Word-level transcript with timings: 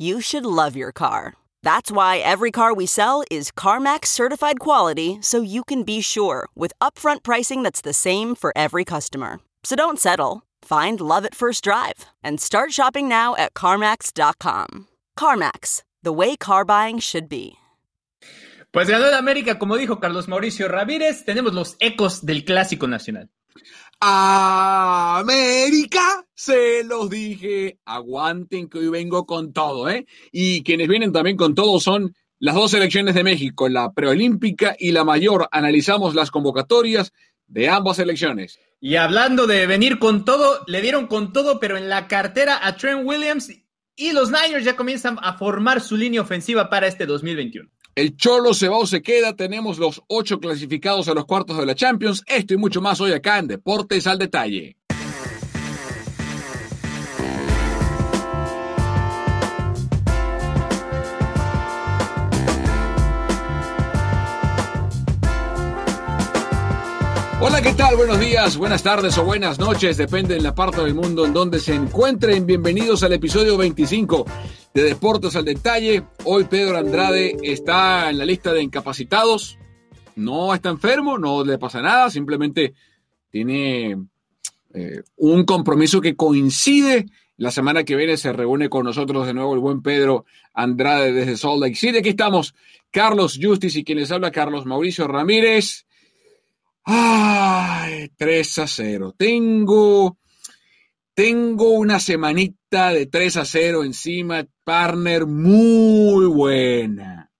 You 0.00 0.20
should 0.20 0.46
love 0.46 0.76
your 0.76 0.92
car. 0.92 1.34
That's 1.64 1.90
why 1.90 2.18
every 2.18 2.52
car 2.52 2.72
we 2.72 2.86
sell 2.86 3.24
is 3.30 3.50
CarMax 3.50 4.06
certified 4.06 4.60
quality 4.60 5.18
so 5.20 5.42
you 5.42 5.64
can 5.64 5.82
be 5.82 6.00
sure 6.00 6.48
with 6.54 6.72
upfront 6.80 7.24
pricing 7.24 7.64
that's 7.64 7.80
the 7.80 7.92
same 7.92 8.36
for 8.36 8.52
every 8.54 8.84
customer. 8.84 9.40
So 9.64 9.74
don't 9.74 9.98
settle. 9.98 10.42
Find 10.62 11.00
love 11.00 11.24
at 11.24 11.34
first 11.34 11.64
drive 11.64 12.06
and 12.22 12.40
start 12.40 12.72
shopping 12.72 13.08
now 13.08 13.34
at 13.36 13.54
CarMax.com. 13.54 14.86
CarMax, 15.18 15.82
the 16.04 16.12
way 16.12 16.36
car 16.36 16.64
buying 16.64 17.00
should 17.00 17.28
be. 17.28 17.56
Pues 18.70 18.88
ganó 18.88 19.12
América, 19.16 19.58
como 19.58 19.76
dijo 19.76 19.98
Carlos 20.00 20.28
Mauricio 20.28 20.68
Ramírez. 20.68 21.24
Tenemos 21.24 21.54
los 21.54 21.76
ecos 21.80 22.24
del 22.24 22.44
Clásico 22.44 22.86
Nacional. 22.86 23.30
América, 24.00 25.98
se 26.34 26.84
los 26.84 27.10
dije, 27.10 27.78
aguanten 27.84 28.68
que 28.68 28.78
hoy 28.78 28.88
vengo 28.88 29.26
con 29.26 29.52
todo, 29.52 29.88
¿eh? 29.88 30.06
Y 30.30 30.62
quienes 30.62 30.86
vienen 30.88 31.12
también 31.12 31.36
con 31.36 31.54
todo 31.54 31.80
son 31.80 32.14
las 32.38 32.54
dos 32.54 32.70
selecciones 32.70 33.16
de 33.16 33.24
México, 33.24 33.68
la 33.68 33.92
preolímpica 33.92 34.76
y 34.78 34.92
la 34.92 35.02
mayor. 35.04 35.48
Analizamos 35.50 36.14
las 36.14 36.30
convocatorias 36.30 37.12
de 37.48 37.68
ambas 37.68 37.96
selecciones. 37.96 38.60
Y 38.80 38.94
hablando 38.94 39.48
de 39.48 39.66
venir 39.66 39.98
con 39.98 40.24
todo, 40.24 40.62
le 40.68 40.80
dieron 40.80 41.08
con 41.08 41.32
todo, 41.32 41.58
pero 41.58 41.76
en 41.76 41.88
la 41.88 42.06
cartera 42.06 42.60
a 42.62 42.76
Trent 42.76 43.04
Williams 43.04 43.50
y 43.96 44.12
los 44.12 44.30
Niners 44.30 44.64
ya 44.64 44.76
comienzan 44.76 45.18
a 45.20 45.34
formar 45.36 45.80
su 45.80 45.96
línea 45.96 46.20
ofensiva 46.20 46.70
para 46.70 46.86
este 46.86 47.04
2021. 47.04 47.68
El 47.98 48.16
Cholo 48.16 48.54
Cebao 48.54 48.86
se 48.86 49.02
queda, 49.02 49.34
tenemos 49.34 49.78
los 49.78 50.04
ocho 50.06 50.38
clasificados 50.38 51.08
a 51.08 51.14
los 51.14 51.24
cuartos 51.24 51.58
de 51.58 51.66
la 51.66 51.74
Champions. 51.74 52.22
Esto 52.28 52.54
y 52.54 52.56
mucho 52.56 52.80
más 52.80 53.00
hoy 53.00 53.10
acá 53.10 53.40
en 53.40 53.48
Deportes 53.48 54.06
al 54.06 54.20
Detalle. 54.20 54.77
¿Qué 67.62 67.72
tal? 67.72 67.96
Buenos 67.96 68.20
días, 68.20 68.56
buenas 68.56 68.84
tardes 68.84 69.18
o 69.18 69.24
buenas 69.24 69.58
noches, 69.58 69.96
depende 69.96 70.34
de 70.34 70.40
la 70.40 70.54
parte 70.54 70.80
del 70.80 70.94
mundo 70.94 71.26
en 71.26 71.32
donde 71.32 71.58
se 71.58 71.74
encuentren. 71.74 72.46
Bienvenidos 72.46 73.02
al 73.02 73.14
episodio 73.14 73.56
25 73.56 74.24
de 74.72 74.82
Deportes 74.84 75.34
al 75.34 75.44
Detalle. 75.44 76.04
Hoy 76.24 76.44
Pedro 76.44 76.76
Andrade 76.76 77.36
está 77.42 78.10
en 78.10 78.18
la 78.18 78.24
lista 78.24 78.52
de 78.52 78.62
incapacitados. 78.62 79.58
No 80.14 80.54
está 80.54 80.68
enfermo, 80.68 81.18
no 81.18 81.44
le 81.44 81.58
pasa 81.58 81.82
nada, 81.82 82.10
simplemente 82.10 82.74
tiene 83.28 83.96
eh, 84.72 85.02
un 85.16 85.44
compromiso 85.44 86.00
que 86.00 86.14
coincide. 86.14 87.06
La 87.38 87.50
semana 87.50 87.82
que 87.82 87.96
viene 87.96 88.16
se 88.18 88.32
reúne 88.32 88.68
con 88.68 88.84
nosotros 88.84 89.26
de 89.26 89.34
nuevo 89.34 89.54
el 89.54 89.60
buen 89.60 89.82
Pedro 89.82 90.26
Andrade 90.54 91.12
desde 91.12 91.36
Salt 91.36 91.60
Lake 91.60 91.74
City. 91.74 91.98
Aquí 91.98 92.10
estamos 92.10 92.54
Carlos 92.92 93.36
Justice 93.42 93.80
y 93.80 93.84
quien 93.84 93.98
les 93.98 94.12
habla 94.12 94.30
Carlos 94.30 94.64
Mauricio 94.64 95.08
Ramírez. 95.08 95.87
Ay, 96.90 98.10
3 98.16 98.58
a 98.60 98.66
0. 98.66 99.14
Tengo, 99.18 100.16
tengo 101.12 101.72
una 101.72 102.00
semanita 102.00 102.90
de 102.90 103.04
3 103.04 103.36
a 103.36 103.44
0 103.44 103.84
encima, 103.84 104.46
partner, 104.64 105.26
muy 105.26 106.24
buena. 106.24 107.30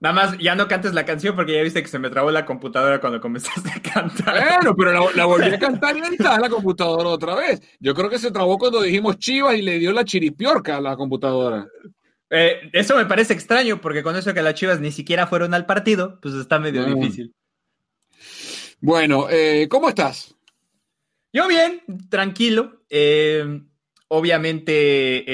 Nada 0.00 0.14
más, 0.14 0.38
ya 0.38 0.54
no 0.54 0.68
cantes 0.68 0.92
la 0.92 1.06
canción 1.06 1.34
porque 1.34 1.54
ya 1.54 1.62
viste 1.62 1.80
que 1.80 1.88
se 1.88 1.98
me 1.98 2.10
trabó 2.10 2.30
la 2.30 2.44
computadora 2.44 3.00
cuando 3.00 3.22
comenzaste 3.22 3.70
a 3.70 3.80
cantar. 3.80 4.58
Bueno, 4.58 4.76
pero 4.76 4.92
la, 4.92 5.00
la 5.14 5.24
volví 5.24 5.46
a 5.46 5.58
cantar 5.58 5.96
y 5.96 6.00
ahí 6.00 6.12
está 6.12 6.38
la 6.38 6.50
computadora 6.50 7.08
otra 7.08 7.34
vez. 7.34 7.62
Yo 7.80 7.94
creo 7.94 8.10
que 8.10 8.18
se 8.18 8.32
trabó 8.32 8.58
cuando 8.58 8.82
dijimos 8.82 9.16
chivas 9.16 9.54
y 9.54 9.62
le 9.62 9.78
dio 9.78 9.92
la 9.92 10.04
chiripiorca 10.04 10.76
a 10.76 10.80
la 10.82 10.94
computadora. 10.96 11.66
Eh, 12.28 12.68
eso 12.74 12.96
me 12.96 13.06
parece 13.06 13.32
extraño 13.32 13.80
porque 13.80 14.02
con 14.02 14.14
eso 14.14 14.34
que 14.34 14.42
las 14.42 14.54
chivas 14.54 14.78
ni 14.78 14.90
siquiera 14.90 15.26
fueron 15.26 15.54
al 15.54 15.64
partido, 15.64 16.18
pues 16.20 16.34
está 16.34 16.58
medio 16.58 16.84
difícil. 16.84 17.32
Bueno, 18.82 19.28
eh, 19.30 19.68
¿cómo 19.70 19.88
estás? 19.88 20.34
Yo 21.32 21.46
bien, 21.48 21.82
tranquilo. 22.10 22.82
eh, 22.90 23.62
obviamente 24.08 24.72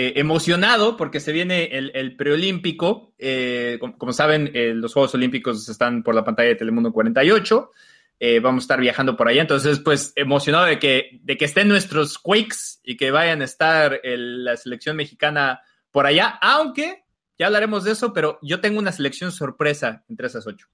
eh, 0.09 0.13
emocionado 0.21 0.97
porque 0.97 1.19
se 1.19 1.33
viene 1.33 1.65
el, 1.77 1.91
el 1.95 2.15
preolímpico. 2.15 3.15
eh, 3.19 3.79
como, 3.81 3.99
como 3.99 4.13
saben, 4.13 4.51
eh, 4.55 4.73
los 4.75 4.93
Juegos 4.93 5.15
Olímpicos 5.15 5.69
están 5.69 6.03
por 6.05 6.15
la 6.15 6.23
pantalla 6.25 6.51
de 6.51 6.55
Telemundo 6.57 6.93
48. 6.93 7.73
eh, 8.21 8.39
vamos 8.41 8.63
a 8.63 8.65
estar 8.65 8.81
viajando 8.81 9.17
por 9.17 9.29
allá. 9.29 9.41
Entonces, 9.41 9.79
pues 9.81 10.13
emocionado 10.15 10.67
de 10.67 10.79
que, 10.79 11.19
de 11.23 11.37
que 11.37 11.45
estén 11.47 11.69
nuestros 11.69 12.19
Quakes 12.19 12.81
y 12.85 12.97
que 12.97 13.11
vayan 13.11 13.41
a 13.43 13.45
estar 13.47 14.01
el- 14.05 14.45
la 14.45 14.57
selección 14.57 14.95
mexicana 14.97 15.61
por 15.91 16.05
allá. 16.07 16.39
Aunque 16.43 17.05
ya 17.39 17.47
hablaremos 17.47 17.83
de 17.85 17.93
eso, 17.93 18.13
pero 18.13 18.39
yo 18.43 18.61
tengo 18.61 18.79
una 18.79 18.93
selección 18.93 19.33
sorpresa 19.33 20.05
entre 20.09 20.27
esas 20.27 20.47
ocho. 20.47 20.67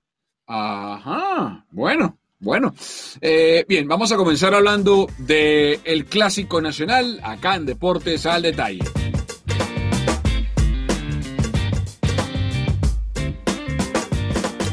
Ajá, 0.47 1.65
bueno, 1.71 2.19
bueno. 2.45 2.75
Eh, 3.21 3.65
bien, 3.67 3.89
vamos 3.89 4.13
a 4.13 4.17
comenzar 4.17 4.55
hablando 4.55 5.09
del 5.19 6.05
clásico 6.05 6.61
nacional 6.61 7.19
acá 7.23 7.57
en 7.57 7.67
Deportes 7.67 8.27
al 8.27 8.43
Detalle. 8.43 8.85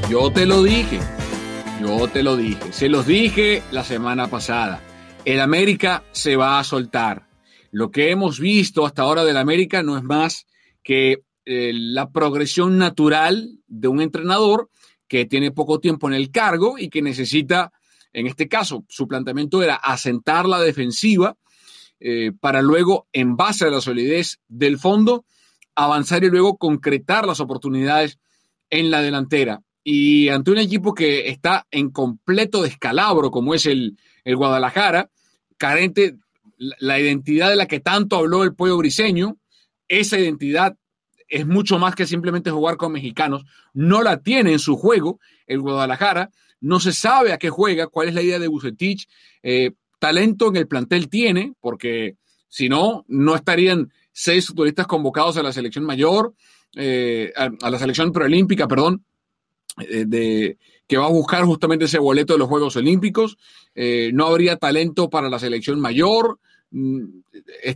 Yo 0.10 0.30
te 0.30 0.46
lo 0.46 0.62
dije, 0.62 1.00
yo 1.82 2.10
te 2.10 2.22
lo 2.22 2.36
dije, 2.36 2.74
se 2.74 2.90
los 2.90 3.08
dije 3.08 3.64
la 3.72 3.86
semana 3.86 4.28
pasada. 4.28 4.82
El 5.24 5.40
América 5.40 6.04
se 6.12 6.36
va 6.36 6.60
a 6.60 6.64
soltar. 6.66 7.30
Lo 7.72 7.92
que 7.92 8.12
hemos 8.12 8.40
visto 8.40 8.86
hasta 8.86 9.04
ahora 9.04 9.24
del 9.24 9.38
América 9.38 9.82
no 9.82 9.98
es 9.98 10.04
más 10.04 10.48
que 10.84 11.24
eh, 11.46 11.72
la 11.74 12.10
progresión 12.12 12.78
natural 12.78 13.60
de 13.68 13.88
un 13.88 14.02
entrenador 14.02 14.70
que 15.12 15.26
tiene 15.26 15.52
poco 15.52 15.82
tiempo 15.82 16.08
en 16.08 16.14
el 16.14 16.32
cargo 16.32 16.78
y 16.80 16.88
que 16.88 17.02
necesita, 17.02 17.74
en 18.14 18.28
este 18.28 18.48
caso, 18.48 18.86
su 18.88 19.10
planteamiento 19.10 19.62
era 19.62 19.76
asentar 19.76 20.46
la 20.46 20.62
defensiva 20.62 21.36
eh, 22.00 22.32
para 22.40 22.62
luego, 22.62 23.10
en 23.12 23.36
base 23.36 23.66
a 23.66 23.70
la 23.70 23.82
solidez 23.82 24.40
del 24.48 24.80
fondo, 24.80 25.26
avanzar 25.76 26.24
y 26.24 26.30
luego 26.30 26.56
concretar 26.56 27.28
las 27.28 27.42
oportunidades 27.42 28.20
en 28.70 28.90
la 28.90 29.02
delantera. 29.02 29.62
Y 29.84 30.30
ante 30.30 30.52
un 30.52 30.60
equipo 30.60 30.94
que 30.94 31.28
está 31.28 31.68
en 31.72 31.90
completo 31.90 32.62
descalabro, 32.62 33.32
como 33.32 33.54
es 33.54 33.66
el, 33.66 33.98
el 34.24 34.38
Guadalajara, 34.38 35.10
carente 35.58 36.20
la, 36.56 37.02
identidad 37.02 37.50
de 37.50 37.58
la 37.58 37.68
que 37.68 37.82
tanto 37.82 38.16
habló 38.16 38.44
el 38.44 38.56
pollo 38.56 38.78
briseño, 38.78 39.40
esa 39.90 40.18
identidad 40.18 40.78
es 41.32 41.48
mucho 41.48 41.80
más 41.80 41.96
que 41.96 42.06
simplemente 42.06 42.52
jugar 42.52 42.76
con 42.76 42.92
mexicanos. 42.92 43.46
No 43.74 44.04
la 44.04 44.22
tiene 44.22 44.52
en 44.52 44.60
su 44.60 44.76
juego 44.76 45.20
el 45.48 45.62
Guadalajara. 45.62 46.30
No 46.60 46.80
se 46.80 46.92
sabe 46.92 47.32
a 47.32 47.38
qué 47.38 47.50
juega, 47.50 47.88
cuál 47.88 48.10
es 48.10 48.14
la 48.14 48.22
idea 48.22 48.38
de 48.38 48.50
Bucetich. 48.50 49.08
Eh, 49.42 49.72
talento 49.98 50.50
en 50.50 50.58
el 50.58 50.68
plantel 50.68 51.10
tiene, 51.10 51.54
porque 51.62 52.18
si 52.50 52.68
no, 52.68 53.06
no 53.08 53.34
estarían 53.34 53.94
seis 54.12 54.48
futbolistas 54.48 54.88
convocados 54.88 55.38
a 55.38 55.44
la 55.44 55.54
selección 55.54 55.86
mayor, 55.86 56.34
eh, 56.76 57.32
a, 57.36 57.70
la 57.70 57.80
selección 57.80 58.12
preolímpica, 58.12 58.68
perdón, 58.68 59.06
eh, 59.80 60.04
de, 60.06 60.58
que 60.86 60.98
va 60.98 61.06
a 61.06 61.12
buscar 61.12 61.46
justamente 61.46 61.86
ese 61.86 61.98
boleto 61.98 62.34
de 62.34 62.40
los 62.40 62.50
Juegos 62.50 62.76
Olímpicos. 62.76 63.38
no 63.74 64.28
habría 64.28 64.58
talento 64.58 65.10
para 65.10 65.30
la 65.30 65.40
selección 65.40 65.80
mayor. 65.80 66.40
Mm, 66.72 67.22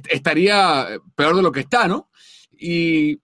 estaría 0.10 0.88
peor 1.16 1.38
de 1.38 1.42
lo 1.42 1.54
que 1.54 1.62
está, 1.62 1.88
¿no? 1.88 2.10
Y, 2.58 3.20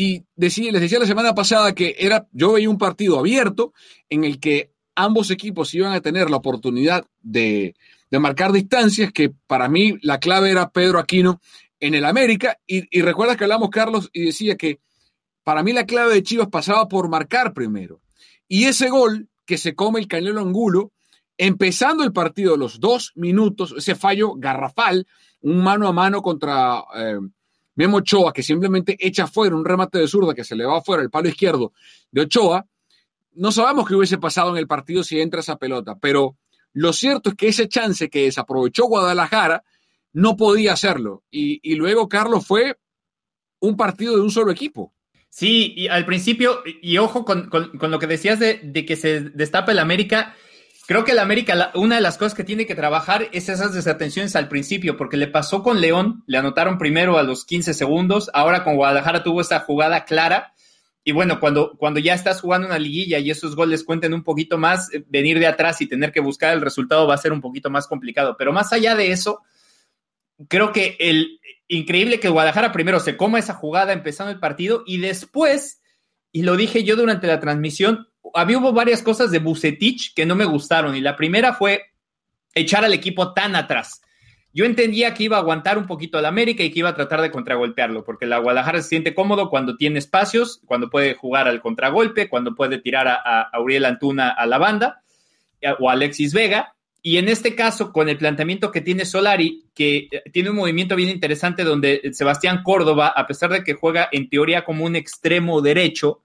y 0.00 0.24
decía, 0.34 0.72
les 0.72 0.80
decía 0.80 0.98
la 0.98 1.04
semana 1.04 1.34
pasada 1.34 1.74
que 1.74 1.94
era, 1.98 2.26
yo 2.32 2.52
veía 2.52 2.70
un 2.70 2.78
partido 2.78 3.18
abierto 3.18 3.74
en 4.08 4.24
el 4.24 4.40
que 4.40 4.72
ambos 4.94 5.30
equipos 5.30 5.74
iban 5.74 5.92
a 5.92 6.00
tener 6.00 6.30
la 6.30 6.38
oportunidad 6.38 7.04
de, 7.20 7.74
de 8.10 8.18
marcar 8.18 8.50
distancias, 8.50 9.12
que 9.12 9.28
para 9.46 9.68
mí 9.68 9.98
la 10.00 10.18
clave 10.18 10.52
era 10.52 10.70
Pedro 10.70 11.00
Aquino 11.00 11.42
en 11.80 11.94
el 11.94 12.06
América. 12.06 12.58
Y, 12.66 12.84
y 12.90 13.02
recuerdas 13.02 13.36
que 13.36 13.44
hablamos, 13.44 13.68
Carlos, 13.68 14.08
y 14.14 14.24
decía 14.24 14.56
que 14.56 14.80
para 15.44 15.62
mí 15.62 15.74
la 15.74 15.84
clave 15.84 16.14
de 16.14 16.22
Chivas 16.22 16.48
pasaba 16.48 16.88
por 16.88 17.10
marcar 17.10 17.52
primero. 17.52 18.00
Y 18.48 18.64
ese 18.64 18.88
gol 18.88 19.28
que 19.44 19.58
se 19.58 19.74
come 19.74 20.00
el 20.00 20.08
Canelo 20.08 20.40
Angulo, 20.40 20.92
empezando 21.36 22.04
el 22.04 22.14
partido, 22.14 22.56
los 22.56 22.80
dos 22.80 23.12
minutos, 23.16 23.74
ese 23.76 23.94
fallo 23.96 24.32
garrafal, 24.34 25.06
un 25.42 25.62
mano 25.62 25.86
a 25.88 25.92
mano 25.92 26.22
contra 26.22 26.84
eh, 26.96 27.18
Memo 27.80 27.96
Ochoa, 27.96 28.30
que 28.34 28.42
simplemente 28.42 28.94
echa 29.00 29.26
fuera 29.26 29.56
un 29.56 29.64
remate 29.64 29.96
de 29.96 30.06
zurda 30.06 30.34
que 30.34 30.44
se 30.44 30.54
le 30.54 30.66
va 30.66 30.76
afuera 30.76 31.02
el 31.02 31.08
palo 31.08 31.30
izquierdo 31.30 31.72
de 32.10 32.20
Ochoa. 32.20 32.66
No 33.32 33.52
sabemos 33.52 33.88
qué 33.88 33.94
hubiese 33.94 34.18
pasado 34.18 34.50
en 34.50 34.58
el 34.58 34.66
partido 34.66 35.02
si 35.02 35.18
entra 35.18 35.40
esa 35.40 35.56
pelota, 35.56 35.96
pero 35.98 36.36
lo 36.74 36.92
cierto 36.92 37.30
es 37.30 37.36
que 37.36 37.48
ese 37.48 37.68
chance 37.68 38.10
que 38.10 38.24
desaprovechó 38.24 38.84
Guadalajara 38.84 39.64
no 40.12 40.36
podía 40.36 40.74
hacerlo. 40.74 41.22
Y, 41.30 41.74
luego, 41.76 42.06
Carlos, 42.06 42.46
fue 42.46 42.76
un 43.60 43.78
partido 43.78 44.14
de 44.14 44.20
un 44.20 44.30
solo 44.30 44.52
equipo. 44.52 44.92
Sí, 45.30 45.72
y 45.74 45.88
al 45.88 46.04
principio, 46.04 46.60
y 46.82 46.98
ojo 46.98 47.24
con, 47.24 47.48
lo 47.72 47.98
que 47.98 48.06
decías 48.06 48.38
de, 48.38 48.60
de, 48.62 48.84
que 48.84 48.96
se 48.96 49.20
destapa 49.20 49.72
el 49.72 49.78
América, 49.78 50.36
creo 50.90 51.04
que 51.04 51.12
el 51.12 51.20
América, 51.20 51.70
una 51.76 51.94
de 51.94 52.00
las 52.00 52.18
cosas 52.18 52.34
que 52.34 52.42
tiene 52.42 52.66
que 52.66 52.74
trabajar 52.74 53.28
es 53.30 53.48
esas 53.48 53.72
desatenciones 53.72 54.34
al 54.34 54.48
principio, 54.48 54.96
porque 54.96 55.16
le 55.16 55.28
pasó 55.28 55.62
con 55.62 55.80
León, 55.80 56.24
le 56.26 56.36
anotaron 56.36 56.78
primero 56.78 57.16
a 57.16 57.22
los 57.22 57.44
15 57.44 57.74
segundos, 57.74 58.28
ahora 58.34 58.64
con 58.64 58.74
Guadalajara 58.74 59.22
tuvo 59.22 59.40
esa 59.40 59.60
jugada 59.60 60.04
clara 60.04 60.52
y 61.04 61.12
bueno, 61.12 61.38
cuando, 61.38 61.76
cuando 61.78 62.00
ya 62.00 62.14
estás 62.14 62.40
jugando 62.40 62.66
una 62.66 62.80
liguilla 62.80 63.20
y 63.20 63.30
esos 63.30 63.54
goles 63.54 63.84
cuenten 63.84 64.12
un 64.14 64.24
poquito 64.24 64.58
más, 64.58 64.92
eh, 64.92 65.04
venir 65.06 65.38
de 65.38 65.46
atrás 65.46 65.80
y 65.80 65.86
tener 65.86 66.10
que 66.10 66.18
buscar 66.18 66.54
el 66.54 66.60
resultado 66.60 67.06
va 67.06 67.14
a 67.14 67.18
ser 67.18 67.32
un 67.32 67.40
poquito 67.40 67.70
más 67.70 67.86
complicado. 67.86 68.34
Pero 68.36 68.52
más 68.52 68.72
allá 68.72 68.96
de 68.96 69.12
eso, 69.12 69.42
creo 70.48 70.72
que 70.72 70.96
el 70.98 71.38
increíble 71.68 72.18
que 72.18 72.30
Guadalajara 72.30 72.72
primero 72.72 72.98
se 72.98 73.16
coma 73.16 73.38
esa 73.38 73.54
jugada 73.54 73.92
empezando 73.92 74.32
el 74.32 74.40
partido 74.40 74.82
y 74.84 74.98
después, 74.98 75.82
y 76.32 76.42
lo 76.42 76.56
dije 76.56 76.82
yo 76.82 76.96
durante 76.96 77.28
la 77.28 77.38
transmisión, 77.38 78.09
había 78.34 78.58
hubo 78.58 78.72
varias 78.72 79.02
cosas 79.02 79.30
de 79.30 79.38
Bucetich 79.38 80.14
que 80.14 80.26
no 80.26 80.34
me 80.34 80.44
gustaron. 80.44 80.94
Y 80.94 81.00
la 81.00 81.16
primera 81.16 81.54
fue 81.54 81.82
echar 82.54 82.84
al 82.84 82.92
equipo 82.92 83.32
tan 83.32 83.56
atrás. 83.56 84.00
Yo 84.52 84.64
entendía 84.64 85.14
que 85.14 85.24
iba 85.24 85.36
a 85.36 85.40
aguantar 85.40 85.78
un 85.78 85.86
poquito 85.86 86.18
al 86.18 86.26
América 86.26 86.64
y 86.64 86.70
que 86.70 86.80
iba 86.80 86.88
a 86.88 86.96
tratar 86.96 87.20
de 87.20 87.30
contragolpearlo, 87.30 88.04
porque 88.04 88.26
la 88.26 88.38
Guadalajara 88.38 88.82
se 88.82 88.88
siente 88.88 89.14
cómodo 89.14 89.48
cuando 89.48 89.76
tiene 89.76 90.00
espacios, 90.00 90.60
cuando 90.66 90.90
puede 90.90 91.14
jugar 91.14 91.46
al 91.46 91.60
contragolpe, 91.60 92.28
cuando 92.28 92.56
puede 92.56 92.78
tirar 92.78 93.06
a, 93.06 93.42
a 93.42 93.60
Uriel 93.60 93.84
Antuna 93.84 94.30
a 94.30 94.46
la 94.46 94.58
banda 94.58 95.02
o 95.78 95.88
a 95.88 95.92
Alexis 95.92 96.34
Vega. 96.34 96.74
Y 97.02 97.16
en 97.16 97.28
este 97.28 97.54
caso, 97.54 97.92
con 97.92 98.08
el 98.08 98.18
planteamiento 98.18 98.70
que 98.70 98.82
tiene 98.82 99.06
Solari, 99.06 99.64
que 99.74 100.08
eh, 100.10 100.22
tiene 100.32 100.50
un 100.50 100.56
movimiento 100.56 100.96
bien 100.96 101.08
interesante 101.08 101.64
donde 101.64 102.10
Sebastián 102.12 102.62
Córdoba, 102.62 103.08
a 103.08 103.26
pesar 103.26 103.50
de 103.50 103.64
que 103.64 103.74
juega 103.74 104.08
en 104.12 104.28
teoría 104.28 104.64
como 104.64 104.84
un 104.84 104.96
extremo 104.96 105.62
derecho, 105.62 106.22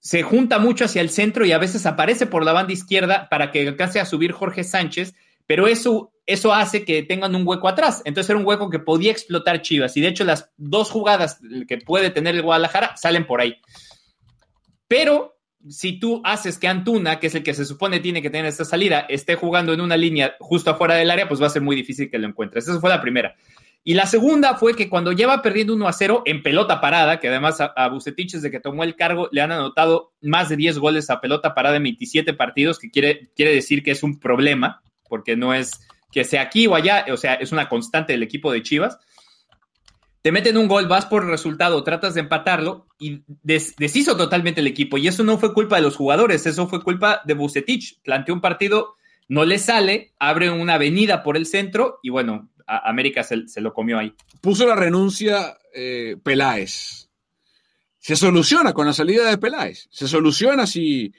se 0.00 0.22
junta 0.22 0.58
mucho 0.58 0.86
hacia 0.86 1.02
el 1.02 1.10
centro 1.10 1.46
y 1.46 1.52
a 1.52 1.58
veces 1.58 1.86
aparece 1.86 2.26
por 2.26 2.44
la 2.44 2.52
banda 2.52 2.72
izquierda 2.72 3.28
para 3.30 3.52
que 3.52 3.68
alcance 3.68 4.00
a 4.00 4.04
subir 4.04 4.32
Jorge 4.32 4.64
Sánchez 4.64 5.14
pero 5.50 5.66
eso, 5.66 6.12
eso 6.26 6.54
hace 6.54 6.84
que 6.84 7.02
tengan 7.02 7.34
un 7.34 7.44
hueco 7.44 7.66
atrás. 7.66 8.02
Entonces 8.04 8.30
era 8.30 8.38
un 8.38 8.46
hueco 8.46 8.70
que 8.70 8.78
podía 8.78 9.10
explotar 9.10 9.62
Chivas. 9.62 9.96
Y 9.96 10.00
de 10.00 10.06
hecho, 10.06 10.22
las 10.22 10.48
dos 10.56 10.92
jugadas 10.92 11.40
que 11.66 11.78
puede 11.78 12.10
tener 12.10 12.36
el 12.36 12.42
Guadalajara 12.42 12.96
salen 12.96 13.26
por 13.26 13.40
ahí. 13.40 13.56
Pero 14.86 15.40
si 15.68 15.98
tú 15.98 16.22
haces 16.22 16.56
que 16.56 16.68
Antuna, 16.68 17.18
que 17.18 17.26
es 17.26 17.34
el 17.34 17.42
que 17.42 17.52
se 17.52 17.64
supone 17.64 17.98
tiene 17.98 18.22
que 18.22 18.30
tener 18.30 18.46
esta 18.46 18.64
salida, 18.64 19.00
esté 19.08 19.34
jugando 19.34 19.72
en 19.72 19.80
una 19.80 19.96
línea 19.96 20.36
justo 20.38 20.70
afuera 20.70 20.94
del 20.94 21.10
área, 21.10 21.26
pues 21.26 21.42
va 21.42 21.48
a 21.48 21.50
ser 21.50 21.62
muy 21.62 21.74
difícil 21.74 22.08
que 22.08 22.18
lo 22.20 22.28
encuentres. 22.28 22.68
Esa 22.68 22.78
fue 22.78 22.88
la 22.88 23.00
primera. 23.00 23.34
Y 23.82 23.94
la 23.94 24.06
segunda 24.06 24.56
fue 24.56 24.74
que 24.74 24.90
cuando 24.90 25.12
lleva 25.12 25.40
perdiendo 25.40 25.74
1 25.74 25.88
a 25.88 25.92
0 25.92 26.22
en 26.26 26.42
pelota 26.42 26.80
parada, 26.80 27.18
que 27.18 27.28
además 27.28 27.60
a, 27.60 27.66
a 27.76 27.88
Bucetich 27.88 28.32
desde 28.32 28.50
que 28.50 28.60
tomó 28.60 28.84
el 28.84 28.94
cargo 28.94 29.28
le 29.32 29.40
han 29.40 29.52
anotado 29.52 30.12
más 30.20 30.50
de 30.50 30.56
10 30.56 30.78
goles 30.78 31.08
a 31.08 31.20
pelota 31.20 31.54
parada 31.54 31.76
en 31.76 31.84
27 31.84 32.34
partidos, 32.34 32.78
que 32.78 32.90
quiere, 32.90 33.30
quiere 33.34 33.54
decir 33.54 33.82
que 33.82 33.92
es 33.92 34.02
un 34.02 34.20
problema 34.20 34.82
porque 35.08 35.36
no 35.36 35.52
es 35.52 35.80
que 36.12 36.24
sea 36.24 36.42
aquí 36.42 36.66
o 36.66 36.74
allá, 36.74 37.04
o 37.12 37.16
sea, 37.16 37.34
es 37.34 37.52
una 37.52 37.68
constante 37.68 38.14
del 38.14 38.22
equipo 38.22 38.50
de 38.50 38.62
Chivas. 38.62 38.98
Te 40.22 40.32
meten 40.32 40.56
un 40.56 40.68
gol, 40.68 40.86
vas 40.86 41.06
por 41.06 41.26
resultado, 41.26 41.82
tratas 41.82 42.14
de 42.14 42.20
empatarlo 42.20 42.86
y 42.98 43.22
deshizo 43.42 44.16
totalmente 44.16 44.60
el 44.60 44.66
equipo. 44.66 44.98
Y 44.98 45.08
eso 45.08 45.24
no 45.24 45.38
fue 45.38 45.54
culpa 45.54 45.76
de 45.76 45.82
los 45.82 45.96
jugadores, 45.96 46.46
eso 46.46 46.68
fue 46.68 46.82
culpa 46.82 47.22
de 47.24 47.34
Bucetich. 47.34 48.00
Planteó 48.02 48.34
un 48.34 48.42
partido, 48.42 48.96
no 49.28 49.44
le 49.44 49.58
sale, 49.58 50.12
abre 50.18 50.50
una 50.50 50.74
avenida 50.74 51.22
por 51.22 51.36
el 51.36 51.46
centro 51.46 52.00
y 52.02 52.10
bueno, 52.10 52.50
América 52.78 53.22
se, 53.22 53.60
lo 53.60 53.72
comió 53.72 53.98
ahí. 53.98 54.14
Puso 54.40 54.66
la 54.66 54.74
renuncia 54.74 55.58
eh, 55.74 56.16
Peláez. 56.22 57.08
Se 57.98 58.16
soluciona 58.16 58.72
con 58.72 58.86
la 58.86 58.92
salida 58.92 59.28
de 59.28 59.38
Peláez. 59.38 59.88
Se 59.90 60.08
soluciona 60.08 60.66
si 60.66 61.12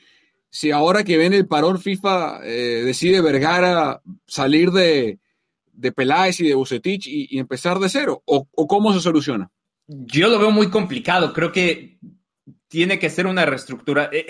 si 0.51 0.69
ahora 0.69 1.03
que 1.03 1.17
viene 1.17 1.37
el 1.37 1.47
parón 1.47 1.79
FIFA 1.79 2.41
eh, 2.43 2.83
decide 2.85 3.21
Vergara 3.21 4.01
salir 4.27 4.71
de, 4.71 5.17
de 5.71 5.91
Peláez 5.93 6.41
y 6.41 6.47
de 6.47 6.55
Bucetich 6.55 7.07
y, 7.07 7.39
empezar 7.39 7.79
de 7.79 7.87
cero? 7.87 8.21
¿O, 8.25 8.45
cómo 8.67 8.93
se 8.93 8.99
soluciona? 8.99 9.49
Yo 9.87 10.27
lo 10.27 10.37
veo 10.37 10.51
muy 10.51 10.69
complicado. 10.69 11.31
Creo 11.31 11.53
que 11.53 11.99
tiene 12.67 12.99
que 12.99 13.09
ser 13.09 13.27
una 13.27 13.45
reestructura. 13.45 14.09
Eh, 14.11 14.27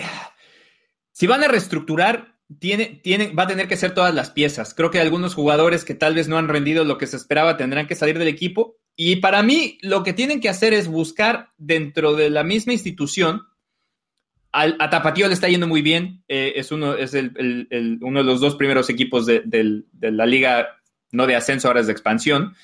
si 1.10 1.26
van 1.26 1.42
a 1.42 1.48
reestructurar, 1.48 2.31
tiene, 2.58 3.00
tiene, 3.02 3.32
va 3.32 3.44
a 3.44 3.48
tener 3.48 3.68
que 3.68 3.76
ser 3.76 3.94
todas 3.94 4.14
las 4.14 4.30
piezas. 4.30 4.74
Creo 4.74 4.90
que 4.90 5.00
algunos 5.00 5.34
jugadores 5.34 5.84
que 5.84 5.94
tal 5.94 6.14
vez 6.14 6.28
no 6.28 6.38
han 6.38 6.48
rendido 6.48 6.84
lo 6.84 6.98
que 6.98 7.06
se 7.06 7.16
esperaba 7.16 7.56
tendrán 7.56 7.86
que 7.86 7.94
salir 7.94 8.18
del 8.18 8.28
equipo. 8.28 8.76
Y 8.96 9.16
para 9.16 9.42
mí, 9.42 9.78
lo 9.82 10.02
que 10.02 10.12
tienen 10.12 10.40
que 10.40 10.48
hacer 10.48 10.74
es 10.74 10.88
buscar 10.88 11.50
dentro 11.56 12.14
de 12.14 12.30
la 12.30 12.44
misma 12.44 12.72
institución 12.72 13.42
a 14.52 14.90
Tapatío 14.90 15.28
le 15.28 15.34
está 15.34 15.48
yendo 15.48 15.66
muy 15.66 15.82
bien. 15.82 16.22
Eh, 16.28 16.52
es 16.56 16.72
uno, 16.72 16.94
es 16.94 17.14
el, 17.14 17.98
uno 18.02 18.18
de 18.20 18.24
los 18.24 18.40
dos 18.40 18.56
primeros 18.56 18.90
equipos 18.90 19.24
de, 19.24 19.42
la 20.00 20.26
liga, 20.26 20.68
no 21.10 21.26
de 21.26 21.36
ascenso, 21.36 21.68
ahora 21.68 21.80
es 21.80 21.86
de 21.86 21.92
expansión. 21.92 22.54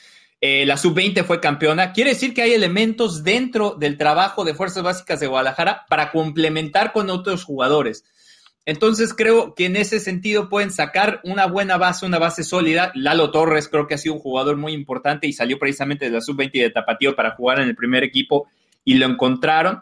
Eh, 0.40 0.66
la 0.66 0.76
sub-20 0.76 1.25
fue 1.25 1.40
campeona. 1.40 1.92
Quiere 1.92 2.11
decir 2.11 2.35
que 2.35 2.42
hay 2.42 2.52
elementos 2.52 3.25
dentro 3.25 3.75
del 3.78 3.97
trabajo 3.97 4.45
de 4.45 4.54
Fuerzas 4.54 4.83
Básicas 4.83 5.18
de 5.18 5.26
Guadalajara 5.26 5.87
para 5.88 6.12
complementar 6.12 6.92
con 6.92 7.11
otros 7.11 7.45
jugadores. 7.45 8.04
Entonces 8.69 9.15
creo 9.15 9.55
que 9.55 9.65
en 9.65 9.77
ese 9.77 9.99
sentido 9.99 10.51
pueden 10.51 10.71
sacar 10.71 11.23
una 11.25 11.47
buena 11.47 11.79
base, 11.79 12.05
una 12.05 12.19
base 12.19 12.45
sólida. 12.45 12.93
Lalo 12.95 13.31
Torres 13.31 13.67
creo 13.67 13.87
que 13.87 13.95
ha 13.95 13.99
sido 13.99 14.17
un 14.17 14.21
jugador 14.21 14.59
muy 14.59 14.75
importante 14.75 15.27
y 15.27 15.33
salió 15.33 15.59
precisamente 15.59 16.05
de 16.05 16.11
la 16.11 16.21
sub-20 16.21 16.53
de 16.53 16.69
Tapatío 16.69 17.17
para 17.17 17.31
jugar 17.31 17.61
en 17.61 17.69
el 17.69 17.75
primer 17.75 18.05
equipo 18.05 18.47
y 18.85 18.97
lo 18.97 19.07
encontraron. 19.07 19.81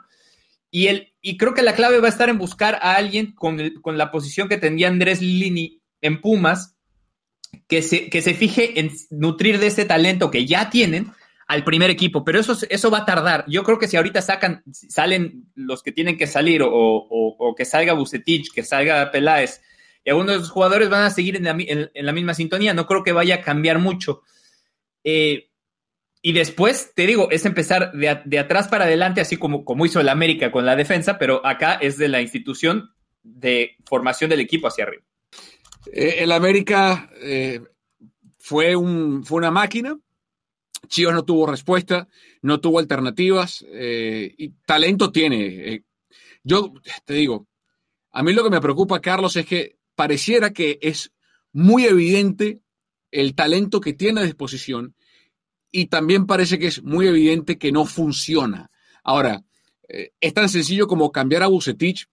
Y, 0.71 0.87
el, 0.87 1.13
y 1.21 1.37
creo 1.37 1.53
que 1.53 1.65
la 1.65 1.75
clave 1.75 1.99
va 1.99 2.07
a 2.07 2.11
estar 2.11 2.29
en 2.29 2.39
buscar 2.39 2.77
a 2.77 2.95
alguien 2.95 3.33
con, 3.33 3.59
la 3.85 4.13
posición 4.13 4.49
que 4.49 4.57
tendría 4.57 4.87
Andrés 4.87 5.21
Lini 5.21 5.81
en 6.01 6.21
Pumas, 6.21 6.77
que 7.67 7.83
se, 7.83 8.09
que 8.09 8.23
se 8.23 8.35
fije 8.35 8.79
en 8.79 8.93
nutrir 9.11 9.59
de 9.59 9.67
ese 9.67 9.85
talento 9.85 10.31
que 10.31 10.47
ya 10.47 10.71
tienen 10.71 11.11
al 11.47 11.63
primer 11.63 11.91
equipo, 11.91 12.25
pero 12.25 12.41
eso, 12.41 12.57
eso 12.69 12.91
va 12.91 12.99
a 12.99 13.05
tardar. 13.05 13.45
Yo 13.47 13.63
creo 13.63 13.79
que 13.79 13.87
si 13.87 13.97
ahorita 13.97 14.21
sacan, 14.21 14.65
salen 14.73 15.45
los 15.55 15.83
que 15.83 15.93
tienen 15.93 16.19
que 16.19 16.27
salir, 16.27 16.63
o, 16.65 17.55
que 17.57 17.65
salga 17.65 17.93
Bucetich, 17.93 18.53
que 18.53 18.65
salga 18.65 19.11
Peláez, 19.13 19.63
y 20.05 20.11
algunos 20.11 20.43
de 20.43 20.49
jugadores 20.49 20.89
van 20.89 21.05
a 21.05 21.11
seguir 21.11 21.37
en 21.37 21.45
la, 21.95 22.13
misma 22.13 22.35
sintonía, 22.35 22.75
no 22.75 22.87
creo 22.87 23.05
que 23.05 23.13
vaya 23.13 23.37
a 23.37 23.43
cambiar 23.43 23.79
mucho. 23.79 24.23
Eh, 25.05 25.51
y 26.21 26.33
después, 26.33 26.93
te 26.95 27.07
digo, 27.07 27.29
es 27.31 27.45
empezar 27.45 27.93
de, 27.93 28.39
atrás 28.39 28.67
para 28.67 28.85
adelante, 28.85 29.21
así 29.21 29.37
como, 29.37 29.65
como 29.65 29.87
hizo 29.87 30.01
el 30.01 30.09
América 30.09 30.51
con 30.51 30.67
la 30.67 30.75
defensa, 30.75 31.19
pero 31.19 31.47
acá 31.47 31.75
es 31.75 31.97
de 31.97 32.09
la 32.09 32.21
institución 32.21 32.91
de 33.23 33.77
formación 33.85 34.31
del 34.31 34.41
equipo 34.41 34.67
hacia 34.67 34.85
arriba. 34.85 35.05
Eh, 35.93 36.17
el 36.19 36.33
América 36.33 37.09
eh, 37.21 37.61
fue, 38.39 38.75
un, 38.75 39.25
fue 39.25 39.39
una 39.39 39.53
máquina 39.53 39.97
Chivas 40.87 41.15
no 41.15 41.25
tuvo 41.25 41.47
respuesta, 41.47 42.09
no 42.43 42.61
tuvo 42.61 42.79
alternativas 42.79 43.65
eh, 43.69 44.35
y 44.37 44.51
talento 44.67 45.13
tiene. 45.13 45.45
Eh, 45.47 45.85
yo 46.43 46.73
te 47.05 47.15
digo, 47.15 47.49
a 48.13 48.23
mí 48.23 48.33
lo 48.33 48.45
que 48.45 48.51
me 48.51 48.61
preocupa, 48.61 49.01
Carlos, 49.01 49.37
es 49.37 49.47
que 49.47 49.79
pareciera 49.95 50.53
que 50.53 50.79
es 50.83 51.13
muy 51.53 51.85
evidente 51.85 52.61
el 53.11 53.35
talento 53.35 53.81
que 53.81 53.93
tiene 53.93 54.21
a 54.21 54.25
disposición 54.25 54.95
y 55.71 55.87
también 55.87 56.27
parece 56.27 56.59
que 56.59 56.67
es 56.67 56.83
muy 56.83 57.07
evidente 57.07 57.59
que 57.59 57.73
no 57.73 57.85
funciona. 57.85 58.71
Ahora, 59.03 59.45
eh, 59.89 60.13
es 60.21 60.35
tan 60.35 60.49
sencillo 60.49 60.87
como 60.87 61.13
cambiar 61.13 61.43
a 61.43 61.49
Bucetich 61.49 62.09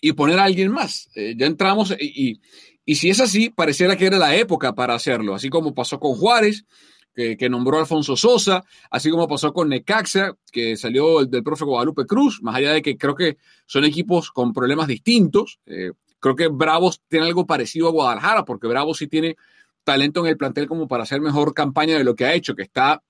y 0.00 0.12
poner 0.12 0.38
a 0.38 0.44
alguien 0.44 0.70
más. 0.70 1.08
ya 1.14 1.46
entramos 1.46 1.94
y, 1.98 2.40
y 2.84 2.94
si 2.96 3.08
es 3.08 3.20
así, 3.20 3.50
pareciera 3.50 3.96
que 3.96 4.06
era 4.06 4.18
la 4.18 4.36
época 4.36 4.74
para 4.74 4.94
hacerlo, 4.94 5.34
así 5.34 5.48
como 5.48 5.74
pasó 5.74 5.98
con 5.98 6.14
Juárez, 6.14 6.66
que, 7.14 7.48
nombró 7.48 7.78
Alfonso 7.78 8.16
Sosa, 8.16 8.64
así 8.90 9.10
como 9.10 9.28
pasó 9.28 9.52
con 9.52 9.68
Necaxa, 9.68 10.36
que 10.50 10.76
salió 10.76 11.24
del 11.24 11.44
profe 11.44 11.64
Guadalupe 11.64 12.06
Cruz, 12.06 12.42
más 12.42 12.56
allá 12.56 12.72
de 12.72 12.82
que 12.82 12.98
creo 12.98 13.14
que 13.14 13.38
son 13.66 13.84
equipos 13.84 14.30
con 14.30 14.52
problemas 14.52 14.88
distintos. 14.88 15.60
Eh, 15.66 15.92
creo 16.18 16.34
que 16.34 16.48
Bravos 16.48 17.00
tiene 17.08 17.26
algo 17.26 17.46
parecido 17.46 17.88
a 17.88 17.92
Guadalajara, 17.92 18.44
porque 18.44 18.66
Bravos 18.66 18.98
sí 18.98 19.06
tiene 19.06 19.36
talento 19.84 20.20
en 20.20 20.26
el 20.26 20.36
plantel 20.36 20.66
como 20.66 20.88
para 20.88 21.04
hacer 21.04 21.20
mejor 21.20 21.54
campaña 21.54 21.96
de 21.96 22.04
lo 22.04 22.14
que 22.16 22.24
ha 22.24 22.34
hecho, 22.34 22.54
que 22.54 22.62
está 22.62 23.02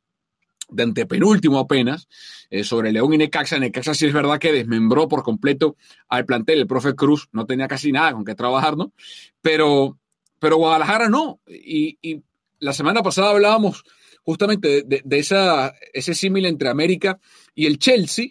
de 0.69 0.83
antepenúltimo 0.83 1.59
apenas, 1.59 2.09
eh, 2.51 2.65
sobre 2.65 2.93
León 2.93 3.13
y 3.15 3.19
Necaxa. 3.19 3.59
Necaxa 3.59 3.95
sí 3.95 4.07
es 4.07 4.13
verdad 4.13 4.39
que 4.39 4.53
desmembró 4.53 5.09
por 5.09 5.23
completo 5.23 5.77
al 6.09 6.27
plantel. 6.27 6.59
El 6.59 6.67
profe 6.67 6.95
Cruz 6.95 7.29
no 7.33 7.47
tenía 7.47 7.69
casi 7.69 7.93
nada 7.93 8.13
con 8.13 8.25
qué 8.25 8.35
trabajar, 8.35 8.77
¿no? 8.77 8.93
Pero, 9.41 9.99
pero 10.39 10.57
Guadalajara 10.57 11.09
no. 11.09 11.41
Y, 11.47 11.99
y 12.03 12.23
la 12.65 12.73
semana 12.73 13.03
pasada 13.03 13.31
hablábamos 13.31 13.85
justamente 14.23 14.85
de, 14.87 15.19
esa, 15.19 15.75
ese 15.93 16.15
símil 16.15 16.47
entre 16.47 16.71
América 16.71 17.21
y 17.55 17.67
el 17.67 17.79
Chelsea, 17.79 18.29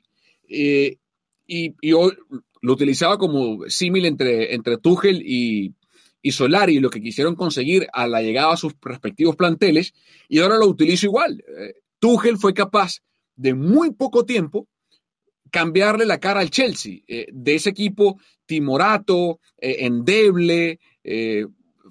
eh, 0.50 0.98
y, 1.46 1.76
lo 1.92 2.74
utilizaba 2.74 3.18
como 3.18 3.70
símil 3.70 4.06
entre, 4.06 4.56
entre 4.56 4.78
Tuchel 4.78 5.22
y, 5.22 5.76
y 6.22 6.32
Solari, 6.32 6.80
lo 6.80 6.90
que 6.90 7.02
quisieron 7.02 7.36
conseguir 7.36 7.88
a 7.94 8.08
la 8.08 8.22
llegada 8.22 8.54
a 8.54 8.58
sus 8.58 8.74
respectivos 8.82 9.36
planteles, 9.36 9.94
y 10.28 10.40
ahora 10.40 10.58
lo 10.58 10.68
utilizo 10.68 11.06
igual. 11.06 11.44
Eh, 11.48 11.76
Tuchel 12.00 12.38
fue 12.38 12.56
capaz 12.56 13.02
de 13.36 13.54
muy 13.54 13.92
poco 13.92 14.26
tiempo 14.26 14.68
cambiarle 15.52 16.06
la 16.06 16.20
cara 16.20 16.40
al 16.40 16.50
Chelsea, 16.50 17.02
eh, 17.08 17.28
de 17.32 17.54
ese 17.54 17.70
equipo 17.70 18.20
timorato, 18.48 19.40
endeble, 19.60 20.80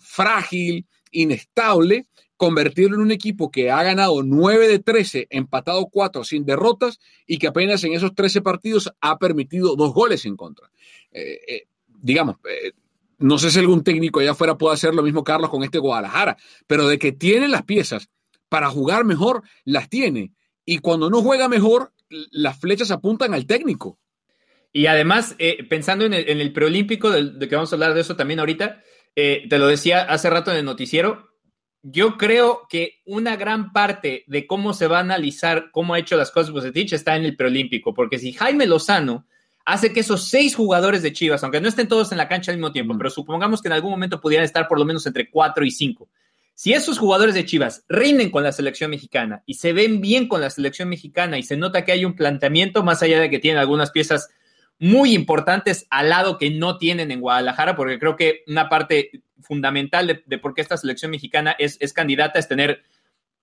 frágil, 0.00 0.86
inestable, 1.12 2.06
convertirlo 2.42 2.96
en 2.96 3.02
un 3.02 3.12
equipo 3.12 3.52
que 3.52 3.70
ha 3.70 3.84
ganado 3.84 4.20
9 4.24 4.66
de 4.66 4.80
13, 4.80 5.28
empatado 5.30 5.86
4 5.86 6.24
sin 6.24 6.44
derrotas 6.44 6.98
y 7.24 7.38
que 7.38 7.46
apenas 7.46 7.84
en 7.84 7.92
esos 7.92 8.16
13 8.16 8.42
partidos 8.42 8.92
ha 9.00 9.16
permitido 9.20 9.76
dos 9.76 9.94
goles 9.94 10.24
en 10.24 10.36
contra. 10.36 10.68
Eh, 11.12 11.38
eh, 11.46 11.62
digamos, 11.86 12.38
eh, 12.50 12.72
no 13.18 13.38
sé 13.38 13.52
si 13.52 13.60
algún 13.60 13.84
técnico 13.84 14.18
allá 14.18 14.32
afuera 14.32 14.58
puede 14.58 14.74
hacer 14.74 14.92
lo 14.92 15.04
mismo, 15.04 15.22
Carlos, 15.22 15.50
con 15.50 15.62
este 15.62 15.78
Guadalajara, 15.78 16.36
pero 16.66 16.88
de 16.88 16.98
que 16.98 17.12
tiene 17.12 17.46
las 17.46 17.62
piezas 17.62 18.08
para 18.48 18.70
jugar 18.70 19.04
mejor, 19.04 19.44
las 19.64 19.88
tiene. 19.88 20.32
Y 20.64 20.78
cuando 20.78 21.10
no 21.10 21.22
juega 21.22 21.48
mejor, 21.48 21.92
las 22.08 22.58
flechas 22.58 22.90
apuntan 22.90 23.34
al 23.34 23.46
técnico. 23.46 24.00
Y 24.72 24.86
además, 24.86 25.36
pensando 25.70 26.06
en 26.06 26.12
el, 26.12 26.52
preolímpico, 26.52 27.08
de, 27.08 27.48
que 27.48 27.54
vamos 27.54 27.72
a 27.72 27.76
hablar 27.76 27.94
de 27.94 28.00
eso 28.00 28.16
también 28.16 28.40
ahorita, 28.40 28.82
te 29.14 29.58
lo 29.58 29.68
decía 29.68 30.02
hace 30.02 30.28
rato 30.28 30.50
en 30.50 30.56
el 30.56 30.64
noticiero, 30.64 31.31
yo 31.82 32.16
creo 32.16 32.66
que 32.68 33.00
una 33.04 33.36
gran 33.36 33.72
parte 33.72 34.24
de 34.28 34.46
cómo 34.46 34.72
se 34.72 34.86
va 34.86 34.98
a 34.98 35.02
analizar 35.02 35.70
cómo 35.72 35.94
ha 35.94 35.98
hecho 35.98 36.16
las 36.16 36.30
cosas 36.30 36.52
Bucetich 36.52 36.92
está 36.92 37.16
en 37.16 37.24
el 37.24 37.36
preolímpico, 37.36 37.92
porque 37.92 38.18
si 38.18 38.32
Jaime 38.32 38.66
Lozano 38.66 39.26
hace 39.64 39.92
que 39.92 40.00
esos 40.00 40.28
seis 40.28 40.54
jugadores 40.54 41.02
de 41.02 41.12
Chivas, 41.12 41.42
aunque 41.42 41.60
no 41.60 41.68
estén 41.68 41.88
todos 41.88 42.12
en 42.12 42.18
la 42.18 42.28
cancha 42.28 42.52
al 42.52 42.58
mismo 42.58 42.72
tiempo, 42.72 42.96
pero 42.96 43.10
supongamos 43.10 43.60
que 43.60 43.68
en 43.68 43.74
algún 43.74 43.90
momento 43.90 44.20
pudieran 44.20 44.44
estar 44.44 44.68
por 44.68 44.78
lo 44.78 44.84
menos 44.84 45.06
entre 45.06 45.28
cuatro 45.28 45.64
y 45.64 45.70
cinco. 45.70 46.08
Si 46.54 46.72
esos 46.72 46.98
jugadores 46.98 47.34
de 47.34 47.44
Chivas 47.44 47.84
rinden 47.88 48.30
con 48.30 48.44
la 48.44 48.52
selección 48.52 48.90
mexicana 48.90 49.42
y 49.46 49.54
se 49.54 49.72
ven 49.72 50.00
bien 50.00 50.28
con 50.28 50.40
la 50.40 50.50
selección 50.50 50.88
mexicana 50.88 51.38
y 51.38 51.42
se 51.42 51.56
nota 51.56 51.84
que 51.84 51.92
hay 51.92 52.04
un 52.04 52.14
planteamiento 52.14 52.84
más 52.84 53.02
allá 53.02 53.20
de 53.20 53.30
que 53.30 53.38
tienen 53.38 53.58
algunas 53.58 53.90
piezas 53.90 54.28
muy 54.82 55.14
importantes 55.14 55.86
al 55.90 56.08
lado 56.08 56.38
que 56.38 56.50
no 56.50 56.76
tienen 56.76 57.12
en 57.12 57.20
Guadalajara, 57.20 57.76
porque 57.76 58.00
creo 58.00 58.16
que 58.16 58.42
una 58.48 58.68
parte 58.68 59.22
fundamental 59.40 60.24
de, 60.26 60.38
por 60.38 60.54
qué 60.54 60.60
esta 60.60 60.76
selección 60.76 61.12
mexicana 61.12 61.54
es, 61.56 61.76
es 61.80 61.92
candidata 61.92 62.40
es 62.40 62.48
tener 62.48 62.82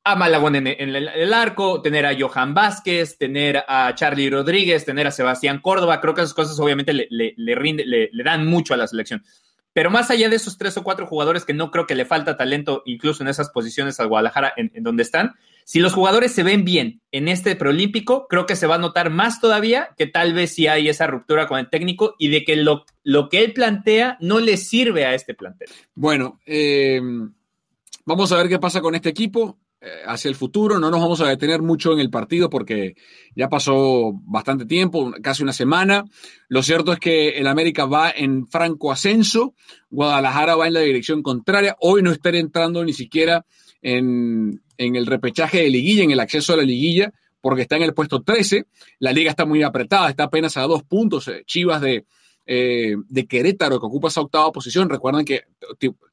a 0.04 0.18
Malagón 0.18 0.58
en, 0.58 0.68
el, 0.68 1.34
arco, 1.34 1.82
tener 1.82 2.06
a 2.06 2.14
Johan 2.20 2.54
Vázquez, 2.54 3.18
tener 3.18 3.64
a 3.70 3.96
Charlie 3.96 4.30
Rodríguez, 4.30 4.84
tener 4.84 5.08
a 5.08 5.12
Sebastián 5.12 5.62
Córdoba. 5.62 6.02
Creo 6.02 6.14
que 6.14 6.22
esas 6.24 6.34
cosas 6.34 6.60
obviamente 6.60 6.92
le, 6.92 7.08
le, 7.10 7.34
le, 7.38 8.24
dan 8.24 8.46
mucho 8.46 8.74
a 8.74 8.78
la 8.78 8.88
selección. 8.88 9.24
Pero 9.72 9.90
más 9.90 10.12
allá 10.12 10.28
de 10.28 10.36
esos 10.36 10.58
tres 10.58 10.76
o 10.76 10.84
cuatro 10.84 11.08
jugadores 11.08 11.46
que 11.46 11.54
no 11.54 11.72
creo 11.72 11.88
que 11.88 11.96
le 11.96 12.04
falta 12.04 12.36
talento 12.36 12.84
incluso 12.86 13.24
en 13.24 13.30
esas 13.30 13.50
posiciones 13.50 13.98
al 14.02 14.10
Guadalajara 14.10 14.52
en 14.58 14.84
donde 14.84 15.04
están, 15.04 15.36
si 15.70 15.78
los 15.82 15.94
jugadores 15.94 16.32
se 16.32 16.42
ven 16.42 16.66
bien 16.66 17.00
en 17.12 17.28
este 17.28 17.56
preolímpico, 17.56 18.26
creo 18.28 18.48
que 18.48 18.56
se 18.56 18.66
va 18.66 18.74
a 18.74 18.80
notar 18.80 19.12
más 19.12 19.40
todavía 19.40 19.90
que 20.00 20.08
tal 20.08 20.34
vez 20.34 20.56
si 20.56 20.66
hay 20.66 20.90
esa 20.90 21.06
ruptura 21.06 21.46
con 21.46 21.60
el 21.60 21.70
técnico 21.70 22.16
y 22.18 22.30
de 22.30 22.44
que 22.44 22.56
lo, 22.56 22.86
lo 23.04 23.30
que 23.30 23.44
él 23.44 23.54
plantea 23.54 24.18
no 24.20 24.40
le 24.40 24.58
sirve 24.58 25.06
a 25.06 25.14
este 25.14 25.36
plantel. 25.36 25.70
Bueno, 25.94 26.40
eh, 26.48 27.00
vamos 28.04 28.32
a 28.32 28.38
ver 28.38 28.50
qué 28.50 28.58
pasa 28.58 28.82
con 28.82 28.96
este 28.96 29.10
equipo 29.10 29.60
eh, 29.80 29.90
hacia 30.08 30.30
el 30.30 30.34
futuro. 30.34 30.80
No 30.80 30.90
nos 30.90 31.02
vamos 31.02 31.22
a 31.22 31.28
detener 31.28 31.62
mucho 31.62 31.94
en 31.94 32.00
el 32.00 32.10
partido 32.10 32.50
porque 32.50 32.96
ya 33.36 33.48
pasó 33.48 34.14
bastante 34.24 34.66
tiempo, 34.66 35.14
casi 35.22 35.44
una 35.44 35.54
semana. 35.54 36.04
Lo 36.48 36.64
cierto 36.64 36.94
es 36.94 37.00
que 37.00 37.38
el 37.38 37.46
América 37.46 37.86
va 37.86 38.10
en 38.10 38.48
franco 38.48 38.92
ascenso, 38.92 39.54
Guadalajara 39.92 40.56
va 40.56 40.66
en 40.66 40.74
la 40.74 40.80
dirección 40.80 41.22
contraria. 41.22 41.78
Hoy 41.80 42.02
no 42.02 42.12
estaré 42.12 42.40
entrando 42.40 42.84
ni 42.84 42.94
siquiera 42.94 43.46
en, 43.84 44.64
el 44.80 45.06
repechaje 45.06 45.62
de 45.62 45.70
liguilla, 45.70 46.04
en 46.04 46.12
el 46.12 46.20
acceso 46.20 46.54
a 46.54 46.58
la 46.58 46.64
liguilla, 46.64 47.14
porque 47.42 47.64
está 47.64 47.76
en 47.76 47.84
el 47.84 47.94
puesto 47.94 48.22
13. 48.22 48.66
La 49.00 49.12
liga 49.12 49.30
está 49.30 49.46
muy 49.46 49.64
apretada, 49.64 50.10
está 50.10 50.24
apenas 50.24 50.58
a 50.58 50.62
dos 50.62 50.84
puntos. 50.84 51.28
Eh, 51.28 51.44
Chivas 51.46 51.82
de, 51.82 52.06
eh, 52.46 52.96
de 53.08 53.28
Querétaro, 53.28 53.80
que 53.80 53.86
ocupa 53.86 54.08
esa 54.08 54.22
octava 54.22 54.52
posición. 54.52 54.90
Recuerden 54.90 55.26
que 55.26 55.44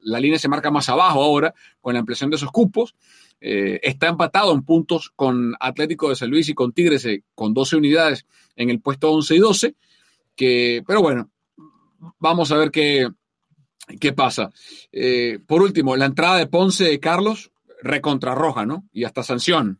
la 0.01 0.19
línea 0.19 0.39
se 0.39 0.49
marca 0.49 0.71
más 0.71 0.89
abajo 0.89 1.23
ahora 1.23 1.53
con 1.81 1.93
la 1.93 1.99
ampliación 1.99 2.29
de 2.29 2.35
esos 2.35 2.51
cupos. 2.51 2.95
Eh, 3.39 3.79
está 3.83 4.07
empatado 4.07 4.51
en 4.53 4.63
puntos 4.63 5.11
con 5.15 5.55
Atlético 5.59 6.09
de 6.09 6.15
San 6.15 6.29
Luis 6.29 6.49
y 6.49 6.53
con 6.53 6.73
Tigres 6.73 7.07
con 7.35 7.53
12 7.53 7.75
unidades 7.75 8.25
en 8.55 8.69
el 8.69 8.81
puesto 8.81 9.11
11 9.11 9.35
y 9.35 9.39
12. 9.39 9.75
Que, 10.35 10.83
pero 10.85 11.01
bueno, 11.01 11.29
vamos 12.19 12.51
a 12.51 12.57
ver 12.57 12.71
qué, 12.71 13.07
qué 13.99 14.13
pasa. 14.13 14.51
por 15.47 15.61
último, 15.61 15.95
la 15.95 16.05
entrada 16.05 16.37
de 16.37 16.47
Ponce 16.47 16.83
de 16.83 16.99
Carlos 16.99 17.51
recontrarroja, 17.81 18.65
¿no? 18.65 18.85
Y 18.91 19.03
hasta 19.03 19.23
sanción. 19.23 19.79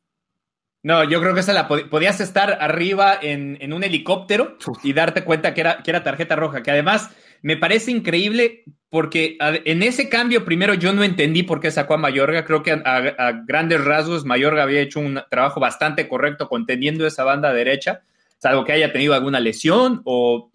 No, 0.83 1.03
yo 1.03 1.19
creo 1.19 1.33
que 1.33 1.41
esa 1.41 1.53
la 1.53 1.67
podías 1.67 2.21
estar 2.21 2.59
arriba 2.61 3.17
en, 3.21 3.73
un 3.73 3.83
helicóptero 3.83 4.57
y 4.83 4.93
darte 4.93 5.23
cuenta 5.23 5.53
que 5.53 5.61
era, 5.61 5.83
que 5.83 5.91
era 5.91 6.03
tarjeta 6.03 6.35
roja, 6.35 6.63
que 6.63 6.71
además 6.71 7.09
me 7.41 7.57
parece 7.57 7.91
increíble 7.91 8.63
porque 8.89 9.37
en 9.41 9.83
ese 9.83 10.07
cambio 10.07 10.45
primero 10.45 10.73
yo 10.75 10.93
no 10.93 11.03
entendí 11.03 11.43
por 11.43 11.59
qué 11.59 11.71
sacó 11.71 11.95
a 11.95 11.97
Mayorga, 11.97 12.45
creo 12.45 12.63
que 12.63 12.71
a, 12.71 13.31
grandes 13.45 13.83
rasgos 13.83 14.23
Mayorga 14.23 14.63
había 14.63 14.79
hecho 14.79 14.99
un 14.99 15.21
trabajo 15.29 15.59
bastante 15.59 16.07
correcto 16.07 16.47
contendiendo 16.47 17.05
esa 17.05 17.23
banda 17.23 17.51
derecha, 17.51 18.01
salvo 18.37 18.63
que 18.63 18.71
haya 18.71 18.93
tenido 18.93 19.13
alguna 19.13 19.39
lesión 19.39 20.01
o 20.05 20.51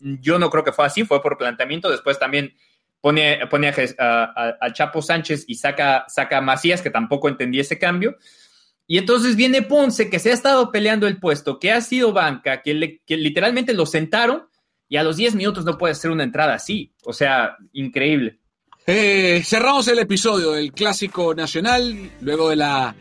yo 0.00 0.38
no 0.38 0.48
creo 0.48 0.64
que 0.64 0.72
fue 0.72 0.86
así, 0.86 1.04
fue 1.04 1.20
por 1.20 1.36
planteamiento, 1.36 1.90
después 1.90 2.18
también 2.18 2.54
pone, 3.02 3.46
pone 3.50 3.68
a, 3.98 4.72
Chapo 4.72 5.02
Sánchez 5.02 5.44
y 5.48 5.56
saca, 5.56 6.06
saca 6.08 6.38
a 6.38 6.40
Macías, 6.40 6.80
que 6.80 6.88
tampoco 6.88 7.28
entendí 7.28 7.60
ese 7.60 7.78
cambio. 7.78 8.16
Y 8.86 8.96
entonces 8.96 9.36
viene 9.36 9.62
Ponce, 9.62 10.08
que 10.08 10.18
se 10.18 10.30
ha 10.30 10.34
estado 10.34 10.70
peleando 10.70 11.06
el 11.06 11.18
puesto, 11.18 11.58
que 11.58 11.72
ha 11.72 11.80
sido 11.80 12.12
banca, 12.12 12.62
que, 12.62 12.72
literalmente 13.06 13.74
lo 13.74 13.86
sentaron 13.86 14.44
y 14.88 14.96
a 14.96 15.02
los 15.02 15.16
10 15.16 15.34
minutos 15.34 15.64
no 15.64 15.76
puede 15.76 15.92
hacer 15.92 16.10
una 16.10 16.24
entrada 16.24 16.54
así. 16.54 16.94
O 17.04 17.12
sea, 17.12 17.56
increíble. 17.72 18.38
Eh, 18.86 19.42
cerramos 19.44 19.88
el 19.88 19.98
episodio 19.98 20.52
del 20.52 20.72
Clásico 20.72 21.34
Nacional, 21.34 22.10
luego 22.20 22.50
de 22.50 22.56
la 22.56 22.94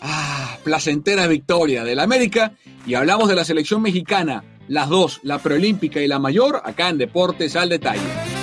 ah, 0.00 0.58
placentera 0.62 1.26
victoria 1.26 1.84
del 1.84 2.00
América, 2.00 2.52
y 2.86 2.94
hablamos 2.94 3.28
de 3.28 3.36
la 3.36 3.44
selección 3.44 3.82
mexicana, 3.82 4.44
las 4.68 4.88
dos, 4.88 5.20
la 5.22 5.38
preolímpica 5.38 6.00
y 6.00 6.08
la 6.08 6.18
mayor, 6.18 6.60
acá 6.64 6.88
en 6.88 6.98
Deportes 6.98 7.56
al 7.56 7.70
Detalle. 7.70 8.37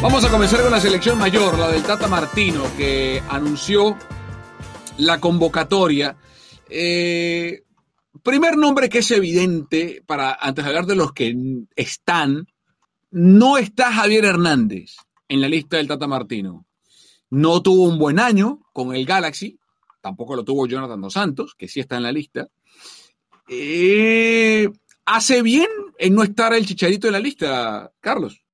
Vamos 0.00 0.24
a 0.24 0.30
comenzar 0.30 0.62
con 0.62 0.70
la 0.70 0.80
selección 0.80 1.18
mayor, 1.18 1.58
la 1.58 1.72
del 1.72 1.82
Tata 1.82 2.06
Martino, 2.06 2.62
que 2.76 3.20
anunció 3.28 3.98
la 4.96 5.18
convocatoria. 5.18 6.16
Eh, 6.70 7.64
primer 8.22 8.56
nombre 8.56 8.88
que 8.88 8.98
es 8.98 9.10
evidente, 9.10 10.04
para 10.06 10.34
antes 10.34 10.64
de 10.64 10.68
hablar 10.68 10.86
de 10.86 10.94
los 10.94 11.12
que 11.12 11.34
están, 11.74 12.46
no 13.10 13.58
está 13.58 13.92
Javier 13.92 14.24
Hernández 14.24 14.98
en 15.26 15.40
la 15.40 15.48
lista 15.48 15.78
del 15.78 15.88
Tata 15.88 16.06
Martino. 16.06 16.64
No 17.30 17.60
tuvo 17.60 17.82
un 17.82 17.98
buen 17.98 18.20
año 18.20 18.60
con 18.72 18.94
el 18.94 19.04
Galaxy, 19.04 19.58
tampoco 20.00 20.36
lo 20.36 20.44
tuvo 20.44 20.68
Jonathan 20.68 21.00
Dos 21.00 21.14
Santos, 21.14 21.56
que 21.58 21.66
sí 21.66 21.80
está 21.80 21.96
en 21.96 22.04
la 22.04 22.12
lista. 22.12 22.46
Eh, 23.48 24.68
¿Hace 25.06 25.42
bien 25.42 25.68
en 25.98 26.14
no 26.14 26.22
estar 26.22 26.52
el 26.54 26.64
chicharito 26.64 27.08
en 27.08 27.14
la 27.14 27.20
lista, 27.20 27.90
Carlos? 27.98 28.44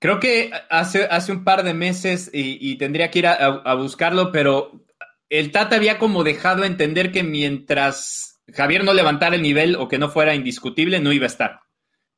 Creo 0.00 0.18
que 0.18 0.50
hace, 0.70 1.04
hace 1.04 1.30
un 1.30 1.44
par 1.44 1.62
de 1.62 1.74
meses 1.74 2.30
y, 2.32 2.76
tendría 2.78 3.10
que 3.10 3.18
ir 3.18 3.26
a, 3.26 3.74
buscarlo, 3.74 4.32
pero 4.32 4.82
el 5.28 5.52
Tata 5.52 5.76
había 5.76 5.98
como 5.98 6.24
dejado 6.24 6.64
entender 6.64 7.12
que 7.12 7.22
mientras 7.22 8.40
Javier 8.52 8.82
no 8.82 8.94
levantara 8.94 9.36
el 9.36 9.42
nivel 9.42 9.76
o 9.76 9.88
que 9.88 9.98
no 9.98 10.08
fuera 10.08 10.34
indiscutible, 10.34 11.00
no 11.00 11.12
iba 11.12 11.24
a 11.24 11.26
estar. 11.26 11.60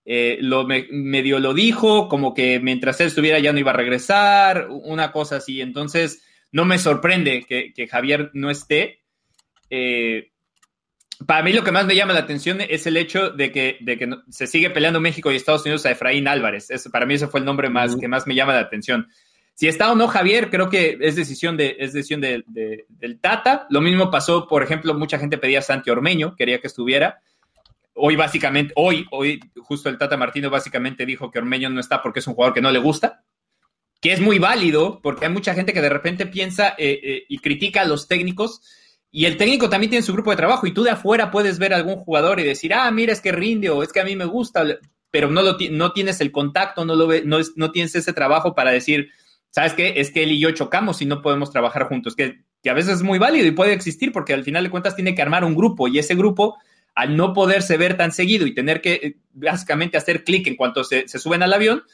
Eh, 0.04 0.38
lo 0.40 0.64
medio 0.64 1.40
lo 1.40 1.54
dijo, 1.54 2.08
como 2.08 2.34
que 2.34 2.60
mientras 2.60 3.00
él 3.00 3.08
estuviera 3.08 3.40
ya 3.40 3.52
no 3.52 3.58
iba 3.58 3.72
a 3.72 3.76
regresar, 3.76 4.68
una 4.70 5.10
cosa 5.10 5.36
así. 5.36 5.60
Entonces, 5.60 6.22
no 6.52 6.64
me 6.64 6.78
sorprende 6.78 7.44
que, 7.48 7.88
Javier 7.88 8.30
no 8.32 8.48
esté. 8.48 9.00
Eh, 9.70 10.31
para 11.26 11.42
mí 11.42 11.52
lo 11.52 11.64
que 11.64 11.72
más 11.72 11.86
me 11.86 11.94
llama 11.94 12.12
la 12.12 12.20
atención 12.20 12.60
es 12.60 12.86
el 12.86 12.96
hecho 12.96 13.30
de 13.30 13.52
que, 13.52 13.78
de 13.80 13.98
que 13.98 14.08
se 14.30 14.46
sigue 14.46 14.70
peleando 14.70 15.00
México 15.00 15.30
y 15.30 15.36
Estados 15.36 15.62
Unidos 15.62 15.84
a 15.86 15.90
Efraín 15.90 16.28
Álvarez. 16.28 16.68
para 16.90 17.06
mí 17.06 17.14
ese 17.14 17.28
fue 17.28 17.40
el 17.40 17.46
nombre 17.46 17.68
más, 17.68 17.96
que 17.96 18.08
más 18.08 18.26
me 18.26 18.34
llama 18.34 18.54
la 18.54 18.60
atención. 18.60 19.08
Si 19.54 19.68
está 19.68 19.92
o 19.92 19.94
no 19.94 20.08
Javier, 20.08 20.50
creo 20.50 20.70
que 20.70 20.98
es 21.00 21.14
decisión, 21.14 21.56
de, 21.56 21.76
es 21.78 21.92
decisión 21.92 22.20
de, 22.20 22.44
del 22.88 23.20
Tata. 23.20 23.66
Lo 23.68 23.80
mismo 23.80 24.10
pasó, 24.10 24.48
por 24.48 24.62
ejemplo, 24.62 24.94
mucha 24.94 25.18
gente 25.18 25.38
pedía 25.38 25.58
a 25.58 25.62
Santi 25.62 25.90
Ormeño, 25.90 26.34
quería 26.36 26.60
que 26.60 26.68
estuviera. 26.68 27.20
Hoy 27.94 28.16
básicamente, 28.16 28.72
hoy, 28.76 29.06
hoy 29.10 29.40
justo 29.58 29.90
el 29.90 29.98
Tata 29.98 30.16
Martino 30.16 30.48
básicamente 30.48 31.04
dijo 31.04 31.30
que 31.30 31.38
Ormeño 31.38 31.68
no 31.68 31.80
está 31.80 32.02
porque 32.02 32.20
es 32.20 32.26
un 32.26 32.34
jugador 32.34 32.54
que 32.54 32.62
no 32.62 32.70
le 32.70 32.78
gusta, 32.78 33.22
que 34.00 34.12
es 34.12 34.20
muy 34.20 34.38
válido 34.38 35.00
porque 35.02 35.26
hay 35.26 35.32
mucha 35.32 35.52
gente 35.52 35.74
que 35.74 35.82
de 35.82 35.90
repente 35.90 36.24
piensa 36.26 36.70
eh, 36.78 36.98
eh, 37.02 37.24
y 37.28 37.38
critica 37.38 37.82
a 37.82 37.84
los 37.84 38.08
técnicos 38.08 38.62
y 39.14 39.26
el 39.26 39.36
técnico 39.36 39.68
también 39.68 39.90
tiene 39.90 40.04
su 40.04 40.14
grupo 40.14 40.30
de 40.30 40.38
trabajo 40.38 40.66
y 40.66 40.72
tú 40.72 40.82
de 40.82 40.90
afuera 40.90 41.30
puedes 41.30 41.58
ver 41.58 41.74
a 41.74 41.76
algún 41.76 41.96
jugador 41.96 42.40
y 42.40 42.44
decir, 42.44 42.72
ah, 42.72 42.90
mira, 42.90 43.12
es 43.12 43.20
que 43.20 43.30
rinde 43.30 43.68
o 43.68 43.82
es 43.82 43.92
que 43.92 44.00
a 44.00 44.04
mí 44.04 44.16
me 44.16 44.24
gusta, 44.24 44.64
pero 45.10 45.30
no, 45.30 45.42
lo, 45.42 45.58
no 45.70 45.92
tienes 45.92 46.22
el 46.22 46.32
contacto, 46.32 46.86
no, 46.86 46.96
lo 46.96 47.06
no, 47.24 47.38
no 47.54 47.70
tienes 47.70 47.94
ese 47.94 48.14
trabajo 48.14 48.54
para 48.54 48.70
decir, 48.70 49.10
¿sabes 49.50 49.74
qué? 49.74 49.94
Es 49.96 50.10
que 50.10 50.22
él 50.22 50.32
y 50.32 50.40
yo 50.40 50.50
chocamos 50.52 51.02
y 51.02 51.06
no 51.06 51.20
podemos 51.20 51.50
trabajar 51.50 51.88
juntos, 51.88 52.16
que, 52.16 52.40
que 52.62 52.70
a 52.70 52.74
veces 52.74 52.94
es 52.94 53.02
muy 53.02 53.18
válido 53.18 53.46
y 53.46 53.50
puede 53.50 53.74
existir 53.74 54.12
porque 54.12 54.32
al 54.32 54.44
final 54.44 54.64
de 54.64 54.70
cuentas 54.70 54.96
tiene 54.96 55.14
que 55.14 55.20
armar 55.20 55.44
un 55.44 55.54
grupo 55.54 55.88
y 55.88 55.98
ese 55.98 56.14
grupo, 56.14 56.56
al 56.94 57.14
no 57.14 57.34
poderse 57.34 57.76
ver 57.76 57.98
tan 57.98 58.12
seguido 58.12 58.46
y 58.46 58.54
tener 58.54 58.80
que 58.80 58.92
eh, 58.94 59.16
básicamente 59.34 59.98
hacer 59.98 60.24
clic 60.24 60.46
en 60.46 60.56
cuanto 60.56 60.84
se, 60.84 61.06
se 61.06 61.18
suben 61.18 61.42
al 61.42 61.52
avión, 61.52 61.84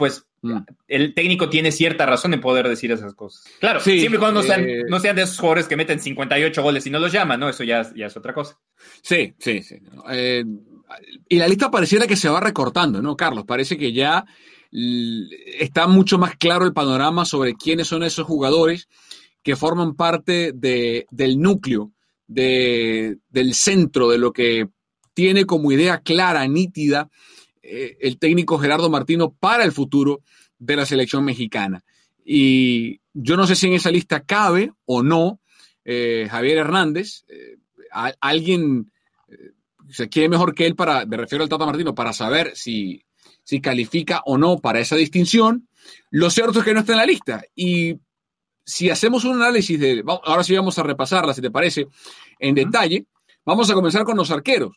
pues 0.00 0.24
mm. 0.40 0.56
el 0.88 1.12
técnico 1.12 1.50
tiene 1.50 1.70
cierta 1.72 2.06
razón 2.06 2.32
en 2.32 2.40
poder 2.40 2.66
decir 2.66 2.90
esas 2.90 3.12
cosas. 3.12 3.44
Claro, 3.60 3.80
siempre 3.80 4.16
y 4.16 4.18
cuando 4.18 4.40
no 4.40 4.46
sean, 4.46 4.66
eh, 4.66 4.84
no 4.88 4.98
sean 4.98 5.14
de 5.14 5.22
esos 5.22 5.38
jugadores 5.38 5.68
que 5.68 5.76
meten 5.76 6.00
58 6.00 6.62
goles 6.62 6.86
y 6.86 6.90
no 6.90 6.98
los 6.98 7.12
llaman, 7.12 7.38
¿no? 7.38 7.50
Eso 7.50 7.64
ya, 7.64 7.86
ya 7.94 8.06
es 8.06 8.16
otra 8.16 8.32
cosa. 8.32 8.58
Sí, 9.02 9.34
sí, 9.38 9.62
sí. 9.62 9.76
Eh, 10.10 10.42
y 11.28 11.36
la 11.36 11.46
lista 11.46 11.70
pareciera 11.70 12.06
que 12.06 12.16
se 12.16 12.30
va 12.30 12.40
recortando, 12.40 13.02
¿no, 13.02 13.14
Carlos? 13.14 13.44
Parece 13.44 13.76
que 13.76 13.92
ya 13.92 14.24
está 15.58 15.86
mucho 15.86 16.16
más 16.16 16.36
claro 16.36 16.64
el 16.64 16.72
panorama 16.72 17.26
sobre 17.26 17.54
quiénes 17.56 17.88
son 17.88 18.02
esos 18.02 18.26
jugadores 18.26 18.88
que 19.42 19.54
forman 19.54 19.96
parte 19.96 20.52
de, 20.54 21.06
del 21.10 21.38
núcleo, 21.38 21.92
de, 22.26 23.18
del 23.28 23.52
centro, 23.52 24.08
de 24.08 24.16
lo 24.16 24.32
que 24.32 24.66
tiene 25.12 25.44
como 25.44 25.70
idea 25.72 25.98
clara, 25.98 26.46
nítida, 26.46 27.10
eh, 27.72 27.96
el 28.00 28.18
técnico 28.18 28.58
Gerardo 28.58 28.90
Martino 28.90 29.32
para 29.32 29.64
el 29.64 29.70
futuro 29.70 30.22
de 30.58 30.74
la 30.74 30.84
selección 30.84 31.24
mexicana. 31.24 31.84
Y 32.24 33.00
yo 33.12 33.36
no 33.36 33.46
sé 33.46 33.54
si 33.54 33.68
en 33.68 33.74
esa 33.74 33.92
lista 33.92 34.20
cabe 34.24 34.72
o 34.86 35.04
no 35.04 35.40
eh, 35.84 36.26
Javier 36.28 36.58
Hernández, 36.58 37.24
eh, 37.28 37.58
alguien 38.20 38.90
se 39.88 40.08
quiere 40.08 40.28
mejor 40.28 40.54
que 40.54 40.66
él 40.66 40.74
para, 40.74 41.06
me 41.06 41.16
refiero 41.16 41.44
al 41.44 41.48
Tata 41.48 41.64
Martino, 41.64 41.94
para 41.94 42.12
saber 42.12 42.52
si, 42.56 43.04
si 43.44 43.60
califica 43.60 44.22
o 44.24 44.36
no 44.36 44.58
para 44.58 44.80
esa 44.80 44.96
distinción. 44.96 45.68
Lo 46.10 46.28
cierto 46.30 46.58
es 46.58 46.64
que 46.64 46.74
no 46.74 46.80
está 46.80 46.92
en 46.92 46.98
la 46.98 47.06
lista. 47.06 47.42
Y 47.54 47.98
si 48.64 48.90
hacemos 48.90 49.24
un 49.24 49.36
análisis 49.36 49.78
de, 49.78 50.02
ahora 50.06 50.42
sí 50.42 50.56
vamos 50.56 50.76
a 50.78 50.82
repasarla, 50.82 51.34
si 51.34 51.40
te 51.40 51.50
parece, 51.50 51.86
en 52.38 52.54
detalle, 52.54 53.06
vamos 53.44 53.70
a 53.70 53.74
comenzar 53.74 54.04
con 54.04 54.16
los 54.16 54.30
arqueros. 54.30 54.76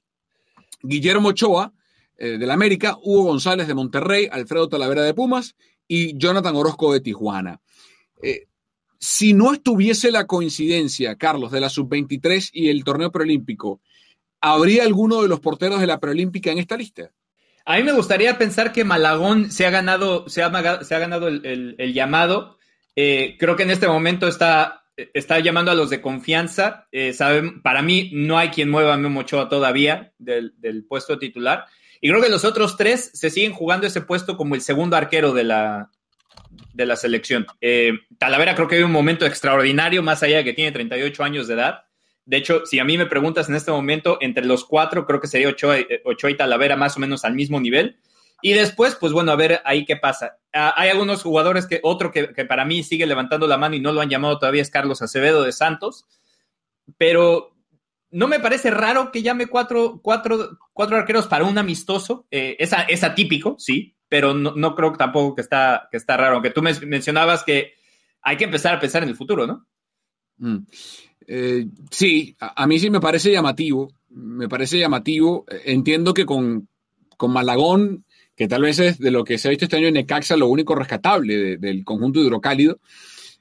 Guillermo 0.82 1.30
Ochoa, 1.30 1.74
eh, 2.18 2.38
del 2.38 2.52
América, 2.52 2.98
Hugo 3.02 3.24
González 3.24 3.68
de 3.68 3.74
Monterrey, 3.74 4.30
Alfredo 4.32 4.70
Talavera 4.70 5.02
de 5.02 5.16
Pumas 5.16 5.56
y 5.88 6.16
Jonathan 6.18 6.56
Orozco 6.56 6.94
de 6.94 7.02
Tijuana. 7.02 7.60
Eh, 8.22 8.46
si 9.00 9.34
no 9.34 9.52
estuviese 9.52 10.12
la 10.12 10.28
coincidencia, 10.28 11.18
Carlos, 11.18 11.52
de 11.52 11.60
la 11.60 11.70
sub-23 11.70 12.52
y 12.54 12.70
el 12.70 12.84
torneo 12.84 13.12
preolímpico, 13.12 13.82
¿habría 14.40 14.84
alguno 14.84 15.24
de 15.24 15.28
los 15.28 15.40
porteros 15.40 15.82
de 15.82 15.88
la 15.88 16.00
preolímpica 16.00 16.52
en 16.52 16.60
esta 16.60 16.78
lista? 16.78 17.12
A 17.66 17.78
mí 17.78 17.84
me 17.84 17.94
gustaría 17.94 18.38
pensar 18.38 18.72
que 18.72 18.84
Malagón 18.84 19.52
se 19.52 19.66
ha 19.66 19.72
ganado, 19.72 20.30
se 20.30 20.44
ha, 20.44 20.84
se 20.84 20.96
ha 20.96 21.00
ganado 21.00 21.28
el, 21.28 21.94
llamado. 21.94 22.58
Eh, 22.96 23.38
creo 23.40 23.56
que 23.56 23.64
en 23.64 23.72
este 23.72 23.88
momento 23.88 24.28
está, 24.28 24.84
está 24.96 25.40
llamando 25.40 25.72
a 25.72 25.76
los 25.76 25.90
de 25.90 26.02
confianza. 26.02 26.88
saben, 27.14 27.62
para 27.64 27.82
mí 27.82 28.12
no 28.14 28.38
hay 28.38 28.50
quien 28.50 28.70
mueva 28.70 28.94
a 28.94 28.98
Memo 28.98 29.22
Ochoa 29.22 29.50
todavía 29.50 30.14
del, 30.20 30.54
del 30.60 30.86
puesto 30.86 31.18
titular. 31.18 31.66
Y 32.04 32.10
creo 32.10 32.22
que 32.22 32.28
los 32.28 32.44
otros 32.44 32.76
tres 32.76 33.12
se 33.14 33.30
siguen 33.30 33.54
jugando 33.54 33.88
ese 33.88 34.02
puesto 34.02 34.36
como 34.36 34.56
el 34.56 34.62
segundo 34.62 34.98
arquero 34.98 35.32
de 35.32 35.46
la, 35.46 35.90
de 36.74 36.86
la 36.86 36.98
selección. 36.98 37.48
Eh, 37.62 37.94
Talavera 38.18 38.56
creo 38.56 38.68
que 38.68 38.76
hay 38.76 38.84
un 38.84 38.92
momento 38.92 39.26
extraordinario, 39.26 40.04
más 40.04 40.22
allá 40.22 40.36
de 40.36 40.44
que 40.44 40.52
tiene 40.52 40.74
38 40.74 41.24
años 41.24 41.48
de 41.48 41.54
edad. 41.54 41.86
De 42.26 42.36
hecho, 42.36 42.66
si 42.66 42.80
a 42.80 42.84
mí 42.84 42.98
me 42.98 43.06
preguntas 43.06 43.48
en 43.48 43.56
este 43.56 43.72
momento, 43.72 44.18
entre 44.20 44.44
los 44.44 44.66
cuatro, 44.66 45.06
creo 45.06 45.22
que 45.22 45.28
sería 45.28 45.48
Ochoa, 45.48 45.80
eh, 45.80 46.04
y 46.04 46.36
Talavera 46.36 46.76
más 46.76 46.98
o 46.98 47.00
menos 47.00 47.24
al 47.24 47.36
mismo 47.36 47.62
nivel. 47.62 47.98
Y 48.42 48.52
después, 48.52 48.96
pues 48.96 49.14
bueno, 49.14 49.32
a 49.32 49.38
ver 49.38 49.62
ahí 49.64 49.86
qué 49.86 49.96
pasa. 49.96 50.40
Ah, 50.52 50.74
hay 50.76 50.90
algunos 50.90 51.24
jugadores 51.24 51.68
que, 51.68 51.80
otro 51.84 52.12
que, 52.12 52.28
para 52.44 52.66
mí 52.66 52.84
sigue 52.84 53.06
levantando 53.06 53.48
la 53.48 53.58
mano 53.58 53.76
y 53.76 53.80
no 53.80 53.94
lo 53.94 54.02
han 54.02 54.10
llamado 54.10 54.40
todavía 54.40 54.62
es 54.62 54.70
Carlos 54.70 55.02
Acevedo 55.02 55.42
de 55.42 55.54
Santos. 55.54 56.06
Pero 56.98 57.53
no 58.14 58.28
me 58.28 58.40
parece 58.40 58.70
raro 58.70 59.12
que 59.12 59.24
llame 59.24 59.48
cuatro, 59.48 60.00
cuatro, 60.02 60.60
cuatro 60.72 60.98
arqueros 60.98 61.28
para 61.28 61.46
un 61.46 61.58
amistoso. 61.58 62.28
Eh, 62.30 62.56
es, 62.60 63.04
atípico, 63.04 63.56
sí, 63.58 63.96
pero 64.08 64.36
no, 64.36 64.76
creo 64.76 64.94
tampoco 64.94 65.36
que 65.36 65.42
está, 65.42 65.88
que 65.92 65.98
está 65.98 66.16
raro. 66.16 66.36
Aunque 66.36 66.52
tú 66.52 66.62
me 66.62 66.74
mencionabas 66.82 67.44
que 67.44 67.74
hay 68.22 68.38
que 68.38 68.44
empezar 68.44 68.76
a 68.76 68.80
pensar 68.80 69.02
en 69.02 69.10
el 69.10 69.16
futuro, 69.16 69.48
¿no? 69.48 69.66
Mm. 70.38 70.60
Eh, 71.28 71.66
sí, 71.90 72.36
a, 72.40 72.68
mí 72.68 72.80
sí 72.80 72.92
me 72.92 73.02
parece 73.02 73.32
llamativo. 73.32 73.92
Me 74.10 74.48
parece 74.48 74.78
llamativo. 74.78 75.46
Entiendo 75.66 76.14
que 76.14 76.28
con, 76.28 76.68
con 77.18 77.34
Malagón, 77.34 78.06
que 78.36 78.48
tal 78.48 78.62
vez 78.62 78.78
es 78.78 79.00
de 79.00 79.10
lo 79.10 79.24
que 79.24 79.40
se 79.40 79.48
ha 79.48 79.50
visto 79.50 79.66
este 79.66 79.78
año 79.78 79.88
en 79.88 79.96
Necaxa, 79.96 80.38
lo 80.38 80.48
único 80.48 80.76
rescatable 80.76 81.58
del 81.58 81.84
conjunto 81.84 82.20
hidrocálido. 82.20 82.80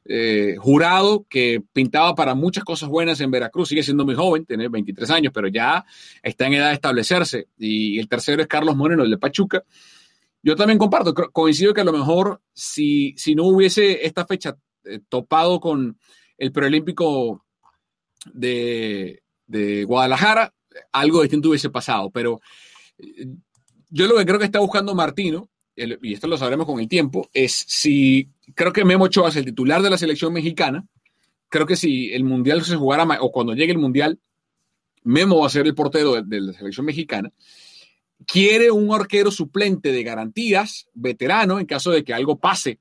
Eh, 0.05 0.57
jurado 0.59 1.27
que 1.29 1.63
pintaba 1.73 2.15
para 2.17 2.35
muchas 2.35 2.65
cosas 2.65 2.89
buenas 2.89 3.21
en 3.21 3.31
Veracruz, 3.31 3.69
sigue 3.69 3.85
siendo 3.85 4.05
muy 4.05 4.17
joven, 4.17 4.45
tiene 4.45 4.69
23 4.69 5.09
años, 5.11 5.33
pero 5.33 5.47
ya 5.47 5.85
está 6.23 6.47
en 6.47 6.55
edad 6.55 6.69
de 6.69 6.75
establecerse. 6.75 7.49
Y 7.59 7.99
el 7.99 8.09
tercero 8.09 8.43
es 8.43 8.49
Carlos 8.49 8.77
Moreno, 8.77 9.05
el 9.05 9.11
de 9.11 9.19
Pachuca. 9.19 9.65
Yo 10.43 10.57
también 10.57 10.79
comparto, 10.79 11.15
coincido 11.15 11.73
que 11.73 11.83
a 11.83 11.85
lo 11.85 11.93
mejor 11.93 12.41
si, 12.53 13.15
si 13.17 13.35
no 13.37 13.45
hubiese 13.45 14.05
esta 14.05 14.27
fecha 14.27 14.57
eh, 14.85 14.99
topado 15.09 15.61
con 15.61 15.97
el 16.37 16.51
preolímpico 16.51 17.45
de, 18.33 19.23
de 19.47 19.85
Guadalajara, 19.85 20.53
algo 20.91 21.23
distinto 21.23 21.51
hubiese 21.51 21.71
pasado, 21.71 22.11
pero 22.11 22.41
eh, 22.99 23.27
yo 23.91 24.07
lo 24.09 24.17
que 24.17 24.27
creo 24.27 24.39
que 24.41 24.47
está 24.47 24.59
buscando 24.59 24.95
Martino 24.97 25.49
y 25.75 26.13
esto 26.13 26.27
lo 26.27 26.37
sabremos 26.37 26.67
con 26.67 26.81
el 26.81 26.89
tiempo, 26.89 27.29
es 27.33 27.65
si 27.67 28.29
creo 28.55 28.73
que 28.73 28.85
Memo 28.85 29.05
Ochoa 29.05 29.31
es 29.31 29.37
el 29.37 29.45
titular 29.45 29.83
de 29.83 29.91
la 29.91 29.99
selección 29.99 30.33
mexicana. 30.33 30.87
Creo 31.49 31.67
que 31.67 31.77
si 31.77 32.13
el 32.13 32.25
mundial 32.25 32.63
se 32.65 32.77
jugara 32.77 33.07
o 33.21 33.33
cuando 33.33 33.55
llegue 33.55 33.73
el 33.73 33.79
mundial, 33.79 34.19
Memo 35.05 35.41
va 35.41 35.47
a 35.47 35.51
ser 35.51 35.67
el 35.67 35.75
portero 35.75 36.21
de, 36.23 36.41
la 36.41 36.53
selección 36.53 36.87
mexicana. 36.87 37.33
Quiere 38.27 38.71
un 38.71 38.95
arquero 38.95 39.31
suplente 39.31 39.93
de 39.93 40.03
garantías, 40.03 40.89
veterano, 40.95 41.59
en 41.59 41.67
caso 41.67 41.91
de 41.91 42.05
que 42.05 42.15
algo 42.15 42.39
pase 42.39 42.79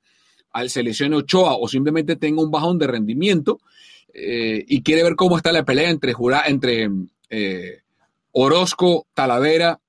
al 0.52 0.70
selección 0.70 1.14
Ochoa 1.14 1.56
o 1.56 1.68
simplemente 1.68 2.16
tenga 2.16 2.44
un 2.44 2.52
bajón 2.52 2.78
de 2.78 2.88
rendimiento. 2.88 3.60
Eh, 4.14 4.64
y 4.68 4.82
quiere 4.84 5.04
ver 5.04 5.16
cómo 5.16 5.38
está 5.38 5.52
la 5.52 5.64
pelea 5.64 5.90
entre, 5.90 6.14
entre 6.46 6.90
eh, 7.30 7.80
Orozco, 8.32 9.08
Talavera. 9.14 9.80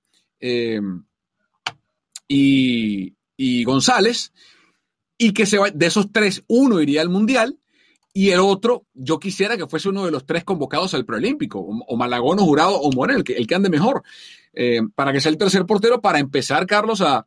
Eh, 0.41 0.81
y, 2.33 3.65
González, 3.65 4.33
y 5.19 5.33
que 5.33 5.47
se 5.47 5.59
va, 5.59 5.71
de 5.71 5.87
esos 5.87 6.11
tres, 6.13 6.43
uno 6.47 6.81
iría 6.81 7.03
al 7.03 7.09
Mundial 7.09 7.59
y 8.15 8.31
el 8.31 8.41
otro, 8.41 8.87
yo 8.93 9.19
quisiera 9.19 9.57
que 9.57 9.67
fuese 9.67 9.89
uno 9.89 10.05
de 10.05 10.11
los 10.11 10.27
tres 10.27 10.45
convocados 10.45 10.95
al 10.95 11.05
preolímpico, 11.05 11.61
o, 11.61 11.97
Malagón, 11.97 12.39
o 12.41 12.45
Jurado, 12.45 12.79
o 12.79 12.93
Morel, 12.93 13.19
el 13.19 13.25
que, 13.25 13.35
el 13.35 13.47
que 13.47 13.55
ande 13.55 13.71
mejor, 13.71 14.03
eh, 14.53 14.81
para 14.95 15.13
que 15.13 15.21
sea 15.21 15.31
el 15.31 15.39
tercer 15.39 15.65
portero, 15.65 16.01
para 16.01 16.19
empezar, 16.19 16.67
Carlos, 16.67 17.01
a, 17.01 17.27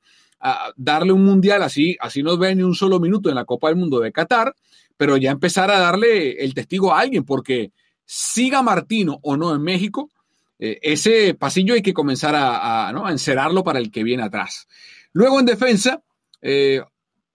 darle 0.76 1.12
un 1.12 1.26
mundial 1.26 1.64
así, 1.64 1.98
así 2.00 2.22
no 2.22 2.38
ve 2.38 2.54
ni 2.54 2.62
un 2.62 2.76
solo 2.76 3.00
minuto 3.00 3.30
en 3.30 3.36
la 3.36 3.46
Copa 3.46 3.70
del 3.70 3.78
Mundo 3.78 4.00
de 4.00 4.12
Qatar, 4.12 4.54
pero 4.96 5.18
ya 5.18 5.32
empezar 5.32 5.72
a 5.72 5.80
darle 5.80 6.44
el 6.44 6.54
testigo 6.54 6.94
a 6.94 7.00
alguien, 7.00 7.24
porque 7.24 7.72
siga 8.06 8.62
Martino 8.62 9.18
o 9.24 9.38
no 9.38 9.56
en 9.56 9.64
México, 9.64 10.12
eh, 10.58 10.80
ese 10.82 11.34
pasillo 11.34 11.74
hay 11.74 11.82
que 11.82 11.94
comenzar 11.94 12.34
a, 12.36 12.92
encerarlo 13.10 13.64
para 13.64 13.80
el 13.80 13.92
que 13.92 14.04
viene 14.04 14.24
atrás. 14.24 14.68
Luego 15.16 15.40
en 15.40 15.46
defensa, 15.46 16.04
eh, 16.42 16.82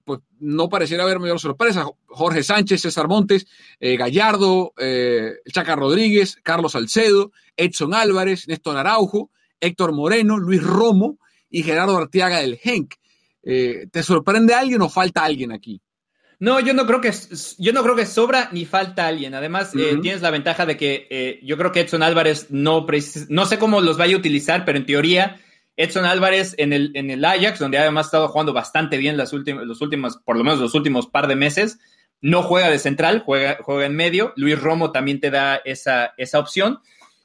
pues 0.05 0.21
no 0.39 0.69
pareciera 0.69 1.03
haber 1.03 1.19
mayor 1.19 1.41
sorpresa. 1.41 1.87
Jorge 2.07 2.43
Sánchez, 2.43 2.83
César 2.83 3.09
Montes, 3.09 3.47
eh, 3.81 3.97
Gallardo, 3.97 4.73
Chaca 5.53 5.75
Rodríguez, 5.77 6.37
Carlos 6.43 6.73
Salcedo, 6.73 7.33
Edson 7.57 7.95
Álvarez, 7.95 8.47
Néstor 8.47 8.77
Araujo, 8.77 9.31
Héctor 9.61 9.93
Moreno, 9.93 10.39
Luis 10.39 10.63
Romo 10.63 11.19
y 11.49 11.63
Gerardo 11.63 11.97
Arteaga 11.97 12.39
del 12.41 12.59
Genk. 12.59 12.95
¿Te 13.43 14.03
sorprende 14.03 14.55
alguien 14.55 14.83
o 14.83 14.91
falta 14.91 15.25
alguien 15.25 15.51
aquí? 15.51 15.81
No, 16.41 16.59
yo 16.59 16.73
no 16.73 16.87
creo 16.87 17.03
que 17.03 17.13
yo 17.59 17.73
no 17.75 17.83
creo 17.83 17.95
que 17.95 18.07
sobra 18.07 18.49
ni 18.51 18.65
falta 18.65 19.07
alguien. 19.07 19.35
Además, 19.35 19.73
eh, 19.77 19.99
tienes 20.01 20.23
la 20.23 20.31
ventaja 20.31 20.65
de 20.65 20.79
que 20.79 21.07
eh, 21.11 21.39
yo 21.43 21.59
creo 21.59 21.71
que 21.71 21.81
Edson 21.81 22.03
Álvarez 22.03 22.47
no 22.49 22.87
no 23.29 23.47
sé 23.47 23.59
cómo 23.59 23.83
los 23.83 23.99
vaya 23.99 24.17
a 24.17 24.19
utilizar, 24.19 24.65
pero 24.65 24.79
en 24.79 24.87
teoría 24.87 25.39
Edson 25.77 26.05
Álvarez 26.05 26.55
en 26.59 26.73
el, 26.73 26.93
en 26.95 27.11
el 27.11 27.25
Ajax, 27.25 27.59
donde 27.59 27.79
además 27.79 28.07
ha 28.07 28.09
estado 28.09 28.29
jugando 28.29 28.53
bastante 28.53 28.97
bien 28.99 29.17
las 29.17 29.33
últimas, 29.33 29.65
los 29.65 29.81
últimos, 29.81 30.19
por 30.19 30.37
lo 30.37 30.45
menos 30.45 30.61
los 30.61 30.75
últimos 30.75 31.07
par 31.07 31.27
de 31.27 31.37
meses, 31.37 31.79
no 32.21 32.43
juega 32.43 32.71
de 32.71 32.79
central, 32.79 33.23
juega, 33.25 33.59
juega 33.63 33.87
en 33.87 33.97
medio. 33.97 34.33
Luis 34.37 34.61
Romo 34.61 34.93
también 34.93 35.21
te 35.21 35.31
da 35.31 35.57
esa, 35.57 36.13
esa 36.17 36.39
opción. 36.39 36.81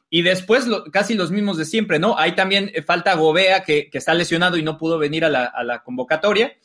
Y 0.10 0.21
después 0.21 0.67
casi 0.91 1.15
los 1.15 1.31
mismos 1.31 1.58
de 1.58 1.65
siempre, 1.65 1.99
¿no? 1.99 2.17
Hay 2.17 2.34
también 2.36 2.71
eh, 2.73 2.81
falta 2.81 3.15
Gobea, 3.15 3.63
que, 3.63 3.89
que, 3.89 3.97
está 3.97 4.13
lesionado 4.13 4.55
y 4.55 4.63
no 4.63 4.77
pudo 4.77 4.97
venir 4.97 5.25
a 5.25 5.29
la, 5.29 5.45
a 5.45 5.63
la 5.63 5.84
convocatoria. 5.84 6.55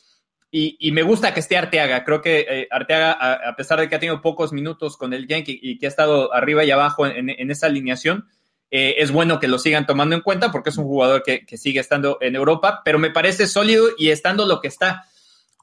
Y, 0.53 0.91
me 0.91 1.03
gusta 1.03 1.33
que 1.33 1.41
esté 1.41 1.57
Arteaga. 1.57 2.05
Creo 2.05 2.21
que 2.21 2.41
eh, 2.41 2.69
Arteaga, 2.73 3.13
a, 3.13 3.55
pesar 3.55 3.79
de 3.79 3.89
que 3.89 3.95
ha 3.95 4.01
tenido 4.01 4.21
pocos 4.21 4.53
minutos 4.53 4.97
con 4.97 5.13
el 5.13 5.29
Yankee 5.29 5.61
y 5.63 5.79
que 5.79 5.87
ha 5.87 5.89
estado 5.89 6.35
arriba 6.35 6.65
y 6.65 6.73
abajo 6.73 7.07
en, 7.07 7.51
esa 7.51 7.67
alineación, 7.67 8.27
eh, 8.71 8.97
es 8.99 9.11
bueno 9.11 9.41
que 9.41 9.49
lo 9.49 9.59
sigan 9.59 9.87
tomando 9.87 10.15
en 10.15 10.23
cuenta 10.23 10.53
porque 10.53 10.71
es 10.71 10.79
un 10.79 10.85
jugador 10.85 11.23
que, 11.23 11.45
sigue 11.57 11.81
estando 11.81 12.19
en 12.21 12.37
Europa, 12.37 12.83
pero 12.85 12.99
me 12.99 13.11
parece 13.11 13.47
sólido 13.47 13.89
y 13.99 14.11
estando 14.11 14.47
lo 14.47 14.61
que 14.61 14.69
está. 14.69 15.05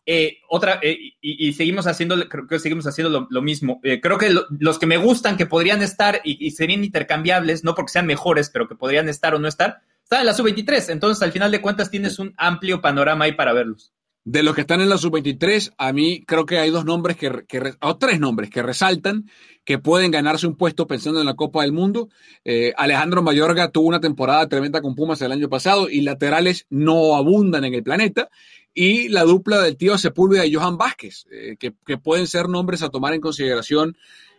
Eh, 0.06 0.40
otra, 0.50 0.80
y, 0.82 1.54
seguimos 1.54 1.88
haciendo, 1.88 2.18
creo 2.30 2.48
que 2.48 2.60
seguimos 2.60 2.88
haciendo 2.88 3.28
lo, 3.30 3.42
mismo. 3.42 3.82
creo 3.82 4.18
que 4.18 4.34
los 4.60 4.80
que 4.80 4.86
me 4.86 4.98
gustan, 4.98 5.38
que 5.38 5.46
podrían 5.46 5.82
estar 5.82 6.22
y, 6.24 6.52
serían 6.52 6.84
intercambiables, 6.84 7.64
no 7.64 7.76
porque 7.76 7.92
sean 7.92 8.06
mejores, 8.06 8.50
pero 8.50 8.68
que 8.68 8.76
podrían 8.76 9.10
estar 9.10 9.36
o 9.36 9.40
no 9.40 9.48
estar, 9.48 9.82
están 10.04 10.22
en 10.22 10.26
la 10.28 10.34
sub-23. 10.34 10.90
Entonces, 10.90 11.22
al 11.24 11.32
final 11.32 11.52
de 11.52 11.62
cuentas, 11.62 11.90
tienes 11.90 12.20
un 12.20 12.34
amplio 12.38 12.82
panorama 12.82 13.26
ahí 13.26 13.34
para 13.34 13.54
verlos. 13.54 13.94
De 14.30 14.44
los 14.44 14.56
que 14.56 14.62
están 14.62 14.82
en 14.82 14.90
la 14.90 14.98
sub-23, 14.98 15.76
a 15.78 15.94
mí 15.94 16.26
creo 16.28 16.46
que 16.46 16.58
hay 16.58 16.70
dos 16.70 16.84
nombres 16.84 17.16
que, 17.16 17.32
o 17.80 17.98
tres 17.98 18.20
nombres 18.20 18.50
que 18.50 18.62
resaltan 18.62 19.30
que 19.64 19.80
pueden 19.80 20.12
ganarse 20.12 20.46
un 20.48 20.58
puesto 20.58 20.86
pensando 20.86 21.22
en 21.22 21.26
la 21.26 21.36
Copa 21.36 21.62
del 21.62 21.72
Mundo. 21.72 22.10
Eh, 22.44 22.74
Alejandro 22.76 23.22
Mayorga 23.22 23.72
tuvo 23.72 23.88
una 23.88 24.02
temporada 24.02 24.50
tremenda 24.50 24.82
con 24.82 24.96
Pumas 24.96 25.22
el 25.22 25.32
año 25.32 25.48
pasado 25.48 25.90
y 25.90 26.02
laterales 26.02 26.66
no 26.70 27.16
abundan 27.16 27.64
en 27.64 27.74
el 27.74 27.84
planeta. 27.84 28.28
Y 28.74 29.08
la 29.08 29.24
dupla 29.24 29.62
del 29.62 29.78
tío 29.78 29.98
Sepúlveda 29.98 30.46
y 30.46 30.54
Johan 30.54 30.78
Vázquez, 30.78 31.26
eh, 31.32 31.56
que, 31.58 31.72
pueden 31.98 32.28
ser 32.28 32.50
nombres 32.50 32.84
a 32.84 32.90
tomar 32.90 33.14
en 33.14 33.22
consideración 33.22 33.96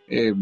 eh, 0.07 0.35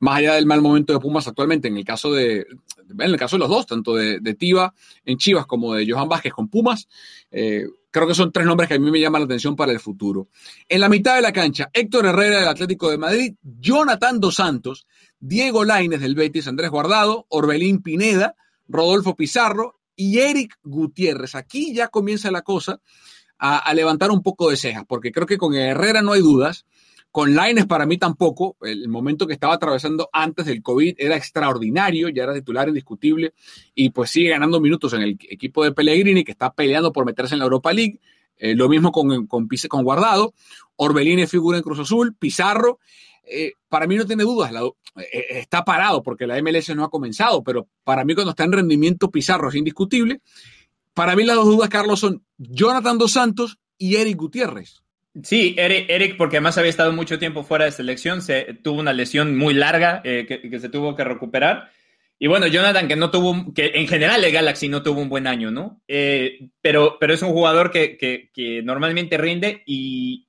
más 0.00 0.18
allá 0.18 0.34
del 0.34 0.46
mal 0.46 0.60
momento 0.60 0.92
de 0.92 0.98
Pumas 0.98 1.28
actualmente, 1.28 1.68
en 1.68 1.76
el 1.76 1.84
caso 1.84 2.12
de, 2.12 2.46
en 2.88 3.00
el 3.00 3.16
caso 3.16 3.36
de 3.36 3.40
los 3.40 3.48
dos, 3.48 3.66
tanto 3.66 3.94
de, 3.94 4.18
de 4.18 4.34
Tiva 4.34 4.74
en 5.04 5.18
Chivas 5.18 5.46
como 5.46 5.74
de 5.74 5.90
Johan 5.90 6.08
Vázquez 6.08 6.32
con 6.32 6.48
Pumas, 6.48 6.88
eh, 7.30 7.66
creo 7.90 8.06
que 8.06 8.14
son 8.14 8.32
tres 8.32 8.46
nombres 8.46 8.68
que 8.68 8.74
a 8.74 8.78
mí 8.78 8.90
me 8.90 8.98
llaman 8.98 9.22
la 9.22 9.26
atención 9.26 9.56
para 9.56 9.72
el 9.72 9.80
futuro. 9.80 10.28
En 10.68 10.80
la 10.80 10.88
mitad 10.88 11.16
de 11.16 11.22
la 11.22 11.32
cancha, 11.32 11.70
Héctor 11.72 12.06
Herrera 12.06 12.40
del 12.40 12.48
Atlético 12.48 12.90
de 12.90 12.98
Madrid, 12.98 13.34
Jonathan 13.42 14.20
Dos 14.20 14.36
Santos, 14.36 14.86
Diego 15.18 15.64
Laines 15.64 16.00
del 16.00 16.14
Betis, 16.14 16.48
Andrés 16.48 16.70
Guardado, 16.70 17.26
Orbelín 17.28 17.82
Pineda, 17.82 18.36
Rodolfo 18.68 19.14
Pizarro 19.16 19.80
y 19.94 20.18
Eric 20.20 20.58
Gutiérrez. 20.62 21.34
Aquí 21.34 21.74
ya 21.74 21.88
comienza 21.88 22.30
la 22.30 22.40
cosa 22.40 22.80
a, 23.38 23.58
a 23.58 23.74
levantar 23.74 24.10
un 24.10 24.22
poco 24.22 24.48
de 24.48 24.56
cejas, 24.56 24.84
porque 24.88 25.12
creo 25.12 25.26
que 25.26 25.36
con 25.36 25.54
Herrera 25.54 26.00
no 26.00 26.12
hay 26.12 26.22
dudas. 26.22 26.64
Con 27.10 27.34
Laines 27.34 27.66
para 27.66 27.86
mí 27.86 27.98
tampoco, 27.98 28.56
el 28.62 28.88
momento 28.88 29.26
que 29.26 29.32
estaba 29.32 29.54
atravesando 29.54 30.08
antes 30.12 30.46
del 30.46 30.62
COVID 30.62 30.94
era 30.96 31.16
extraordinario, 31.16 32.08
ya 32.08 32.22
era 32.22 32.34
titular 32.34 32.68
indiscutible 32.68 33.34
y 33.74 33.90
pues 33.90 34.10
sigue 34.10 34.30
ganando 34.30 34.60
minutos 34.60 34.92
en 34.92 35.02
el 35.02 35.18
equipo 35.28 35.64
de 35.64 35.72
Pellegrini 35.72 36.22
que 36.22 36.30
está 36.30 36.52
peleando 36.52 36.92
por 36.92 37.04
meterse 37.04 37.34
en 37.34 37.40
la 37.40 37.46
Europa 37.46 37.72
League. 37.72 37.98
Eh, 38.36 38.54
lo 38.54 38.68
mismo 38.68 38.92
con, 38.92 39.26
con, 39.26 39.48
con 39.48 39.84
Guardado, 39.84 40.34
Orbelín 40.76 41.26
figura 41.26 41.58
en 41.58 41.64
Cruz 41.64 41.80
Azul, 41.80 42.14
Pizarro. 42.14 42.78
Eh, 43.24 43.52
para 43.68 43.86
mí 43.86 43.96
no 43.96 44.06
tiene 44.06 44.22
dudas, 44.22 44.52
eh, 44.96 45.26
está 45.30 45.64
parado 45.64 46.02
porque 46.02 46.26
la 46.26 46.40
MLS 46.40 46.74
no 46.74 46.84
ha 46.84 46.90
comenzado, 46.90 47.42
pero 47.42 47.68
para 47.84 48.04
mí 48.04 48.14
cuando 48.14 48.30
está 48.30 48.44
en 48.44 48.52
rendimiento 48.52 49.10
Pizarro 49.10 49.48
es 49.48 49.56
indiscutible. 49.56 50.20
Para 50.94 51.16
mí 51.16 51.24
las 51.24 51.36
dos 51.36 51.46
dudas, 51.46 51.68
Carlos, 51.68 52.00
son 52.00 52.24
Jonathan 52.38 52.98
Dos 52.98 53.12
Santos 53.12 53.58
y 53.76 53.96
Eric 53.96 54.16
Gutiérrez. 54.16 54.79
Sí, 55.24 55.56
Eric, 55.58 56.16
porque 56.16 56.36
además 56.36 56.56
había 56.56 56.70
estado 56.70 56.92
mucho 56.92 57.18
tiempo 57.18 57.42
fuera 57.42 57.64
de 57.64 57.72
selección, 57.72 58.22
se 58.22 58.58
tuvo 58.62 58.78
una 58.78 58.92
lesión 58.92 59.36
muy 59.36 59.54
larga 59.54 60.00
eh, 60.04 60.24
que, 60.26 60.60
se 60.60 60.68
tuvo 60.68 60.94
que 60.94 61.02
recuperar. 61.02 61.70
Y 62.16 62.28
bueno, 62.28 62.46
Jonathan, 62.46 62.86
que 62.86 62.96
no 62.96 63.10
tuvo, 63.10 63.52
que 63.52 63.72
en 63.74 63.88
general 63.88 64.22
el 64.22 64.32
Galaxy 64.32 64.68
no 64.68 64.82
tuvo 64.82 65.00
un 65.00 65.08
buen 65.08 65.26
año, 65.26 65.50
¿no? 65.50 65.82
Eh, 65.88 66.50
pero, 66.60 66.96
pero 67.00 67.14
es 67.14 67.22
un 67.22 67.32
jugador 67.32 67.72
que, 67.72 68.30
normalmente 68.62 69.18
rinde 69.18 69.62
y, 69.66 70.28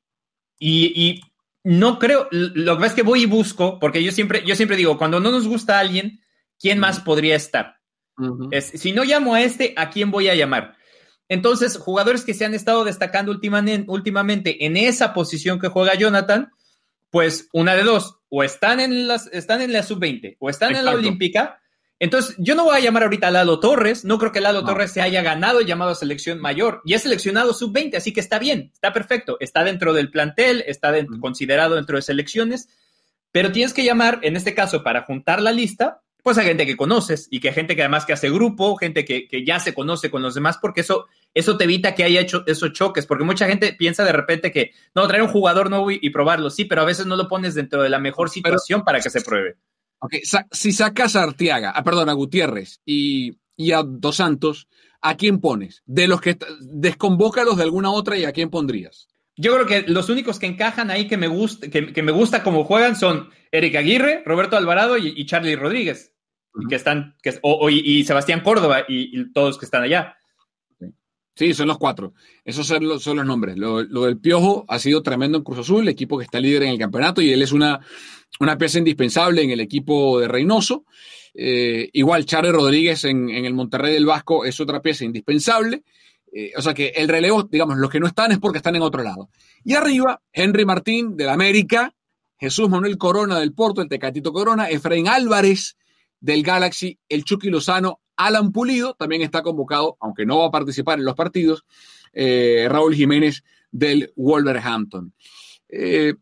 y, 0.57 1.21
no 1.63 1.99
creo, 1.99 2.27
lo 2.31 2.75
que 2.75 2.79
pasa 2.79 2.87
es 2.87 2.93
que 2.95 3.03
voy 3.03 3.23
y 3.23 3.27
busco, 3.27 3.77
porque 3.77 4.03
yo 4.03 4.11
siempre, 4.11 4.41
yo 4.47 4.55
siempre 4.55 4.77
digo, 4.77 4.97
cuando 4.97 5.19
no 5.19 5.29
nos 5.29 5.47
gusta 5.47 5.79
alguien, 5.79 6.21
¿quién 6.59 6.79
más 6.79 6.99
podría 6.99 7.35
estar? 7.35 7.77
si 8.61 8.91
no 8.91 9.03
llamo 9.03 9.33
a 9.33 9.41
este, 9.41 9.73
¿a 9.77 9.89
quién 9.89 10.11
voy 10.11 10.29
a 10.29 10.35
llamar? 10.35 10.75
Entonces, 11.31 11.77
jugadores 11.77 12.25
que 12.25 12.33
se 12.33 12.43
han 12.43 12.53
estado 12.53 12.83
destacando 12.83 13.31
últimamente 13.31 14.65
en 14.65 14.75
esa 14.75 15.13
posición 15.13 15.61
que 15.61 15.69
juega 15.69 15.95
Jonathan, 15.95 16.51
pues 17.09 17.47
una 17.53 17.73
de 17.73 17.83
dos, 17.83 18.17
o 18.27 18.43
están 18.43 18.81
en, 18.81 19.07
las, 19.07 19.27
están 19.27 19.61
en 19.61 19.71
la 19.71 19.81
sub-20 19.81 20.35
o 20.39 20.49
están 20.49 20.75
en 20.75 20.83
la 20.83 20.91
olímpica. 20.91 21.61
Entonces, 21.99 22.35
yo 22.37 22.53
no 22.53 22.65
voy 22.65 22.75
a 22.75 22.81
llamar 22.81 23.03
ahorita 23.03 23.27
a 23.27 23.31
Lalo 23.31 23.61
Torres, 23.61 24.03
no 24.03 24.19
creo 24.19 24.33
que 24.33 24.41
Lalo 24.41 24.65
Torres 24.65 24.91
se 24.91 25.01
haya 25.01 25.21
ganado 25.21 25.61
llamado 25.61 25.91
a 25.91 25.95
selección 25.95 26.37
mayor 26.41 26.81
y 26.83 26.95
es 26.95 27.03
seleccionado 27.03 27.53
sub-20, 27.53 27.95
así 27.95 28.11
que 28.11 28.19
está 28.19 28.37
bien, 28.37 28.69
está 28.73 28.91
perfecto, 28.91 29.37
está 29.39 29.63
dentro 29.63 29.93
del 29.93 30.11
plantel, 30.11 30.65
está 30.67 30.93
considerado 31.21 31.75
dentro 31.75 31.95
de 31.95 32.01
selecciones, 32.01 32.67
pero 33.31 33.53
tienes 33.53 33.73
que 33.73 33.85
llamar, 33.85 34.19
en 34.23 34.35
este 34.35 34.53
caso, 34.53 34.83
para 34.83 35.03
juntar 35.03 35.41
la 35.41 35.53
lista, 35.53 36.01
pues 36.23 36.37
a 36.37 36.43
gente 36.43 36.65
que 36.65 36.77
conoces 36.77 37.27
y 37.31 37.39
que 37.39 37.53
gente 37.53 37.75
que 37.75 37.83
además 37.83 38.05
que 38.05 38.13
hace 38.13 38.29
grupo, 38.29 38.75
gente 38.75 39.05
que, 39.05 39.27
que 39.27 39.45
ya 39.45 39.59
se 39.59 39.73
conoce 39.73 40.11
con 40.11 40.21
los 40.21 40.35
demás, 40.35 40.57
porque 40.61 40.81
eso 40.81 41.07
eso 41.33 41.57
te 41.57 41.63
evita 41.63 41.95
que 41.95 42.03
haya 42.03 42.21
hecho 42.21 42.43
esos 42.45 42.73
choques, 42.73 43.05
porque 43.05 43.23
mucha 43.23 43.47
gente 43.47 43.73
piensa 43.73 44.03
de 44.03 44.11
repente 44.11 44.51
que, 44.51 44.71
no, 44.93 45.07
traer 45.07 45.23
un 45.23 45.29
jugador 45.29 45.69
nuevo 45.69 45.91
y, 45.91 46.09
probarlo, 46.09 46.49
sí, 46.49 46.65
pero 46.65 46.81
a 46.81 46.85
veces 46.85 47.05
no 47.05 47.15
lo 47.15 47.27
pones 47.27 47.55
dentro 47.55 47.83
de 47.83 47.89
la 47.89 47.99
mejor 47.99 48.29
situación 48.29 48.83
para 48.83 48.99
que 48.99 49.09
se 49.09 49.21
pruebe. 49.21 49.55
Ok, 49.99 50.15
si 50.51 50.71
sacas 50.71 51.15
a 51.15 51.23
Artiaga, 51.23 51.73
ah, 51.75 51.83
perdón, 51.83 52.09
a 52.09 52.13
Gutiérrez 52.13 52.81
y, 52.85 53.37
a 53.71 53.83
Dos 53.85 54.15
Santos, 54.15 54.67
¿a 54.99 55.15
quién 55.15 55.39
pones? 55.39 55.83
De 55.85 56.07
los 56.07 56.19
que 56.21 56.37
desconvócalos 56.59 57.57
de 57.57 57.63
alguna 57.63 57.91
otra 57.91 58.17
y 58.17 58.25
a 58.25 58.31
quién 58.31 58.49
pondrías. 58.49 59.07
Yo 59.37 59.53
creo 59.53 59.65
que 59.65 59.83
los 59.89 60.09
únicos 60.09 60.39
que 60.39 60.47
encajan 60.47 60.91
ahí 60.91 61.07
que 61.07 61.17
me 61.17 61.27
gusta, 61.27 61.69
que, 61.69 62.03
me 62.03 62.11
gusta 62.11 62.43
cómo 62.43 62.63
juegan 62.63 62.95
son 62.95 63.29
Eric 63.51 63.75
Aguirre, 63.75 64.23
Roberto 64.25 64.57
Alvarado 64.57 64.97
y, 64.97 65.25
Charlie 65.25 65.55
Rodríguez. 65.55 66.13
y 66.59 66.67
que 66.67 66.75
están, 66.75 67.15
que, 67.21 67.39
y, 67.69 68.03
Sebastián 68.03 68.41
Córdoba 68.41 68.83
y, 68.87 69.31
todos 69.33 69.57
que 69.57 69.65
están 69.65 69.83
allá. 69.83 70.17
Sí, 71.35 71.53
son 71.53 71.67
los 71.67 71.77
cuatro. 71.77 72.13
Esos 72.43 72.67
son 72.67 72.87
los, 72.87 73.03
son 73.03 73.17
los 73.17 73.25
nombres. 73.25 73.57
Lo, 73.57 73.83
del 73.83 74.17
Piojo 74.19 74.65
ha 74.67 74.79
sido 74.79 75.01
tremendo 75.01 75.37
en 75.37 75.43
Cruz 75.43 75.59
Azul, 75.59 75.83
el 75.83 75.89
equipo 75.89 76.17
que 76.17 76.25
está 76.25 76.39
líder 76.39 76.63
en 76.63 76.69
el 76.69 76.77
campeonato, 76.77 77.21
y 77.21 77.31
él 77.31 77.41
es 77.41 77.51
una, 77.51 77.79
una 78.39 78.57
pieza 78.57 78.79
indispensable 78.79 79.41
en 79.41 79.51
el 79.51 79.59
equipo 79.59 80.19
de 80.19 80.27
Reynoso. 80.27 80.85
Eh, 81.33 81.89
igual 81.93 82.25
Charles 82.25 82.51
Rodríguez 82.51 83.05
en, 83.05 83.29
el 83.29 83.53
Monterrey 83.53 83.93
del 83.93 84.05
Vasco 84.05 84.43
es 84.45 84.59
otra 84.59 84.81
pieza 84.81 85.05
indispensable. 85.05 85.83
Eh, 86.33 86.51
o 86.57 86.61
sea 86.61 86.73
que 86.73 86.87
el 86.89 87.07
relevo, 87.07 87.43
digamos, 87.43 87.77
los 87.77 87.89
que 87.89 87.99
no 87.99 88.07
están 88.07 88.31
es 88.31 88.39
porque 88.39 88.57
están 88.57 88.75
en 88.75 88.81
otro 88.81 89.03
lado. 89.03 89.29
Y 89.63 89.73
arriba, 89.73 90.21
Henry 90.33 90.65
Martín 90.65 91.15
del 91.15 91.29
América, 91.29 91.93
Jesús 92.37 92.69
Manuel 92.69 92.97
Corona 92.97 93.39
del 93.39 93.53
Porto, 93.53 93.81
el 93.81 93.89
Tecatito 93.89 94.33
Corona, 94.33 94.69
Efraín 94.69 95.07
Álvarez 95.07 95.77
del 96.19 96.43
Galaxy, 96.43 96.99
el 97.07 97.23
Chucky 97.23 97.49
Lozano 97.49 98.01
Alan 98.15 98.51
Pulido 98.51 98.93
también 98.93 99.21
está 99.21 99.41
convocado, 99.41 99.97
aunque 99.99 100.25
no 100.25 100.39
va 100.39 100.47
a 100.47 100.51
participar 100.51 100.99
en 100.99 101.05
los 101.05 101.15
partidos, 101.15 101.65
eh, 102.13 102.67
Raúl 102.69 102.95
Jiménez 102.95 103.43
del 103.71 104.11
Wolverhampton. 104.15 105.13
Eh, 105.69 106.15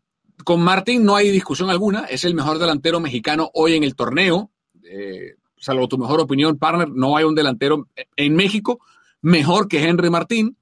con 0.44 0.62
Martín 0.62 1.04
no 1.04 1.16
hay 1.16 1.30
discusión 1.30 1.70
alguna, 1.70 2.04
es 2.04 2.24
el 2.24 2.34
mejor 2.34 2.58
delantero 2.58 3.00
mexicano 3.00 3.50
hoy 3.54 3.74
en 3.74 3.84
el 3.84 3.94
torneo. 3.94 4.50
Eh, 4.84 5.34
salvo 5.56 5.88
tu 5.88 5.98
mejor 5.98 6.20
opinión, 6.20 6.58
partner, 6.58 6.88
no 6.90 7.16
hay 7.16 7.24
un 7.24 7.34
delantero 7.34 7.88
en 8.16 8.34
México 8.34 8.80
mejor 9.20 9.68
que 9.68 9.82
Henry 9.82 10.08
Martín. 10.08 10.56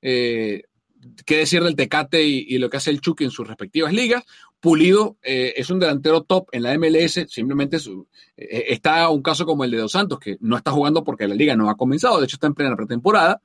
Qué 0.00 1.36
decir 1.36 1.62
del 1.62 1.76
Tecate 1.76 2.22
y, 2.22 2.58
lo 2.58 2.68
que 2.68 2.76
hace 2.76 2.90
el 2.90 3.00
Chucky 3.00 3.24
en 3.24 3.30
sus 3.30 3.46
respectivas 3.46 3.92
ligas. 3.92 4.24
Pulido 4.64 5.18
eh, 5.22 5.52
es 5.58 5.68
un 5.68 5.78
delantero 5.78 6.22
top 6.22 6.48
en 6.50 6.62
la 6.62 6.78
MLS, 6.78 7.26
simplemente 7.28 7.76
eh, 7.76 8.64
está 8.68 9.10
un 9.10 9.20
caso 9.20 9.44
como 9.44 9.62
el 9.62 9.70
de 9.70 9.76
Dos 9.76 9.92
Santos, 9.92 10.18
que 10.18 10.38
no 10.40 10.56
está 10.56 10.70
jugando 10.70 11.04
porque 11.04 11.28
la 11.28 11.34
liga 11.34 11.54
no 11.54 11.68
ha 11.68 11.76
comenzado, 11.76 12.18
de 12.18 12.24
hecho 12.24 12.36
está 12.36 12.46
en 12.46 12.54
plena 12.54 12.74
pretemporada. 12.74 13.42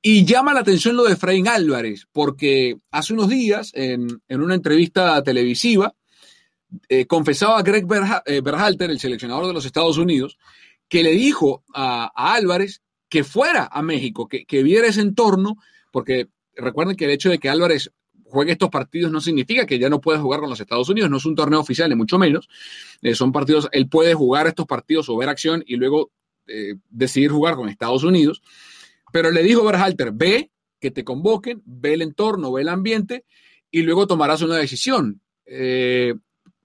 Y 0.00 0.24
llama 0.24 0.54
la 0.54 0.60
atención 0.60 0.94
lo 0.94 1.02
de 1.02 1.14
Efraín 1.14 1.48
Álvarez, 1.48 2.06
porque 2.12 2.78
hace 2.92 3.12
unos 3.12 3.28
días, 3.28 3.72
en, 3.74 4.20
una 4.28 4.54
entrevista 4.54 5.20
televisiva, 5.24 5.96
eh, 6.88 7.06
confesaba 7.06 7.58
a 7.58 7.62
Greg 7.62 7.84
Berhalter, 7.84 8.88
el 8.88 9.00
seleccionador 9.00 9.48
de 9.48 9.52
los 9.52 9.66
Estados 9.66 9.98
Unidos, 9.98 10.38
que 10.88 11.02
le 11.02 11.10
dijo 11.10 11.64
a, 11.74 12.12
Álvarez 12.14 12.82
que 13.08 13.24
fuera 13.24 13.68
a 13.68 13.82
México, 13.82 14.28
que, 14.28 14.46
que 14.46 14.62
viera 14.62 14.86
ese 14.86 15.00
entorno, 15.00 15.56
porque 15.90 16.28
recuerden 16.54 16.94
que 16.94 17.06
el 17.06 17.10
hecho 17.10 17.30
de 17.30 17.40
que 17.40 17.48
Álvarez 17.48 17.90
juegue 18.36 18.52
estos 18.52 18.68
partidos 18.68 19.10
no 19.10 19.18
significa 19.18 19.64
que 19.64 19.78
ya 19.78 19.88
no 19.88 19.98
pueda 19.98 20.20
jugar 20.20 20.40
con 20.40 20.50
los 20.50 20.60
Estados 20.60 20.90
Unidos, 20.90 21.08
no 21.08 21.16
es 21.16 21.24
un 21.24 21.34
torneo 21.34 21.58
oficial, 21.58 21.88
ni 21.88 21.96
mucho 21.96 22.18
menos. 22.18 22.50
Eh, 23.00 23.14
son 23.14 23.32
partidos, 23.32 23.66
él 23.72 23.88
puede 23.88 24.12
jugar 24.12 24.46
estos 24.46 24.66
partidos 24.66 25.08
o 25.08 25.16
ver 25.16 25.30
acción 25.30 25.64
y 25.66 25.76
luego 25.76 26.10
eh, 26.46 26.74
decidir 26.90 27.30
jugar 27.30 27.56
con 27.56 27.70
Estados 27.70 28.04
Unidos. 28.04 28.42
Pero 29.10 29.30
le 29.30 29.42
dijo 29.42 29.64
Berhalter, 29.64 30.12
ve 30.12 30.50
que 30.78 30.90
te 30.90 31.02
convoquen, 31.02 31.62
ve 31.64 31.94
el 31.94 32.02
entorno, 32.02 32.52
ve 32.52 32.60
el 32.60 32.68
ambiente 32.68 33.24
y 33.70 33.80
luego 33.80 34.06
tomarás 34.06 34.42
una 34.42 34.56
decisión. 34.56 35.22
Eh, 35.46 36.12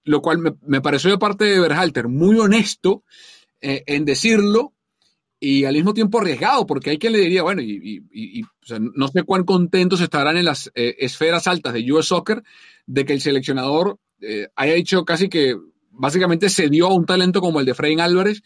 lo 0.03 0.21
cual 0.21 0.39
me, 0.39 0.55
me, 0.67 0.81
pareció 0.81 1.10
de 1.10 1.19
parte 1.19 1.45
de 1.45 1.60
Berhalter 1.60 2.10
muy 2.10 2.38
honesto 2.38 3.05
en 3.62 4.03
decirlo 4.03 4.73
y 5.43 5.65
al 5.65 5.73
mismo 5.73 5.95
tiempo 5.95 6.19
arriesgado, 6.19 6.67
porque 6.67 6.91
hay 6.91 6.99
quien 6.99 7.13
le 7.13 7.19
diría, 7.19 7.41
bueno, 7.41 7.63
y, 7.63 8.45
no 8.93 9.08
sé 9.08 9.23
cuán 9.23 9.43
contentos 9.43 9.99
estarán 9.99 10.38
en 10.38 10.45
las 10.45 10.71
eh, 10.75 10.95
esferas 10.99 11.47
altas 11.47 11.73
de 11.73 11.91
US 11.91 12.06
Soccer 12.06 12.43
de 12.86 13.06
que 13.06 13.13
el 13.13 13.21
seleccionador 13.21 13.97
eh, 14.21 14.49
haya 14.56 14.75
dicho 14.75 15.04
casi 15.04 15.30
que 15.30 15.58
básicamente 15.89 16.47
se 16.47 16.69
dio 16.69 16.86
a 16.86 16.93
un 16.93 17.08
talento 17.08 17.41
como 17.41 17.60
el 17.60 17.65
de 17.65 17.73
Frein 17.73 17.99
Álvarez 17.99 18.43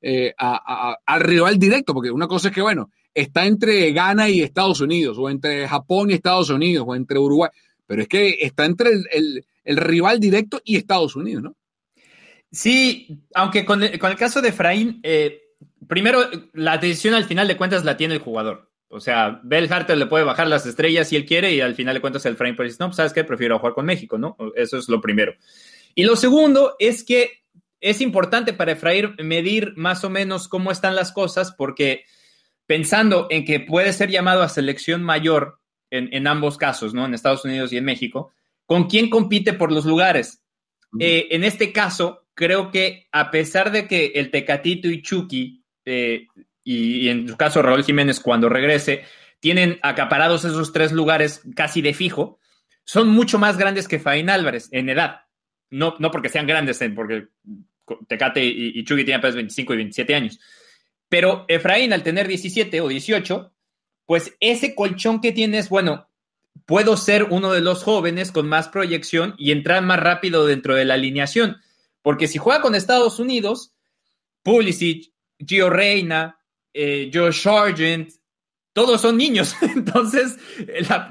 eh, 0.00 0.32
al 0.38 1.20
rival 1.20 1.58
directo, 1.58 1.92
porque 1.92 2.10
una 2.10 2.26
cosa 2.26 2.48
es 2.48 2.54
que, 2.54 2.62
bueno, 2.62 2.90
está 3.12 3.44
entre 3.44 3.92
Ghana 3.92 4.30
y 4.30 4.40
Estados 4.40 4.80
Unidos, 4.80 5.18
o 5.20 5.28
entre 5.28 5.68
Japón 5.68 6.10
y 6.10 6.14
Estados 6.14 6.48
Unidos, 6.48 6.86
o 6.88 6.94
entre 6.94 7.18
Uruguay, 7.18 7.50
pero 7.86 8.00
es 8.00 8.08
que 8.08 8.38
está 8.40 8.64
entre 8.64 8.92
el, 9.12 9.44
rival 9.66 10.18
directo 10.18 10.62
y 10.64 10.76
Estados 10.76 11.14
Unidos, 11.14 11.42
¿no? 11.42 11.56
Sí, 12.50 13.20
aunque 13.34 13.66
con 13.66 13.82
el, 13.82 13.98
con 13.98 14.10
el 14.10 14.16
caso 14.16 14.40
de 14.40 14.48
Efraín, 14.48 15.02
primero, 15.86 16.28
la 16.52 16.78
decisión 16.78 17.14
al 17.14 17.24
final 17.24 17.48
de 17.48 17.56
cuentas 17.56 17.84
la 17.84 17.96
tiene 17.96 18.14
el 18.14 18.20
jugador. 18.20 18.70
O 18.88 19.00
sea, 19.00 19.40
Bell 19.44 19.70
Harter 19.70 19.98
le 19.98 20.06
puede 20.06 20.24
bajar 20.24 20.48
las 20.48 20.64
estrellas 20.64 21.08
si 21.08 21.16
él 21.16 21.26
quiere 21.26 21.52
y 21.52 21.60
al 21.60 21.74
final 21.74 21.94
de 21.94 22.00
cuentas 22.00 22.24
el 22.24 22.36
frame 22.36 22.54
pues 22.54 22.80
no, 22.80 22.92
¿sabes 22.92 23.12
qué? 23.12 23.22
Prefiero 23.22 23.58
jugar 23.58 23.74
con 23.74 23.84
México, 23.84 24.16
¿no? 24.16 24.36
Eso 24.56 24.78
es 24.78 24.88
lo 24.88 25.00
primero. 25.00 25.34
Y 25.94 26.04
lo 26.04 26.16
segundo 26.16 26.74
es 26.78 27.04
que 27.04 27.42
es 27.80 28.00
importante 28.00 28.54
para 28.54 28.72
Efraín 28.72 29.14
medir 29.18 29.74
más 29.76 30.04
o 30.04 30.10
menos 30.10 30.48
cómo 30.48 30.70
están 30.70 30.96
las 30.96 31.12
cosas 31.12 31.52
porque 31.52 32.04
pensando 32.66 33.26
en 33.30 33.44
que 33.44 33.60
puede 33.60 33.92
ser 33.92 34.10
llamado 34.10 34.42
a 34.42 34.48
selección 34.48 35.02
mayor 35.02 35.60
en, 35.90 36.26
ambos 36.26 36.58
casos, 36.58 36.92
¿no? 36.92 37.06
En 37.06 37.14
Estados 37.14 37.44
Unidos 37.44 37.72
y 37.72 37.78
en 37.78 37.84
México, 37.84 38.32
¿con 38.66 38.88
quién 38.88 39.08
compite 39.08 39.54
por 39.54 39.72
los 39.72 39.86
lugares? 39.86 40.42
Eh, 40.98 41.28
en 41.30 41.44
este 41.44 41.72
caso, 41.72 42.26
creo 42.34 42.70
que 42.70 43.06
a 43.10 43.30
pesar 43.30 43.70
de 43.70 43.86
que 43.86 44.12
el 44.16 44.30
Tecatito 44.30 44.88
y 44.88 45.02
Chucky 45.02 45.57
eh, 45.88 46.26
y, 46.64 47.08
en 47.08 47.28
su 47.28 47.36
caso 47.36 47.62
Raúl 47.62 47.84
Jiménez 47.84 48.20
cuando 48.20 48.48
regrese, 48.48 49.04
tienen 49.40 49.78
acaparados 49.82 50.44
esos 50.44 50.72
tres 50.72 50.92
lugares 50.92 51.42
casi 51.56 51.80
de 51.80 51.94
fijo, 51.94 52.38
son 52.84 53.08
mucho 53.08 53.38
más 53.38 53.56
grandes 53.56 53.88
que 53.88 53.98
Faín 53.98 54.30
Álvarez 54.30 54.68
en 54.72 54.88
edad. 54.88 55.22
No, 55.70 55.94
no 55.98 56.10
porque 56.10 56.28
sean 56.28 56.46
grandes, 56.46 56.82
porque 56.94 57.28
Tecate 58.06 58.44
y, 58.44 58.84
Chucky 58.84 59.04
tienen 59.04 59.20
apenas 59.20 59.36
25 59.36 59.74
y 59.74 59.76
27 59.76 60.14
años. 60.14 60.40
Pero 61.08 61.44
Efraín, 61.48 61.92
al 61.92 62.02
tener 62.02 62.28
17 62.28 62.80
o 62.80 62.88
18, 62.88 63.52
pues 64.06 64.34
ese 64.40 64.74
colchón 64.74 65.20
que 65.20 65.32
tienes, 65.32 65.68
bueno, 65.68 66.08
puedo 66.66 66.96
ser 66.96 67.24
uno 67.24 67.52
de 67.52 67.60
los 67.60 67.82
jóvenes 67.82 68.32
con 68.32 68.48
más 68.48 68.68
proyección 68.68 69.34
y 69.38 69.52
entrar 69.52 69.82
más 69.82 70.00
rápido 70.00 70.46
dentro 70.46 70.74
de 70.74 70.84
la 70.84 70.94
alineación. 70.94 71.58
Porque 72.02 72.28
si 72.28 72.38
juega 72.38 72.60
con 72.60 72.74
Estados 72.74 73.18
Unidos, 73.18 73.74
Pulisic, 74.42 75.12
Gio 75.44 75.70
Reina, 75.70 76.38
eh, 76.72 77.10
Joe 77.12 77.32
Sargent, 77.32 78.10
todos 78.72 79.00
son 79.00 79.16
niños. 79.16 79.56
Entonces, 79.74 80.36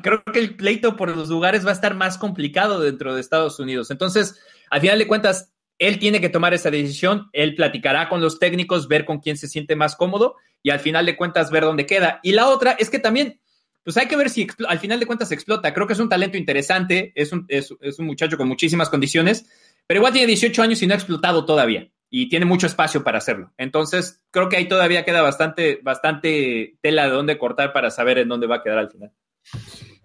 creo 0.02 0.24
que 0.24 0.40
el 0.40 0.56
pleito 0.56 0.96
por 0.96 1.16
los 1.16 1.30
lugares 1.30 1.66
va 1.66 1.72
a 1.72 1.74
estar 1.74 1.96
más 1.96 2.18
complicado 2.18 2.80
dentro 2.80 3.14
de 3.14 3.22
Estados 3.22 3.60
Unidos. 3.60 3.92
Entonces, 3.92 4.40
al 4.70 4.82
final 4.82 5.00
de 5.00 5.08
cuentas, 5.08 5.52
él 5.78 6.00
tiene 6.00 6.22
que 6.22 6.30
tomar 6.30 6.54
esa 6.54 6.72
decisión, 6.72 7.30
él 7.34 7.56
platicará 7.56 8.10
con 8.10 8.22
los 8.22 8.40
técnicos, 8.40 8.88
ver 8.88 9.06
con 9.06 9.20
quién 9.20 9.38
se 9.38 9.48
siente 9.48 9.76
más 9.76 9.96
cómodo 9.96 10.36
y 10.64 10.70
al 10.70 10.80
final 10.80 11.06
de 11.06 11.18
cuentas 11.18 11.52
ver 11.52 11.64
dónde 11.64 11.86
queda. 11.86 12.20
Y 12.24 12.32
la 12.32 12.48
otra 12.48 12.72
es 12.72 12.90
que 12.90 13.00
también, 13.00 13.42
pues 13.84 13.98
hay 13.98 14.08
que 14.08 14.16
ver 14.16 14.30
si 14.30 14.48
al 14.68 14.80
final 14.80 15.00
de 15.00 15.06
cuentas 15.06 15.32
explota. 15.32 15.74
Creo 15.74 15.88
que 15.88 15.94
es 15.94 16.00
un 16.00 16.10
talento 16.10 16.38
interesante, 16.38 17.12
es 17.16 17.32
un, 17.32 17.46
es 17.50 17.72
un 17.72 18.06
muchacho 18.06 18.38
con 18.38 18.48
muchísimas 18.48 18.90
condiciones, 18.90 19.46
pero 19.86 20.00
igual 20.00 20.14
tiene 20.14 20.28
18 20.28 20.64
años 20.64 20.82
y 20.82 20.88
no 20.88 20.94
ha 20.94 20.98
explotado 20.98 21.46
todavía 21.46 21.92
y 22.10 22.30
tiene 22.30 22.46
mucho 22.46 22.68
espacio 22.68 23.04
para 23.04 23.18
hacerlo. 23.18 23.54
Entonces, 23.58 24.22
creo 24.32 24.50
que 24.50 24.58
ahí 24.58 24.68
todavía 24.68 25.04
queda 25.04 25.22
bastante, 25.22 25.80
bastante 25.84 26.78
tela 26.82 27.06
de 27.06 27.12
dónde 27.12 27.38
cortar 27.38 27.74
para 27.74 27.92
saber 27.92 28.20
en 28.20 28.30
dónde 28.30 28.48
va 28.48 28.58
a 28.58 28.64
quedar 28.64 28.78
al 28.78 28.90
final. 28.90 29.12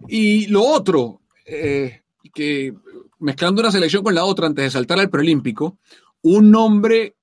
Y 0.07 0.47
lo 0.47 0.63
otro, 0.63 1.21
eh, 1.45 2.01
que 2.33 2.73
mezclando 3.19 3.61
una 3.61 3.71
selección 3.71 4.03
con 4.03 4.15
la 4.15 4.25
otra 4.25 4.47
antes 4.47 4.65
de 4.65 4.71
saltar 4.71 4.99
al 4.99 5.09
preolímpico, 5.09 5.77
un 6.21 6.51
nombre 6.51 7.15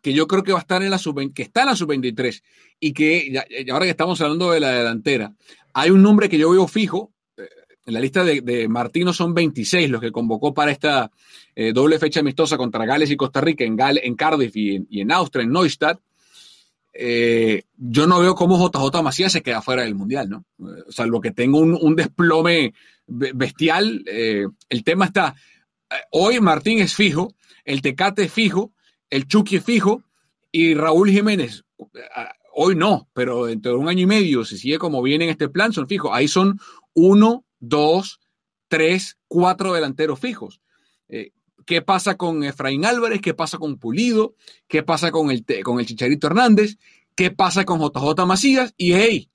que 0.00 0.12
yo 0.12 0.26
creo 0.26 0.42
que 0.42 0.52
va 0.52 0.58
a 0.58 0.62
estar 0.62 0.82
en 0.82 0.90
la 0.90 0.98
sub 0.98 1.32
que 1.32 1.42
está 1.42 1.62
en 1.62 1.68
la 1.68 1.76
sub-23 1.76 2.42
y 2.78 2.92
que 2.92 3.42
ahora 3.72 3.86
que 3.86 3.90
estamos 3.90 4.20
hablando 4.20 4.50
de 4.50 4.60
la 4.60 4.70
delantera, 4.72 5.34
hay 5.72 5.90
un 5.90 6.02
nombre 6.02 6.28
que 6.28 6.36
yo 6.36 6.50
veo 6.50 6.68
fijo 6.68 7.13
en 7.86 7.94
la 7.94 8.00
lista 8.00 8.24
de, 8.24 8.68
Martino 8.68 9.12
son 9.12 9.34
26 9.34 9.90
los 9.90 10.00
que 10.00 10.12
convocó 10.12 10.54
para 10.54 10.70
esta 10.70 11.10
eh, 11.54 11.72
doble 11.72 11.98
fecha 11.98 12.20
amistosa 12.20 12.56
contra 12.56 12.86
Gales 12.86 13.10
y 13.10 13.16
Costa 13.16 13.40
Rica 13.40 13.64
en, 13.64 13.76
en 13.78 14.14
Cardiff 14.14 14.56
y 14.56 15.00
en, 15.00 15.12
Austria, 15.12 15.44
en 15.44 15.52
Neustadt. 15.52 16.00
Eh, 16.92 17.64
yo 17.76 18.06
no 18.06 18.20
veo 18.20 18.34
cómo 18.34 18.56
JJ 18.56 19.02
Macías 19.02 19.32
se 19.32 19.42
queda 19.42 19.60
fuera 19.60 19.82
del 19.82 19.96
Mundial, 19.96 20.30
¿no? 20.30 20.44
O 20.86 20.92
sea, 20.92 21.06
lo 21.06 21.20
que 21.20 21.32
tengo 21.32 21.58
un, 21.58 21.96
desplome 21.96 22.72
bestial. 23.06 24.04
Eh, 24.06 24.46
el 24.68 24.84
tema 24.84 25.06
está, 25.06 25.34
hoy 26.10 26.40
Martín 26.40 26.78
es 26.78 26.94
fijo, 26.94 27.34
el 27.64 27.82
Tecate 27.82 28.24
es 28.24 28.32
fijo, 28.32 28.72
el 29.10 29.26
Chucky 29.26 29.56
es 29.56 29.64
fijo 29.64 30.02
y 30.52 30.74
Raúl 30.74 31.10
Jiménez, 31.10 31.64
hoy 32.54 32.76
no, 32.76 33.08
pero 33.12 33.46
dentro 33.46 33.72
de 33.72 33.78
un 33.78 33.88
año 33.88 34.02
y 34.02 34.06
medio, 34.06 34.44
si 34.44 34.56
sigue 34.56 34.78
como 34.78 35.02
viene 35.02 35.24
en 35.24 35.30
este 35.30 35.48
plan, 35.48 35.72
son 35.72 35.88
fijos. 35.88 36.10
Ahí 36.14 36.28
son 36.28 36.60
uno, 36.94 37.44
dos, 37.68 38.20
tres, 38.68 39.18
cuatro 39.28 39.72
delanteros 39.72 40.18
fijos. 40.18 40.60
Eh, 41.08 41.32
¿Qué 41.66 41.82
pasa 41.82 42.16
con 42.16 42.44
Efraín 42.44 42.84
Álvarez? 42.84 43.20
¿Qué 43.20 43.34
pasa 43.34 43.58
con 43.58 43.78
Pulido? 43.78 44.34
¿Qué 44.68 44.82
pasa 44.82 45.10
con 45.10 45.30
el, 45.30 45.44
con 45.62 45.80
el 45.80 45.86
Chicharito 45.86 46.26
Hernández? 46.26 46.76
¿Qué 47.16 47.30
pasa 47.30 47.64
con 47.64 47.80
JJ 47.80 48.26
Macías? 48.26 48.74
Y 48.76 48.92
hey, 48.94 49.30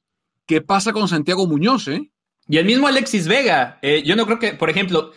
¿qué 0.46 0.62
pasa 0.62 0.94
con 0.94 1.08
Santiago 1.08 1.48
Muñoz? 1.48 1.88
Eh? 1.88 2.12
Y 2.48 2.58
el 2.58 2.66
mismo 2.66 2.88
Alexis 2.88 3.28
Vega. 3.28 3.80
Eh, 3.82 4.04
yo 4.06 4.16
no 4.16 4.26
creo 4.26 4.40
que, 4.40 4.54
por 4.54 4.70
ejemplo, 4.70 5.12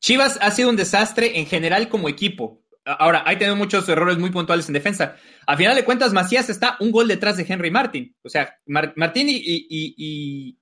Chivas 0.00 0.38
ha 0.40 0.50
sido 0.50 0.70
un 0.70 0.76
desastre 0.76 1.38
en 1.38 1.46
general 1.46 1.88
como 1.88 2.08
equipo. 2.08 2.62
Ahora, 2.84 3.22
hay 3.26 3.36
tenido 3.36 3.54
muchos 3.54 3.86
errores 3.88 4.16
muy 4.18 4.30
puntuales 4.30 4.66
en 4.68 4.72
defensa. 4.72 5.16
A 5.46 5.56
final 5.56 5.76
de 5.76 5.84
cuentas, 5.84 6.14
Macías 6.14 6.48
está 6.48 6.76
un 6.80 6.90
gol 6.90 7.06
detrás 7.06 7.36
de 7.36 7.44
Henry 7.46 7.70
Martin. 7.70 8.16
O 8.22 8.30
sea, 8.30 8.56
Martín 8.66 9.28
y, 9.28 9.36
y 9.38 10.57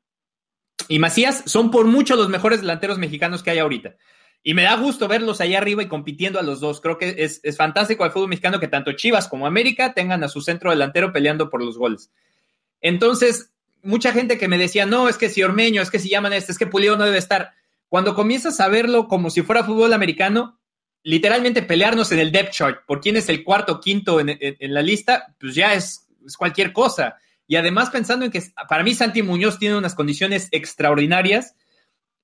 Macías 0.98 1.42
son 1.46 1.70
por 1.70 1.86
mucho 1.86 2.16
los 2.16 2.28
mejores 2.28 2.60
delanteros 2.60 2.98
mexicanos 2.98 3.42
que 3.42 3.50
hay 3.50 3.58
ahorita. 3.58 3.96
Y 4.42 4.54
me 4.54 4.62
da 4.62 4.76
gusto 4.76 5.08
verlos 5.08 5.40
allá 5.40 5.58
arriba 5.58 5.82
y 5.82 5.88
compitiendo 5.88 6.38
a 6.38 6.42
los 6.42 6.60
dos. 6.60 6.80
Creo 6.80 6.98
que 6.98 7.16
es, 7.18 7.40
fantástico 7.56 8.04
al 8.04 8.12
fútbol 8.12 8.28
mexicano 8.28 8.60
que 8.60 8.68
tanto 8.68 8.92
Chivas 8.92 9.26
como 9.26 9.46
América 9.46 9.92
tengan 9.92 10.22
a 10.22 10.28
su 10.28 10.40
centro 10.40 10.70
delantero 10.70 11.12
peleando 11.12 11.50
por 11.50 11.64
los 11.64 11.76
goles. 11.76 12.12
Entonces, 12.80 13.50
mucha 13.82 14.12
gente 14.12 14.38
que 14.38 14.46
me 14.46 14.58
decía, 14.58 14.86
no, 14.86 15.08
es 15.08 15.16
que 15.16 15.30
si 15.30 15.42
Ormeño, 15.42 15.82
es 15.82 15.90
que 15.90 15.98
si 15.98 16.08
llaman 16.08 16.32
este, 16.32 16.52
es 16.52 16.58
que 16.58 16.66
Pulido 16.68 16.96
no 16.96 17.04
debe 17.04 17.18
estar. 17.18 17.54
Cuando 17.88 18.14
comienzas 18.14 18.60
a 18.60 18.68
verlo 18.68 19.08
como 19.08 19.30
si 19.30 19.42
fuera 19.42 19.64
fútbol 19.64 19.92
americano, 19.92 20.60
literalmente 21.02 21.62
pelearnos 21.62 22.12
en 22.12 22.20
el 22.20 22.30
depth 22.30 22.52
chart 22.52 22.80
por 22.86 23.00
quién 23.00 23.16
es 23.16 23.28
el 23.28 23.42
cuarto 23.42 23.72
o 23.72 23.80
quinto 23.80 24.20
en, 24.20 24.38
la 24.60 24.82
lista, 24.82 25.34
pues 25.40 25.54
ya 25.54 25.74
es 25.74 26.06
cualquier 26.38 26.72
cosa. 26.72 27.16
Y 27.46 27.56
además 27.56 27.90
pensando 27.90 28.24
en 28.24 28.30
que 28.30 28.42
para 28.68 28.82
mí 28.82 28.94
Santi 28.94 29.22
Muñoz 29.22 29.58
tiene 29.58 29.76
unas 29.76 29.94
condiciones 29.94 30.48
extraordinarias 30.50 31.54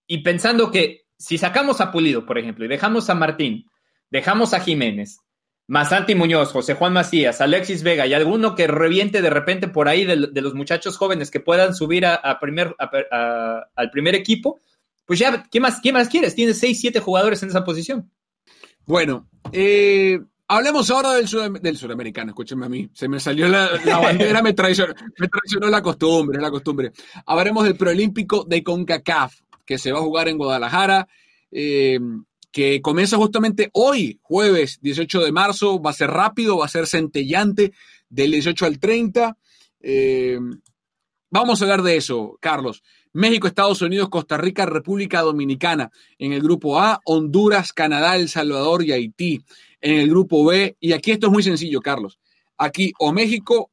y 0.06 0.18
pensando 0.18 0.70
que 0.70 1.06
si 1.16 1.38
sacamos 1.38 1.80
a 1.80 1.92
Pulido, 1.92 2.26
por 2.26 2.38
ejemplo, 2.38 2.64
y 2.64 2.68
dejamos 2.68 3.08
a 3.08 3.14
Martín, 3.14 3.70
dejamos 4.10 4.54
a 4.54 4.60
Jiménez, 4.60 5.20
más 5.68 5.90
Santi 5.90 6.14
Muñoz, 6.14 6.50
José 6.50 6.74
Juan 6.74 6.92
Macías, 6.92 7.40
Alexis 7.40 7.82
Vega 7.82 8.06
y 8.06 8.14
alguno 8.14 8.54
que 8.54 8.66
reviente 8.66 9.22
de 9.22 9.30
repente 9.30 9.68
por 9.68 9.88
ahí 9.88 10.04
de, 10.04 10.16
los 10.16 10.54
muchachos 10.54 10.96
jóvenes 10.96 11.30
que 11.30 11.40
puedan 11.40 11.74
subir 11.74 12.04
primer, 12.40 12.74
al 12.80 13.90
primer 13.92 14.14
equipo, 14.16 14.60
pues 15.06 15.20
ya, 15.20 15.44
¿qué 15.50 15.60
más, 15.60 15.80
qué 15.80 15.92
más 15.92 16.08
quieres? 16.08 16.34
Tienes 16.34 16.58
seis, 16.58 16.80
siete 16.80 17.00
jugadores 17.00 17.42
en 17.42 17.50
esa 17.50 17.64
posición. 17.64 18.10
Bueno, 18.84 19.28
eh, 19.52 20.20
hablemos 20.56 20.90
ahora 20.90 21.14
del, 21.14 21.26
del 21.60 21.76
sudamericano, 21.76 22.30
escúchenme 22.30 22.66
a 22.66 22.68
mí, 22.68 22.88
se 22.92 23.08
me 23.08 23.18
salió 23.18 23.48
la, 23.48 23.70
bandera, 23.98 24.42
me 24.42 24.52
traicionó, 24.52 24.94
me 25.18 25.28
traicionó 25.28 25.68
la 25.68 25.82
costumbre, 25.82 26.40
la 26.40 26.50
costumbre. 26.50 26.92
Hablaremos 27.26 27.64
del 27.64 27.76
preolímpico 27.76 28.44
de 28.44 28.62
CONCACAF, 28.62 29.40
que 29.64 29.78
se 29.78 29.92
va 29.92 29.98
a 29.98 30.02
jugar 30.02 30.28
en 30.28 30.38
Guadalajara. 30.38 31.08
Eh, 31.50 31.98
que 32.52 32.82
comienza 32.82 33.16
justamente 33.16 33.70
hoy, 33.72 34.20
jueves 34.22 34.78
18 34.82 35.24
de 35.24 35.32
marzo. 35.32 35.80
Va 35.80 35.90
a 35.90 35.94
ser 35.94 36.10
rápido, 36.10 36.58
va 36.58 36.66
a 36.66 36.68
ser 36.68 36.86
centellante 36.86 37.72
del 38.10 38.32
18 38.32 38.66
al 38.66 38.78
30. 38.78 39.38
Eh, 39.80 40.38
vamos 41.30 41.60
a 41.60 41.64
hablar 41.64 41.82
de 41.82 41.96
eso, 41.96 42.36
Carlos. 42.40 42.82
México, 43.12 43.46
Estados 43.46 43.82
Unidos, 43.82 44.08
Costa 44.08 44.36
Rica, 44.36 44.66
República 44.66 45.20
Dominicana. 45.20 45.90
En 46.18 46.32
el 46.32 46.42
grupo 46.42 46.80
A, 46.80 47.00
Honduras, 47.04 47.72
Canadá, 47.72 48.16
El 48.16 48.28
Salvador 48.28 48.84
y 48.84 48.92
Haití. 48.92 49.44
En 49.80 49.98
el 49.98 50.08
grupo 50.08 50.44
B, 50.44 50.76
y 50.80 50.92
aquí 50.92 51.10
esto 51.10 51.26
es 51.26 51.32
muy 51.32 51.42
sencillo, 51.42 51.80
Carlos. 51.80 52.18
Aquí 52.56 52.92
o 52.98 53.12
México 53.12 53.70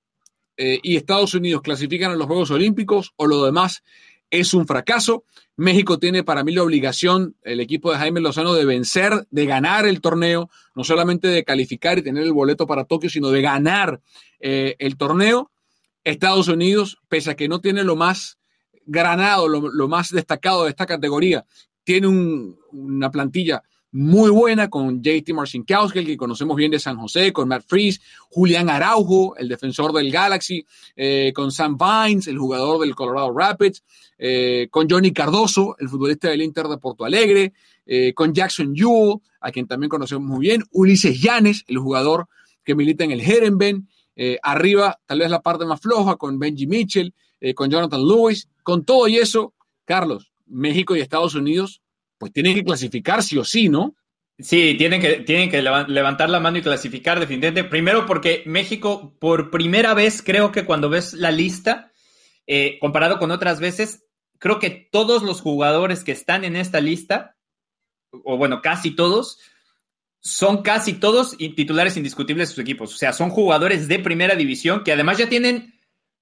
eh, 0.57 0.79
y 0.81 0.95
Estados 0.95 1.33
Unidos 1.35 1.61
clasifican 1.61 2.11
a 2.11 2.15
los 2.15 2.27
Juegos 2.27 2.51
Olímpicos 2.51 3.13
o 3.15 3.27
lo 3.27 3.45
demás 3.45 3.83
es 4.31 4.53
un 4.53 4.67
fracaso. 4.67 5.23
México 5.55 5.99
tiene 5.99 6.23
para 6.23 6.43
mí 6.43 6.53
la 6.53 6.63
obligación, 6.63 7.35
el 7.43 7.59
equipo 7.59 7.91
de 7.91 7.97
Jaime 7.97 8.21
Lozano, 8.21 8.53
de 8.53 8.65
vencer, 8.65 9.27
de 9.29 9.45
ganar 9.45 9.85
el 9.85 10.01
torneo, 10.01 10.49
no 10.75 10.83
solamente 10.83 11.27
de 11.27 11.43
calificar 11.43 11.97
y 11.97 12.01
tener 12.01 12.23
el 12.23 12.33
boleto 12.33 12.65
para 12.65 12.85
Tokio, 12.85 13.09
sino 13.09 13.29
de 13.29 13.41
ganar 13.41 14.01
eh, 14.39 14.75
el 14.79 14.97
torneo. 14.97 15.51
Estados 16.03 16.47
Unidos, 16.47 16.97
pese 17.07 17.31
a 17.31 17.35
que 17.35 17.47
no 17.47 17.59
tiene 17.59 17.83
lo 17.83 17.95
más 17.95 18.38
granado, 18.89 19.47
lo, 19.47 19.87
más 19.87 20.09
destacado 20.09 20.63
de 20.63 20.71
esta 20.71 20.85
categoría, 20.85 21.45
tiene 21.83 22.07
una 22.71 23.09
plantilla 23.11 23.63
muy 23.91 24.29
buena 24.29 24.69
con 24.69 25.01
JT 25.01 25.33
Marcinkowski, 25.33 26.05
que 26.05 26.17
conocemos 26.17 26.55
bien 26.55 26.71
de 26.71 26.79
San 26.79 26.97
José, 26.97 27.33
con 27.33 27.47
Matt 27.47 27.63
Freeze, 27.67 27.99
Julián 28.29 28.69
Araujo, 28.69 29.35
el 29.37 29.47
defensor 29.47 29.93
del 29.93 30.11
Galaxy, 30.11 30.65
eh, 30.95 31.31
con 31.33 31.51
Sam 31.51 31.77
Vines, 31.77 32.27
el 32.27 32.37
jugador 32.37 32.81
del 32.81 32.95
Colorado 32.95 33.35
Rapids, 33.35 33.83
eh, 34.17 34.67
con 34.69 34.87
Johnny 34.89 35.11
Cardoso, 35.11 35.75
el 35.79 35.89
futbolista 35.89 36.29
del 36.29 36.41
Inter 36.41 36.67
de 36.67 36.77
Porto 36.77 37.05
Alegre, 37.05 37.53
eh, 37.85 38.13
con 38.13 38.33
Jackson 38.33 38.75
Yule, 38.75 39.15
a 39.41 39.51
quien 39.51 39.67
también 39.67 39.89
conocemos 39.89 40.27
muy 40.27 40.41
bien, 40.41 40.63
Ulises 40.71 41.19
Llanes, 41.19 41.63
el 41.67 41.79
jugador 41.79 42.27
que 42.63 42.75
milita 42.75 43.03
en 43.03 43.11
el 43.11 43.21
Herenben, 43.21 43.87
arriba 44.43 44.99
tal 45.05 45.19
vez 45.19 45.29
la 45.31 45.41
parte 45.41 45.63
más 45.63 45.79
floja 45.79 46.17
con 46.17 46.37
Benji 46.37 46.67
Mitchell, 46.67 47.13
con 47.55 47.69
Jonathan 47.69 48.01
Lewis, 48.01 48.49
con 48.63 48.85
todo 48.85 49.07
y 49.07 49.17
eso, 49.17 49.53
Carlos, 49.85 50.31
México 50.45 50.95
y 50.95 51.01
Estados 51.01 51.35
Unidos 51.35 51.81
pues 52.19 52.33
tienen 52.33 52.53
que 52.53 52.63
clasificar 52.63 53.23
sí 53.23 53.37
o 53.37 53.45
sí, 53.45 53.69
¿no? 53.69 53.95
Sí, 54.37 54.75
tienen 54.77 55.01
que, 55.01 55.21
tienen 55.21 55.49
que 55.49 55.61
levantar 55.61 56.29
la 56.29 56.39
mano 56.39 56.57
y 56.57 56.61
clasificar 56.61 57.19
definitivamente. 57.19 57.69
Primero 57.69 58.05
porque 58.05 58.43
México, 58.45 59.15
por 59.19 59.49
primera 59.49 59.93
vez, 59.93 60.21
creo 60.21 60.51
que 60.51 60.65
cuando 60.65 60.89
ves 60.89 61.13
la 61.13 61.31
lista, 61.31 61.91
eh, 62.45 62.77
comparado 62.79 63.19
con 63.19 63.31
otras 63.31 63.59
veces, 63.59 64.05
creo 64.37 64.59
que 64.59 64.69
todos 64.69 65.23
los 65.23 65.41
jugadores 65.41 66.03
que 66.03 66.11
están 66.11 66.45
en 66.45 66.55
esta 66.55 66.79
lista, 66.79 67.37
o 68.11 68.37
bueno, 68.37 68.61
casi 68.61 68.91
todos, 68.91 69.39
son 70.21 70.61
casi 70.61 70.93
todos 70.93 71.37
titulares 71.37 71.97
indiscutibles 71.97 72.49
de 72.49 72.55
sus 72.55 72.63
equipos. 72.63 72.93
O 72.93 72.97
sea, 72.97 73.11
son 73.11 73.29
jugadores 73.29 73.87
de 73.87 73.99
primera 73.99 74.35
división 74.35 74.83
que 74.83 74.93
además 74.93 75.17
ya 75.17 75.27
tienen 75.27 75.78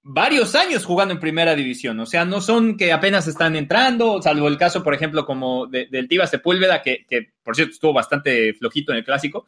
varios 0.10 0.56
años 0.56 0.86
jugando 0.86 1.14
en 1.14 1.20
primera 1.20 1.54
división. 1.54 2.00
O 2.00 2.06
sea, 2.06 2.24
no 2.24 2.40
son 2.40 2.78
que 2.78 2.94
apenas 2.94 3.28
están 3.28 3.56
entrando, 3.56 4.22
salvo 4.22 4.48
el 4.48 4.58
caso, 4.58 4.82
por 4.84 4.94
ejemplo, 4.94 5.26
como 5.26 5.68
del 5.68 6.08
Tiva 6.08 6.26
Sepúlveda, 6.26 6.82
que, 6.82 7.06
que, 7.08 7.34
por 7.44 7.56
cierto 7.56 7.74
estuvo 7.74 7.94
bastante 7.94 8.54
flojito 8.54 8.94
en 8.94 9.00
el 9.00 9.04
clásico. 9.04 9.48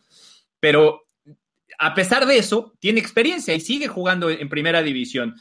Pero 0.59 1.05
a 1.77 1.93
pesar 1.93 2.25
de 2.25 2.37
eso, 2.37 2.73
tiene 2.79 2.99
experiencia 2.99 3.53
y 3.53 3.61
sigue 3.61 3.87
jugando 3.87 4.29
en 4.29 4.49
primera 4.49 4.83
división. 4.83 5.35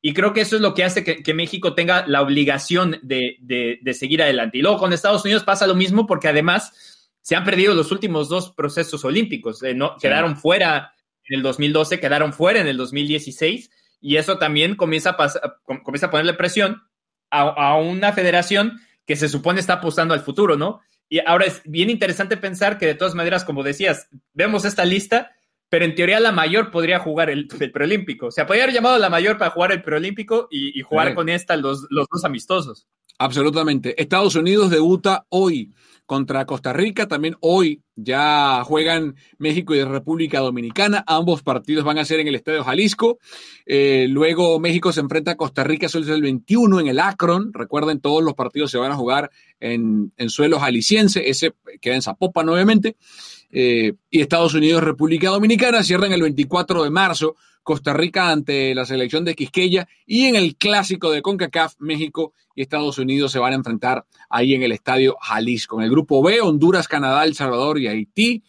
Y 0.00 0.14
creo 0.14 0.32
que 0.32 0.40
eso 0.40 0.56
es 0.56 0.62
lo 0.62 0.74
que 0.74 0.84
hace 0.84 1.04
que, 1.04 1.34
México 1.34 1.74
tenga 1.74 2.06
la 2.06 2.22
obligación 2.22 2.98
de, 3.02 3.78
seguir 3.92 4.22
adelante. 4.22 4.58
Y 4.58 4.62
luego 4.62 4.78
con 4.78 4.92
Estados 4.92 5.24
Unidos 5.24 5.44
pasa 5.44 5.66
lo 5.66 5.74
mismo 5.74 6.06
porque 6.06 6.28
además 6.28 7.10
se 7.20 7.36
han 7.36 7.44
perdido 7.44 7.74
los 7.74 7.92
últimos 7.92 8.30
dos 8.30 8.50
procesos 8.50 9.04
olímpicos. 9.04 9.62
Eh, 9.62 9.74
no, 9.74 9.96
Quedaron 9.98 10.36
fuera 10.36 10.94
en 11.28 11.36
el 11.36 11.42
2012, 11.42 12.00
quedaron 12.00 12.32
fuera 12.32 12.60
en 12.60 12.66
el 12.66 12.78
2016 12.78 13.70
y 14.02 14.16
eso 14.16 14.36
también 14.36 14.74
comienza 14.76 15.16
a, 15.18 15.60
comienza 15.62 16.06
a 16.06 16.10
ponerle 16.10 16.34
presión 16.34 16.82
a, 17.30 17.76
una 17.76 18.12
federación 18.12 18.80
que 19.06 19.16
se 19.16 19.28
supone 19.28 19.60
está 19.60 19.74
apostando 19.74 20.12
al 20.12 20.20
futuro, 20.20 20.56
¿no? 20.56 20.80
Y 21.08 21.20
ahora 21.20 21.46
es 21.46 21.62
bien 21.64 21.88
interesante 21.88 22.36
pensar 22.36 22.78
que 22.78 22.86
de 22.86 22.94
todas 22.94 23.14
maneras, 23.14 23.44
como 23.44 23.62
decías, 23.62 24.08
vemos 24.34 24.66
esta 24.66 24.84
lista, 24.84 25.32
pero 25.72 25.86
en 25.86 25.94
teoría 25.94 26.20
la 26.20 26.32
mayor 26.32 26.70
podría 26.70 26.98
jugar 26.98 27.30
el, 27.30 27.48
preolímpico. 27.48 28.26
O 28.26 28.30
sea, 28.30 28.46
podría 28.46 28.64
haber 28.64 28.74
llamado 28.74 28.96
a 28.96 28.98
la 28.98 29.08
mayor 29.08 29.38
para 29.38 29.52
jugar 29.52 29.72
el 29.72 29.80
preolímpico 29.80 30.46
y, 30.50 30.78
jugar 30.82 31.14
con 31.14 31.30
esta 31.30 31.56
los, 31.56 31.86
los 31.88 32.06
dos 32.12 32.26
amistosos. 32.26 32.86
Absolutamente. 33.16 33.94
Estados 33.98 34.34
Unidos 34.34 34.68
debuta 34.68 35.24
hoy 35.30 35.72
contra 36.04 36.44
Costa 36.44 36.74
Rica. 36.74 37.08
También 37.08 37.36
hoy 37.40 37.80
ya 37.96 38.62
juegan 38.64 39.16
México 39.38 39.74
y 39.74 39.82
República 39.82 40.40
Dominicana. 40.40 41.04
Ambos 41.06 41.42
partidos 41.42 41.84
van 41.84 41.96
a 41.96 42.04
ser 42.04 42.20
en 42.20 42.28
el 42.28 42.34
Estadio 42.34 42.64
Jalisco. 42.64 43.18
Eh, 43.64 44.08
luego 44.10 44.60
México 44.60 44.92
se 44.92 45.00
enfrenta 45.00 45.30
a 45.30 45.36
Costa 45.36 45.64
Rica 45.64 45.88
solo 45.88 46.12
el 46.14 46.20
21 46.20 46.80
en 46.80 46.88
el 46.88 47.00
Akron. 47.00 47.50
Recuerden, 47.54 48.00
todos 48.00 48.22
los 48.22 48.34
partidos 48.34 48.70
se 48.70 48.76
van 48.76 48.92
a 48.92 48.96
jugar 48.96 49.30
en, 49.58 50.12
suelo 50.28 50.58
jalisciense. 50.58 51.30
Ese 51.30 51.54
queda 51.80 51.94
en 51.94 52.02
Zapopan, 52.02 52.48
obviamente. 52.50 52.96
Eh, 53.52 53.92
y 54.10 54.20
Estados 54.20 54.54
Unidos, 54.54 54.82
República 54.82 55.28
Dominicana 55.28 55.82
cierran 55.84 56.12
el 56.12 56.22
24 56.22 56.84
de 56.84 56.90
marzo 56.90 57.36
Costa 57.62 57.92
Rica 57.92 58.30
ante 58.30 58.74
la 58.74 58.84
selección 58.84 59.24
de 59.24 59.34
Quisqueya 59.34 59.86
y 60.06 60.24
en 60.24 60.36
el 60.36 60.56
clásico 60.56 61.10
de 61.10 61.22
CONCACAF, 61.22 61.74
México 61.78 62.32
y 62.54 62.62
Estados 62.62 62.98
Unidos 62.98 63.30
se 63.30 63.38
van 63.38 63.52
a 63.52 63.56
enfrentar 63.56 64.04
ahí 64.28 64.54
en 64.54 64.62
el 64.62 64.72
Estadio 64.72 65.16
Jalisco. 65.20 65.78
En 65.78 65.84
el 65.84 65.90
grupo 65.90 66.22
B, 66.22 66.40
Honduras, 66.40 66.88
Canadá, 66.88 67.24
El 67.24 67.34
Salvador 67.34 67.78
y 67.78 67.86
Haití 67.86 68.42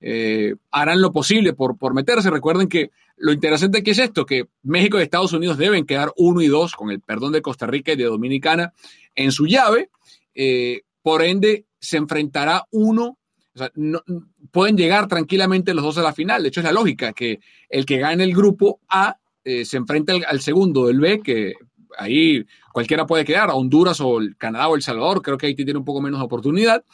eh, 0.00 0.54
harán 0.70 1.00
lo 1.00 1.12
posible 1.12 1.54
por, 1.54 1.76
por 1.76 1.94
meterse. 1.94 2.30
Recuerden 2.30 2.68
que 2.68 2.90
lo 3.16 3.32
interesante 3.32 3.82
que 3.82 3.92
es 3.92 3.98
esto, 3.98 4.26
que 4.26 4.48
México 4.62 4.98
y 4.98 5.02
Estados 5.02 5.32
Unidos 5.32 5.58
deben 5.58 5.86
quedar 5.86 6.12
uno 6.16 6.40
y 6.40 6.48
dos, 6.48 6.74
con 6.74 6.90
el 6.90 7.00
perdón 7.00 7.32
de 7.32 7.42
Costa 7.42 7.66
Rica 7.66 7.92
y 7.92 7.96
de 7.96 8.04
Dominicana, 8.04 8.72
en 9.14 9.32
su 9.32 9.46
llave. 9.46 9.90
Eh, 10.34 10.82
por 11.02 11.22
ende, 11.22 11.66
se 11.78 11.96
enfrentará 11.96 12.66
uno 12.70 13.18
o 13.54 13.58
sea, 13.58 13.70
no, 13.74 14.02
pueden 14.50 14.76
llegar 14.76 15.08
tranquilamente 15.08 15.74
los 15.74 15.84
dos 15.84 15.98
a 15.98 16.02
la 16.02 16.14
final. 16.14 16.42
De 16.42 16.48
hecho, 16.48 16.60
es 16.60 16.64
la 16.64 16.72
lógica 16.72 17.12
que 17.12 17.40
el 17.68 17.84
que 17.84 17.98
gane 17.98 18.24
el 18.24 18.34
grupo 18.34 18.80
A 18.88 19.18
eh, 19.44 19.64
se 19.64 19.76
enfrenta 19.76 20.14
al, 20.26 20.40
segundo 20.40 20.86
del 20.86 21.00
B, 21.00 21.20
que 21.20 21.54
ahí 21.98 22.44
cualquiera 22.72 23.06
puede 23.06 23.24
quedar, 23.24 23.50
Honduras 23.50 24.00
o 24.00 24.20
Canadá 24.38 24.68
o 24.68 24.76
El 24.76 24.82
Salvador. 24.82 25.20
Creo 25.20 25.36
que 25.36 25.46
Haití 25.46 25.64
tiene 25.64 25.78
un 25.78 25.84
poco 25.84 26.00
menos 26.00 26.22
oportunidad. 26.22 26.84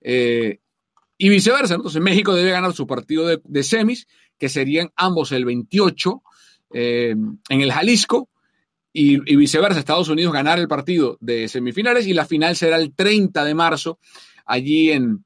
Eh, 0.00 0.58
y 1.18 1.28
viceversa. 1.28 1.74
Entonces, 1.74 2.00
México 2.00 2.34
debe 2.34 2.50
ganar 2.50 2.72
su 2.72 2.86
partido 2.86 3.26
de, 3.42 3.62
semis, 3.62 4.08
que 4.38 4.48
serían 4.48 4.90
ambos 4.96 5.32
el 5.32 5.44
28 5.44 6.22
eh, 6.72 7.14
en 7.48 7.60
el 7.60 7.72
Jalisco. 7.72 8.30
Y, 8.92 9.16
y, 9.30 9.36
viceversa, 9.36 9.78
Estados 9.78 10.08
Unidos 10.08 10.32
ganar 10.32 10.58
el 10.58 10.66
partido 10.66 11.18
de 11.20 11.46
semifinales 11.46 12.06
y 12.06 12.14
la 12.14 12.24
final 12.24 12.56
será 12.56 12.76
el 12.76 12.94
30 12.94 13.44
de 13.44 13.54
marzo 13.54 14.00
allí 14.46 14.90
en, 14.90 15.24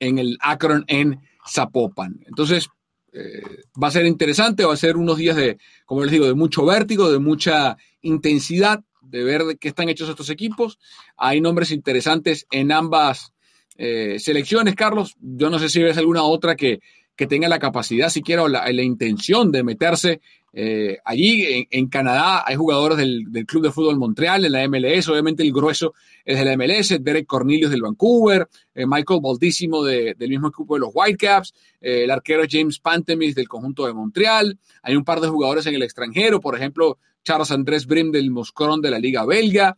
en 0.00 0.18
el 0.18 0.38
Akron 0.40 0.84
en 0.88 1.20
Zapopan. 1.46 2.20
Entonces, 2.26 2.68
eh, 3.12 3.42
va 3.82 3.88
a 3.88 3.92
ser 3.92 4.06
interesante, 4.06 4.64
va 4.64 4.74
a 4.74 4.76
ser 4.76 4.96
unos 4.96 5.16
días 5.16 5.36
de, 5.36 5.58
como 5.86 6.02
les 6.02 6.12
digo, 6.12 6.26
de 6.26 6.34
mucho 6.34 6.64
vértigo, 6.64 7.10
de 7.10 7.18
mucha 7.18 7.76
intensidad, 8.02 8.80
de 9.00 9.24
ver 9.24 9.44
de 9.44 9.56
qué 9.56 9.68
están 9.68 9.88
hechos 9.88 10.08
estos 10.08 10.30
equipos. 10.30 10.78
Hay 11.16 11.40
nombres 11.40 11.70
interesantes 11.70 12.46
en 12.50 12.70
ambas 12.72 13.32
eh, 13.76 14.18
selecciones, 14.18 14.74
Carlos. 14.74 15.16
Yo 15.20 15.50
no 15.50 15.58
sé 15.58 15.68
si 15.68 15.82
ves 15.82 15.96
alguna 15.96 16.22
otra 16.22 16.54
que, 16.54 16.80
que 17.16 17.26
tenga 17.26 17.48
la 17.48 17.58
capacidad 17.58 18.10
siquiera 18.10 18.42
o 18.42 18.48
la, 18.48 18.70
la 18.70 18.82
intención 18.82 19.50
de 19.50 19.64
meterse 19.64 20.20
eh, 20.52 20.98
allí 21.04 21.66
en, 21.70 21.88
Canadá 21.88 22.42
hay 22.46 22.56
jugadores 22.56 22.98
del, 22.98 23.26
Club 23.46 23.62
de 23.62 23.72
Fútbol 23.72 23.98
Montreal, 23.98 24.44
en 24.44 24.52
la 24.52 24.66
MLS, 24.68 25.08
obviamente 25.08 25.42
el 25.42 25.52
grueso 25.52 25.94
es 26.24 26.38
de 26.38 26.44
la 26.44 26.56
MLS, 26.56 27.02
Derek 27.02 27.26
Cornelius 27.26 27.70
del 27.70 27.82
Vancouver, 27.82 28.48
eh, 28.74 28.86
Michael 28.86 29.20
Baldísimo 29.22 29.84
del 29.84 30.16
mismo 30.18 30.48
equipo 30.48 30.74
de 30.74 30.80
los 30.80 30.90
Whitecaps, 30.92 31.54
eh, 31.80 32.04
el 32.04 32.10
arquero 32.10 32.44
James 32.48 32.78
Pantemis 32.78 33.34
del 33.34 33.48
conjunto 33.48 33.86
de 33.86 33.92
Montreal, 33.92 34.58
hay 34.82 34.96
un 34.96 35.04
par 35.04 35.20
de 35.20 35.28
jugadores 35.28 35.66
en 35.66 35.74
el 35.74 35.82
extranjero, 35.82 36.40
por 36.40 36.56
ejemplo, 36.56 36.98
Charles 37.24 37.50
Andrés 37.50 37.86
Brim 37.86 38.10
del 38.10 38.30
Moscron 38.30 38.80
de 38.80 38.90
la 38.90 38.98
Liga 38.98 39.26
Belga, 39.26 39.76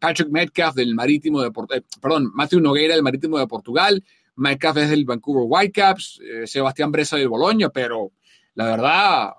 Patrick 0.00 0.28
Metcalf 0.28 0.74
del 0.74 0.94
Marítimo 0.94 1.40
de 1.40 1.52
Portugal, 1.52 1.84
perdón, 2.00 2.30
Matthew 2.34 2.60
Nogueira 2.60 2.94
del 2.94 3.04
Marítimo 3.04 3.38
de 3.38 3.46
Portugal, 3.46 4.02
Mike 4.34 4.58
Caff 4.58 4.76
es 4.78 4.90
del 4.90 5.04
Vancouver 5.04 5.44
Whitecaps, 5.46 6.20
Sebastián 6.46 6.90
Bresa 6.90 7.16
del 7.16 7.28
Boloña, 7.28 7.68
pero 7.68 8.10
la 8.54 8.64
verdad, 8.64 9.30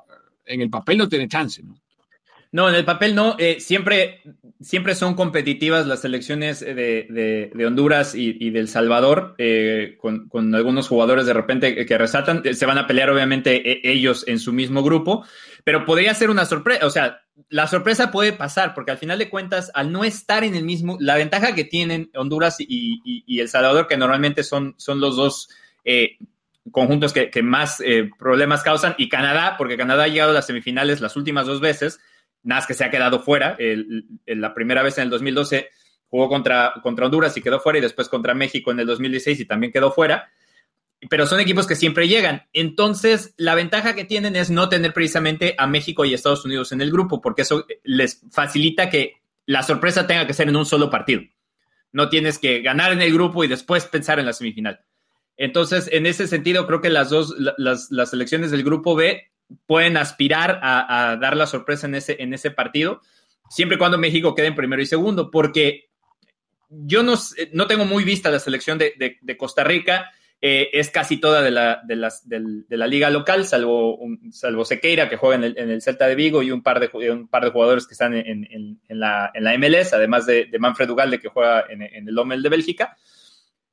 en 0.46 0.62
el 0.62 0.70
papel 0.70 0.98
no 0.98 1.10
tiene 1.10 1.28
chance, 1.28 1.62
¿no? 1.64 1.76
No, 2.54 2.68
en 2.68 2.76
el 2.76 2.84
papel 2.84 3.16
no. 3.16 3.38
Eh, 3.40 3.62
siempre, 3.62 4.22
siempre 4.60 4.94
son 4.94 5.14
competitivas 5.16 5.88
las 5.88 6.02
selecciones 6.02 6.60
de, 6.60 7.50
Honduras 7.66 8.14
y, 8.14 8.50
del 8.50 8.68
Salvador, 8.68 9.36
eh, 9.38 9.98
con, 10.02 10.54
algunos 10.54 10.90
jugadores 10.90 11.26
de 11.26 11.34
repente 11.34 11.86
que 11.86 11.98
resaltan. 11.98 12.44
Se 12.54 12.66
van 12.66 12.78
a 12.78 12.88
pelear, 12.88 13.10
obviamente, 13.10 13.90
ellos 13.90 14.26
en 14.28 14.38
su 14.38 14.52
mismo 14.52 14.84
grupo, 14.84 15.26
pero 15.64 15.86
podría 15.86 16.14
ser 16.14 16.30
una 16.30 16.44
sorpresa. 16.44 16.86
O 16.86 16.90
sea, 16.90 17.22
la 17.48 17.68
sorpresa 17.68 18.12
puede 18.12 18.34
pasar, 18.34 18.74
porque 18.74 18.92
al 18.92 18.98
final 18.98 19.18
de 19.18 19.30
cuentas, 19.30 19.72
al 19.74 19.94
no 19.94 20.04
estar 20.04 20.44
en 20.44 20.56
el 20.56 20.66
mismo, 20.66 20.98
la 21.00 21.16
ventaja 21.16 21.56
que 21.56 21.64
tienen 21.64 22.12
Honduras 22.16 22.58
y, 22.60 23.40
El 23.40 23.48
Salvador, 23.48 23.88
que 23.88 23.96
normalmente 23.96 24.44
son, 24.44 24.76
son 24.78 25.00
los 25.00 25.16
dos. 25.16 25.50
Eh, 25.86 26.18
conjuntos 26.70 27.14
que, 27.14 27.32
más 27.42 27.82
problemas 28.20 28.62
causan, 28.64 28.96
y 28.98 29.10
Canadá, 29.10 29.56
porque 29.58 29.78
Canadá 29.78 30.04
ha 30.04 30.08
llegado 30.08 30.32
a 30.32 30.36
las 30.36 30.46
semifinales 30.46 31.02
las 31.02 31.16
últimas 31.16 31.48
dos 31.48 31.62
veces, 31.62 32.00
Nada 32.44 32.66
que 32.68 32.74
se 32.74 32.84
ha 32.84 32.90
quedado 32.90 33.20
fuera. 33.20 33.58
la 34.26 34.54
primera 34.54 34.82
vez 34.82 34.98
en 34.98 35.06
el 35.06 35.10
2012 35.12 35.70
jugó 36.08 36.28
contra, 36.28 36.74
contra 36.82 37.06
Honduras 37.06 37.38
y 37.38 37.42
quedó 37.42 37.60
fuera, 37.60 37.80
y 37.80 37.82
después 37.82 38.10
contra 38.10 38.34
México 38.34 38.72
en 38.72 38.80
el 38.80 38.88
2016 38.88 39.40
y 39.40 39.46
también 39.46 39.72
quedó 39.72 39.92
fuera. 39.92 40.30
Pero 41.10 41.26
son 41.26 41.40
equipos 41.40 41.66
que 41.66 41.76
siempre 41.76 42.08
llegan. 42.08 42.48
Entonces, 42.54 43.34
la 43.38 43.56
ventaja 43.56 43.96
que 43.96 44.06
tienen 44.06 44.36
es 44.36 44.52
no 44.52 44.70
tener 44.70 44.94
precisamente 44.94 45.56
a 45.58 45.66
México 45.66 46.06
y 46.06 46.14
Estados 46.14 46.46
Unidos 46.46 46.72
en 46.72 46.82
el 46.82 46.92
grupo, 46.92 47.22
porque 47.22 47.44
eso 47.44 47.66
les 47.84 48.22
facilita 48.32 48.90
que 48.90 49.22
la 49.46 49.64
sorpresa 49.64 50.06
tenga 50.06 50.28
que 50.28 50.34
ser 50.34 50.48
en 50.48 50.56
un 50.56 50.66
solo 50.66 50.90
partido. 50.90 51.22
No 51.92 52.10
tienes 52.10 52.38
que 52.38 52.62
ganar 52.62 52.92
en 52.92 53.02
el 53.02 53.14
grupo 53.14 53.44
y 53.44 53.48
después 53.48 53.86
pensar 53.86 54.20
en 54.20 54.26
la 54.26 54.34
semifinal. 54.34 54.82
Entonces, 55.42 55.90
en 55.92 56.06
ese 56.06 56.28
sentido, 56.28 56.68
creo 56.68 56.82
que 56.82 56.92
las 56.92 57.10
dos, 57.10 57.36
las, 57.58 57.90
las 57.90 58.12
selecciones 58.12 58.52
del 58.52 58.64
grupo 58.64 58.94
B 58.94 59.32
pueden 59.66 59.98
aspirar 59.98 60.60
a, 60.62 61.18
dar 61.20 61.36
la 61.36 61.48
sorpresa 61.48 61.88
en 61.88 61.96
ese, 61.96 62.16
en 62.20 62.36
ese 62.36 62.52
partido, 62.52 63.02
siempre 63.50 63.78
y 63.78 63.80
cuando 63.80 63.98
México 63.98 64.36
quede 64.36 64.46
en 64.46 64.56
primero 64.56 64.84
y 64.84 64.86
segundo, 64.86 65.32
porque 65.32 65.90
yo 66.70 67.02
no, 67.02 67.16
no 67.54 67.66
tengo 67.66 67.86
muy 67.86 68.04
vista 68.04 68.30
la 68.30 68.38
selección 68.38 68.78
de, 68.78 69.36
Costa 69.36 69.64
Rica, 69.64 70.12
eh, 70.42 70.70
es 70.74 70.92
casi 70.92 71.18
toda 71.18 71.42
de 71.42 71.50
la, 71.50 71.82
de, 71.86 72.78
la 72.78 72.86
liga 72.86 73.10
local, 73.10 73.48
salvo, 73.48 73.98
salvo 74.30 74.64
Sequeira, 74.64 75.10
que 75.10 75.18
juega 75.18 75.44
en 75.44 75.58
el, 75.72 75.82
Celta 75.82 76.06
de 76.06 76.14
Vigo, 76.14 76.44
y 76.44 76.52
un 76.52 76.62
par 76.62 76.80
de, 76.80 77.10
un 77.10 77.28
par 77.28 77.46
de 77.46 77.50
jugadores 77.50 77.88
que 77.88 77.96
están 77.96 78.14
en, 78.14 78.80
la, 78.90 79.32
MLS, 79.58 79.94
además 79.94 80.28
de, 80.28 80.48
Manfred 80.60 80.92
Ugalde, 80.92 81.20
que 81.20 81.30
juega 81.30 81.66
en, 81.68 81.82
el 81.82 82.14
Lommel 82.14 82.44
de 82.44 82.50
Bélgica. 82.50 82.96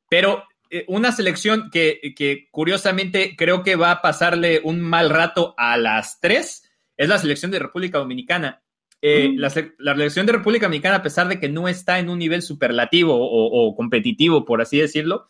Pero 0.09 0.39
eh, 0.39 0.47
una 0.87 1.13
selección 1.13 1.71
que, 1.71 2.49
curiosamente 2.51 3.35
creo 3.37 3.63
que 3.63 3.77
va 3.77 3.91
a 3.91 4.03
pasarle 4.03 4.61
un 4.63 4.81
mal 4.81 5.11
rato 5.11 5.55
a 5.57 5.77
las 5.77 6.21
tres 6.21 6.69
es 6.99 7.09
la 7.09 7.19
selección 7.19 7.51
de 7.51 7.61
República 7.61 7.99
Dominicana. 7.99 8.61
Eh, 9.01 9.31
la, 9.37 9.49
selección 9.51 10.27
de 10.27 10.33
República 10.33 10.67
Dominicana, 10.67 10.97
a 10.97 11.03
pesar 11.03 11.29
de 11.29 11.39
que 11.39 11.49
no 11.49 11.69
está 11.69 12.01
en 12.01 12.09
un 12.09 12.19
nivel 12.19 12.43
superlativo 12.43 13.17
o, 13.17 13.75
competitivo, 13.77 14.45
por 14.45 14.61
así 14.61 14.79
decirlo, 14.79 15.27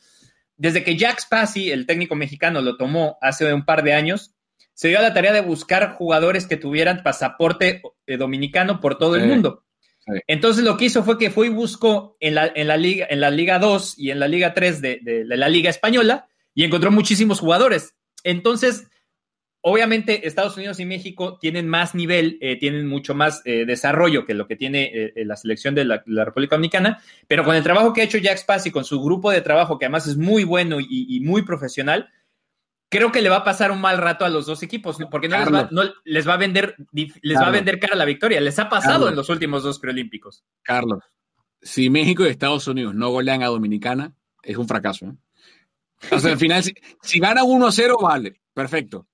desde 0.56 0.82
que 0.82 0.96
Jack 0.96 1.20
Spassi, 1.20 1.70
el 1.70 1.86
técnico 1.86 2.16
mexicano, 2.16 2.62
lo 2.62 2.76
tomó 2.76 3.18
hace 3.20 3.52
un 3.52 3.66
par 3.66 3.84
de 3.84 3.92
años, 3.92 4.34
se 4.72 4.88
dio 4.88 4.98
a 4.98 5.02
la 5.02 5.12
tarea 5.12 5.32
de 5.32 5.42
buscar 5.42 5.92
jugadores 5.92 6.46
que 6.46 6.56
tuvieran 6.56 7.02
pasaporte 7.02 7.82
eh, 8.06 8.16
dominicano 8.16 8.80
por 8.80 8.96
todo 8.96 9.16
el 9.16 9.26
mundo. 9.26 9.64
Entonces 10.26 10.64
lo 10.64 10.76
que 10.76 10.86
hizo 10.86 11.02
fue 11.02 11.18
que 11.18 11.30
fue 11.30 11.46
y 11.46 11.50
buscó 11.50 12.16
en 12.20 12.34
la, 12.34 12.50
en 12.54 12.68
la, 12.68 12.76
Liga, 12.76 13.06
en 13.10 13.20
la 13.20 13.30
Liga 13.30 13.58
2 13.58 13.98
y 13.98 14.10
en 14.10 14.20
la 14.20 14.28
Liga 14.28 14.54
3 14.54 14.80
de, 14.80 15.24
la 15.26 15.48
Liga 15.48 15.70
Española 15.70 16.28
y 16.54 16.64
encontró 16.64 16.90
muchísimos 16.90 17.40
jugadores. 17.40 17.94
Entonces, 18.24 18.88
obviamente 19.60 20.26
Estados 20.26 20.56
Unidos 20.56 20.80
y 20.80 20.84
México 20.84 21.38
tienen 21.40 21.68
más 21.68 21.94
nivel, 21.94 22.38
eh, 22.40 22.56
tienen 22.58 22.86
mucho 22.86 23.14
más 23.14 23.42
eh, 23.44 23.64
desarrollo 23.66 24.24
que 24.24 24.34
lo 24.34 24.46
que 24.46 24.56
tiene 24.56 24.90
eh, 24.92 25.24
la 25.24 25.36
selección 25.36 25.74
de 25.74 25.84
la, 25.84 26.02
República 26.24 26.56
Dominicana, 26.56 27.02
pero 27.26 27.44
con 27.44 27.54
el 27.54 27.62
trabajo 27.62 27.92
que 27.92 28.00
ha 28.00 28.04
hecho 28.04 28.18
Jack 28.18 28.38
Spass 28.38 28.66
y 28.66 28.70
con 28.70 28.84
su 28.84 29.02
grupo 29.02 29.30
de 29.30 29.40
trabajo, 29.40 29.78
que 29.78 29.86
además 29.86 30.06
es 30.06 30.16
muy 30.16 30.44
bueno 30.44 30.78
y 30.80 31.20
muy 31.20 31.42
profesional, 31.42 32.10
creo 32.88 33.12
que 33.12 33.22
le 33.22 33.28
va 33.28 33.36
a 33.36 33.44
pasar 33.44 33.70
un 33.70 33.80
mal 33.80 33.98
rato 33.98 34.24
a 34.24 34.28
los 34.28 34.46
dos 34.46 34.62
equipos, 34.62 34.98
porque 35.10 35.28
no, 35.28 35.36
les 36.04 36.28
va, 36.28 36.34
a 36.34 36.36
vender, 36.36 36.76
les 36.92 37.38
va 37.38 37.46
a 37.46 37.50
vender 37.50 37.78
cara 37.78 37.96
la 37.96 38.04
victoria. 38.04 38.40
Les 38.40 38.58
ha 38.58 38.68
pasado 38.68 39.08
en 39.08 39.16
los 39.16 39.28
últimos 39.28 39.62
dos 39.62 39.78
preolímpicos. 39.78 40.44
Carlos, 40.62 41.02
si 41.60 41.90
México 41.90 42.24
y 42.24 42.28
Estados 42.28 42.66
Unidos 42.66 42.94
no 42.94 43.10
golean 43.10 43.42
a 43.42 43.46
Dominicana, 43.46 44.14
es 44.42 44.56
un 44.56 44.68
fracaso. 44.68 45.06
¿eh? 45.06 45.14
O 46.12 46.18
sea, 46.18 46.32
al 46.32 46.38
final, 46.38 46.62
si, 46.62 46.74
si 47.02 47.18
ganan 47.18 47.44
1-0, 47.44 48.02
vale, 48.02 48.40
perfecto. 48.54 49.06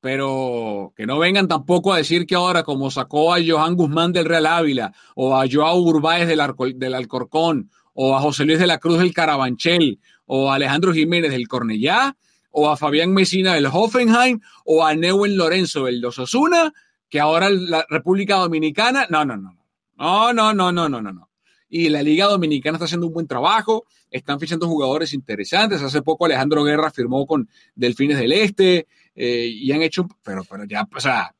Pero 0.00 0.94
que 0.96 1.06
no 1.06 1.18
vengan 1.18 1.46
tampoco 1.46 1.92
a 1.92 1.98
decir 1.98 2.26
que 2.26 2.34
ahora, 2.34 2.62
como 2.62 2.90
sacó 2.90 3.34
a 3.34 3.38
Johan 3.46 3.76
Guzmán 3.76 4.12
del 4.12 4.24
Real 4.24 4.46
Ávila, 4.46 4.94
o 5.14 5.36
a 5.36 5.44
Joao 5.50 5.78
Urbáez 5.78 6.26
del, 6.26 6.40
del 6.76 6.94
Alcorcón, 6.94 7.70
o 7.92 8.16
a 8.16 8.20
José 8.20 8.46
Luis 8.46 8.58
de 8.58 8.66
la 8.66 8.78
Cruz 8.78 8.98
del 8.98 9.12
Carabanchel, 9.12 10.00
o 10.24 10.50
a 10.50 10.54
Alejandro 10.54 10.94
Jiménez 10.94 11.30
del 11.30 11.48
Cornellá, 11.48 12.16
o 12.50 12.70
a 12.70 12.76
Fabián 12.76 13.12
Mesina 13.12 13.54
del 13.54 13.66
Hoffenheim, 13.66 14.40
o 14.64 14.84
a 14.84 14.94
Neuwen 14.94 15.36
Lorenzo 15.36 15.84
del 15.84 16.00
Los 16.00 16.18
Osuna, 16.18 16.72
que 17.08 17.20
ahora 17.20 17.50
la 17.50 17.84
República 17.88 18.36
Dominicana. 18.36 19.06
No, 19.10 19.24
no, 19.24 19.36
no. 19.36 19.56
No, 19.96 20.32
no, 20.32 20.54
no, 20.54 20.72
no, 20.72 20.88
no, 20.88 21.02
no. 21.02 21.12
no. 21.12 21.30
Y 21.68 21.88
la 21.88 22.02
Liga 22.02 22.26
Dominicana 22.26 22.76
está 22.76 22.86
haciendo 22.86 23.06
un 23.06 23.12
buen 23.12 23.28
trabajo, 23.28 23.84
están 24.10 24.40
fichando 24.40 24.66
jugadores 24.66 25.14
interesantes. 25.14 25.80
Hace 25.80 26.02
poco 26.02 26.24
Alejandro 26.24 26.64
Guerra 26.64 26.90
firmó 26.90 27.26
con 27.26 27.48
Delfines 27.76 28.18
del 28.18 28.32
Este 28.32 28.88
y 29.14 29.70
han 29.70 29.82
hecho, 29.82 30.08
pero, 30.24 30.42
pero 30.44 30.64
ya, 30.64 30.88
o 30.92 31.00
sea, 31.00 31.34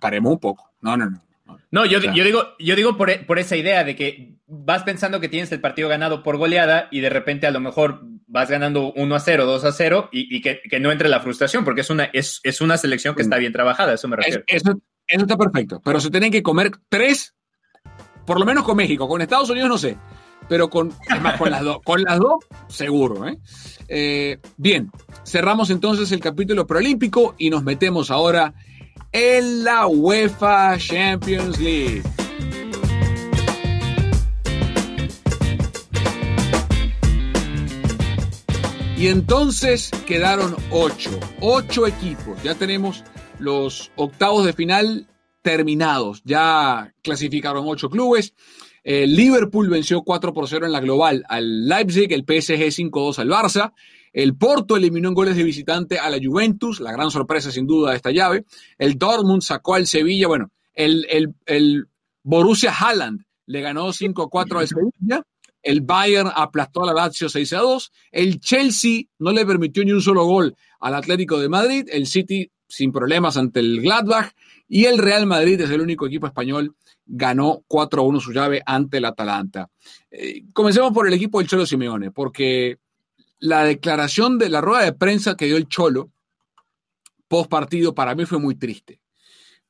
paremos 0.00 0.32
un 0.32 0.38
poco. 0.38 0.70
No, 0.80 0.96
no, 0.96 1.10
no. 1.10 1.20
No, 1.70 1.84
yo, 1.84 1.98
yo, 2.00 2.24
digo, 2.24 2.56
yo 2.58 2.76
digo 2.76 2.96
por, 2.96 3.26
por, 3.26 3.38
esa 3.38 3.56
idea 3.56 3.84
de 3.84 3.96
que 3.96 4.36
vas 4.46 4.84
pensando 4.84 5.20
que 5.20 5.28
tienes 5.28 5.50
el 5.52 5.60
partido 5.60 5.88
ganado 5.88 6.22
por 6.22 6.36
goleada 6.36 6.88
y 6.90 7.00
de 7.00 7.10
repente 7.10 7.46
a 7.46 7.50
lo 7.50 7.60
mejor 7.60 8.02
vas 8.34 8.50
ganando 8.50 8.92
1 8.96 9.14
a 9.14 9.20
0, 9.20 9.46
2 9.46 9.64
a 9.64 9.70
0 9.70 10.08
y, 10.10 10.40
que, 10.40 10.80
no 10.80 10.90
entre 10.90 11.08
la 11.08 11.20
frustración, 11.20 11.64
porque 11.64 11.82
es 11.82 11.90
una, 11.90 12.10
es, 12.12 12.42
una 12.60 12.76
selección 12.76 13.14
que 13.14 13.22
está 13.22 13.36
bien 13.36 13.52
trabajada, 13.52 13.94
eso 13.94 14.08
me 14.08 14.16
refiero. 14.16 14.42
eso, 14.48 14.76
está 15.06 15.36
perfecto, 15.36 15.80
pero 15.84 16.00
se 16.00 16.10
tienen 16.10 16.32
que 16.32 16.42
comer 16.42 16.72
tres, 16.88 17.32
por 18.26 18.40
lo 18.40 18.44
menos 18.44 18.64
con 18.64 18.76
México, 18.76 19.06
con 19.06 19.22
Estados 19.22 19.50
Unidos 19.50 19.68
no 19.68 19.78
sé, 19.78 19.96
pero 20.48 20.68
con, 20.68 20.92
con 21.38 21.52
las 21.52 21.62
dos, 21.62 21.78
con 21.84 22.02
las 22.02 22.18
dos 22.18 22.44
seguro. 22.66 23.28
¿eh? 23.28 23.38
Eh, 23.86 24.38
bien, 24.56 24.90
cerramos 25.24 25.70
entonces 25.70 26.10
el 26.10 26.18
capítulo 26.18 26.66
preolímpico 26.66 27.36
y 27.38 27.50
nos 27.50 27.62
metemos 27.62 28.10
ahora 28.10 28.52
en 29.12 29.62
la 29.62 29.86
UEFA 29.86 30.76
Champions 30.76 31.60
League. 31.60 32.02
Y 38.96 39.08
entonces 39.08 39.90
quedaron 40.06 40.54
ocho, 40.70 41.10
ocho 41.40 41.86
equipos. 41.86 42.40
Ya 42.44 42.54
tenemos 42.54 43.02
los 43.40 43.90
octavos 43.96 44.46
de 44.46 44.52
final 44.52 45.08
terminados. 45.42 46.22
Ya 46.24 46.94
clasificaron 47.02 47.64
ocho 47.66 47.90
clubes. 47.90 48.34
Liverpool 48.84 49.68
venció 49.68 50.02
4 50.02 50.32
por 50.32 50.48
0 50.48 50.66
en 50.66 50.72
la 50.72 50.80
global 50.80 51.24
al 51.28 51.66
Leipzig, 51.66 52.12
el 52.12 52.22
PSG 52.22 52.90
5-2 52.90 53.18
al 53.18 53.28
Barça. 53.28 53.72
El 54.12 54.36
Porto 54.36 54.76
eliminó 54.76 55.08
en 55.08 55.14
goles 55.14 55.36
de 55.36 55.42
visitante 55.42 55.98
a 55.98 56.08
la 56.08 56.18
Juventus, 56.22 56.78
la 56.78 56.92
gran 56.92 57.10
sorpresa 57.10 57.50
sin 57.50 57.66
duda 57.66 57.90
de 57.90 57.96
esta 57.96 58.12
llave. 58.12 58.44
El 58.78 58.96
Dortmund 58.96 59.42
sacó 59.42 59.74
al 59.74 59.88
Sevilla, 59.88 60.28
bueno, 60.28 60.52
el, 60.72 61.06
el, 61.10 61.34
el 61.46 61.88
Borussia 62.22 62.72
Haaland 62.72 63.24
le 63.46 63.60
ganó 63.60 63.88
5-4 63.88 64.60
al 64.60 64.68
Sevilla. 64.68 65.22
El 65.64 65.80
Bayern 65.80 66.30
aplastó 66.34 66.82
a 66.84 66.86
la 66.86 66.92
Lazio 66.92 67.28
6 67.28 67.50
2. 67.50 67.92
El 68.12 68.38
Chelsea 68.38 69.04
no 69.18 69.32
le 69.32 69.46
permitió 69.46 69.84
ni 69.84 69.92
un 69.92 70.02
solo 70.02 70.24
gol 70.24 70.54
al 70.80 70.94
Atlético 70.94 71.40
de 71.40 71.48
Madrid. 71.48 71.88
El 71.90 72.06
City 72.06 72.50
sin 72.68 72.92
problemas 72.92 73.36
ante 73.36 73.60
el 73.60 73.80
Gladbach. 73.80 74.32
Y 74.68 74.84
el 74.84 74.98
Real 74.98 75.26
Madrid 75.26 75.60
es 75.60 75.70
el 75.70 75.80
único 75.80 76.06
equipo 76.06 76.26
español. 76.26 76.76
Ganó 77.06 77.64
4-1 77.68 78.20
su 78.20 78.32
llave 78.32 78.62
ante 78.64 78.98
el 78.98 79.06
Atalanta. 79.06 79.70
Eh, 80.10 80.44
comencemos 80.52 80.92
por 80.92 81.08
el 81.08 81.14
equipo 81.14 81.38
del 81.38 81.48
Cholo 81.48 81.66
Simeone, 81.66 82.10
porque 82.10 82.78
la 83.38 83.64
declaración 83.64 84.38
de 84.38 84.48
la 84.48 84.60
rueda 84.60 84.84
de 84.84 84.92
prensa 84.92 85.36
que 85.36 85.46
dio 85.46 85.56
el 85.56 85.68
Cholo 85.68 86.10
post 87.28 87.50
partido 87.50 87.94
para 87.94 88.14
mí 88.14 88.26
fue 88.26 88.38
muy 88.38 88.54
triste. 88.54 89.00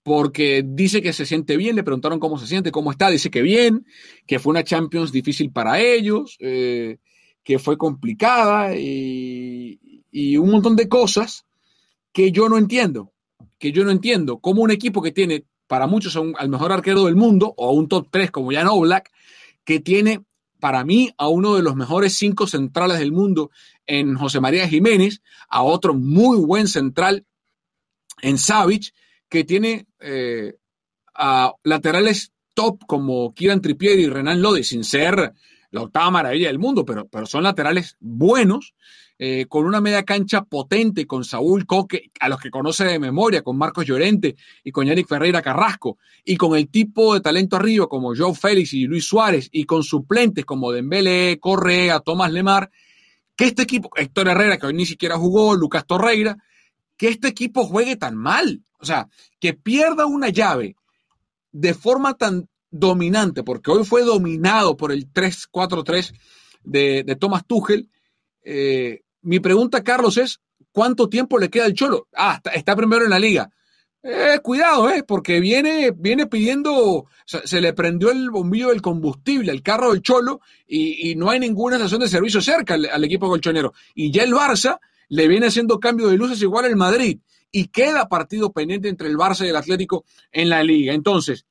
Porque 0.04 0.62
dice 0.64 1.00
que 1.00 1.14
se 1.14 1.24
siente 1.24 1.56
bien, 1.56 1.74
le 1.74 1.82
preguntaron 1.82 2.20
cómo 2.20 2.38
se 2.38 2.46
siente, 2.46 2.70
cómo 2.70 2.92
está, 2.92 3.08
dice 3.08 3.30
que 3.30 3.40
bien, 3.40 3.86
que 4.26 4.38
fue 4.38 4.50
una 4.50 4.62
Champions 4.62 5.10
difícil 5.10 5.50
para 5.50 5.80
ellos, 5.80 6.36
eh, 6.40 6.98
que 7.42 7.58
fue 7.58 7.78
complicada 7.78 8.76
y, 8.76 9.80
un 10.38 10.50
montón 10.50 10.76
de 10.76 10.88
cosas 10.88 11.46
que 12.12 12.30
yo 12.30 12.48
no 12.48 12.58
entiendo, 12.58 13.12
que 13.58 13.72
yo 13.72 13.82
no 13.84 13.90
entiendo. 13.90 14.38
Cómo 14.38 14.62
un 14.62 14.70
equipo 14.70 15.02
que 15.02 15.10
tiene 15.10 15.46
para 15.66 15.86
muchos 15.86 16.16
al 16.16 16.48
mejor 16.50 16.70
arquero 16.70 17.06
del 17.06 17.16
mundo 17.16 17.54
o 17.56 17.68
a 17.68 17.72
un 17.72 17.88
top 17.88 18.08
3 18.10 18.30
como 18.30 18.52
Jan 18.52 18.68
Oblak, 18.68 19.10
que 19.64 19.80
tiene 19.80 20.22
para 20.60 20.84
mí 20.84 21.12
a 21.16 21.28
uno 21.28 21.54
de 21.54 21.62
los 21.62 21.76
mejores 21.76 22.14
cinco 22.14 22.46
centrales 22.46 22.98
del 22.98 23.10
mundo 23.10 23.50
en 23.86 24.16
José 24.16 24.40
María 24.40 24.68
Jiménez, 24.68 25.22
a 25.48 25.62
otro 25.62 25.94
muy 25.94 26.38
buen 26.38 26.68
central 26.68 27.26
en 28.22 28.38
Savage, 28.38 28.92
que 29.28 29.44
tiene 29.44 29.86
eh, 30.00 30.54
a 31.14 31.52
laterales 31.62 32.32
top 32.54 32.84
como 32.86 33.34
Kieran 33.34 33.60
Trippier 33.60 33.98
y 33.98 34.08
Renan 34.08 34.40
Lodi, 34.40 34.64
sin 34.64 34.84
ser 34.84 35.32
la 35.70 35.82
octava 35.82 36.10
maravilla 36.10 36.46
del 36.46 36.58
mundo, 36.58 36.84
pero, 36.84 37.08
pero 37.08 37.26
son 37.26 37.42
laterales 37.42 37.96
buenos, 37.98 38.74
eh, 39.18 39.46
con 39.48 39.64
una 39.64 39.80
media 39.80 40.04
cancha 40.04 40.42
potente, 40.42 41.06
con 41.06 41.24
Saúl 41.24 41.66
Coque, 41.66 42.10
a 42.20 42.28
los 42.28 42.40
que 42.40 42.50
conoce 42.50 42.84
de 42.84 42.98
memoria, 42.98 43.42
con 43.42 43.56
Marcos 43.56 43.86
Llorente 43.86 44.36
y 44.62 44.70
con 44.70 44.86
Yannick 44.86 45.08
Ferreira 45.08 45.42
Carrasco, 45.42 45.98
y 46.24 46.36
con 46.36 46.56
el 46.56 46.68
tipo 46.68 47.14
de 47.14 47.20
talento 47.20 47.56
arriba 47.56 47.88
como 47.88 48.14
Joe 48.16 48.34
Félix 48.34 48.72
y 48.72 48.86
Luis 48.86 49.06
Suárez, 49.06 49.48
y 49.52 49.64
con 49.64 49.82
suplentes 49.82 50.44
como 50.44 50.72
Dembélé, 50.72 51.38
Correa, 51.40 52.00
Tomás 52.00 52.32
Lemar, 52.32 52.70
que 53.36 53.46
este 53.46 53.62
equipo, 53.62 53.90
Héctor 53.96 54.28
Herrera, 54.28 54.58
que 54.58 54.66
hoy 54.66 54.74
ni 54.74 54.86
siquiera 54.86 55.16
jugó, 55.16 55.54
Lucas 55.54 55.86
Torreira, 55.86 56.36
que 56.96 57.08
este 57.08 57.28
equipo 57.28 57.64
juegue 57.64 57.96
tan 57.96 58.16
mal, 58.16 58.62
o 58.78 58.84
sea, 58.84 59.08
que 59.40 59.54
pierda 59.54 60.06
una 60.06 60.28
llave 60.28 60.76
de 61.52 61.74
forma 61.74 62.14
tan 62.14 62.48
dominante, 62.70 63.42
porque 63.42 63.70
hoy 63.70 63.84
fue 63.84 64.02
dominado 64.02 64.76
por 64.76 64.90
el 64.90 65.12
3-4-3 65.12 66.12
de, 66.64 67.04
de 67.04 67.16
Thomas 67.16 67.46
Tuchel. 67.46 67.88
Eh, 68.42 69.02
mi 69.22 69.38
pregunta, 69.38 69.84
Carlos, 69.84 70.18
es, 70.18 70.40
¿cuánto 70.72 71.08
tiempo 71.08 71.38
le 71.38 71.50
queda 71.50 71.66
al 71.66 71.74
Cholo? 71.74 72.08
Ah, 72.14 72.40
está, 72.52 72.74
primero 72.74 73.04
en 73.04 73.10
la 73.10 73.18
liga. 73.18 73.48
Eh, 74.02 74.40
cuidado, 74.42 74.90
eh, 74.90 75.02
porque 75.02 75.40
viene, 75.40 75.92
viene 75.96 76.26
pidiendo, 76.26 77.06
se 77.24 77.60
le 77.60 77.72
prendió 77.72 78.10
el 78.10 78.28
bombillo 78.30 78.68
del 78.68 78.82
combustible 78.82 79.50
al 79.50 79.62
carro 79.62 79.92
del 79.92 80.02
Cholo 80.02 80.40
y, 80.66 81.14
no 81.14 81.30
hay 81.30 81.40
ninguna 81.40 81.76
estación 81.76 82.00
de 82.00 82.08
servicio 82.08 82.42
cerca 82.42 82.74
al, 82.74 82.86
al, 82.86 83.04
equipo 83.04 83.28
colchonero. 83.28 83.72
Y 83.94 84.10
ya 84.10 84.24
el 84.24 84.34
Barça 84.34 84.78
le 85.14 85.28
viene 85.28 85.46
haciendo 85.46 85.78
cambio 85.78 86.08
de 86.08 86.16
luces 86.16 86.42
igual 86.42 86.64
al 86.64 86.76
Madrid 86.76 87.20
y 87.52 87.68
queda 87.68 88.08
partido 88.08 88.52
pendiente 88.52 88.88
entre 88.88 89.08
el 89.08 89.16
Barça 89.16 89.46
y 89.46 89.48
el 89.48 89.56
Atlético 89.56 90.04
en 90.32 90.48
la 90.48 90.64
liga. 90.64 90.92
Entonces, 90.92 91.46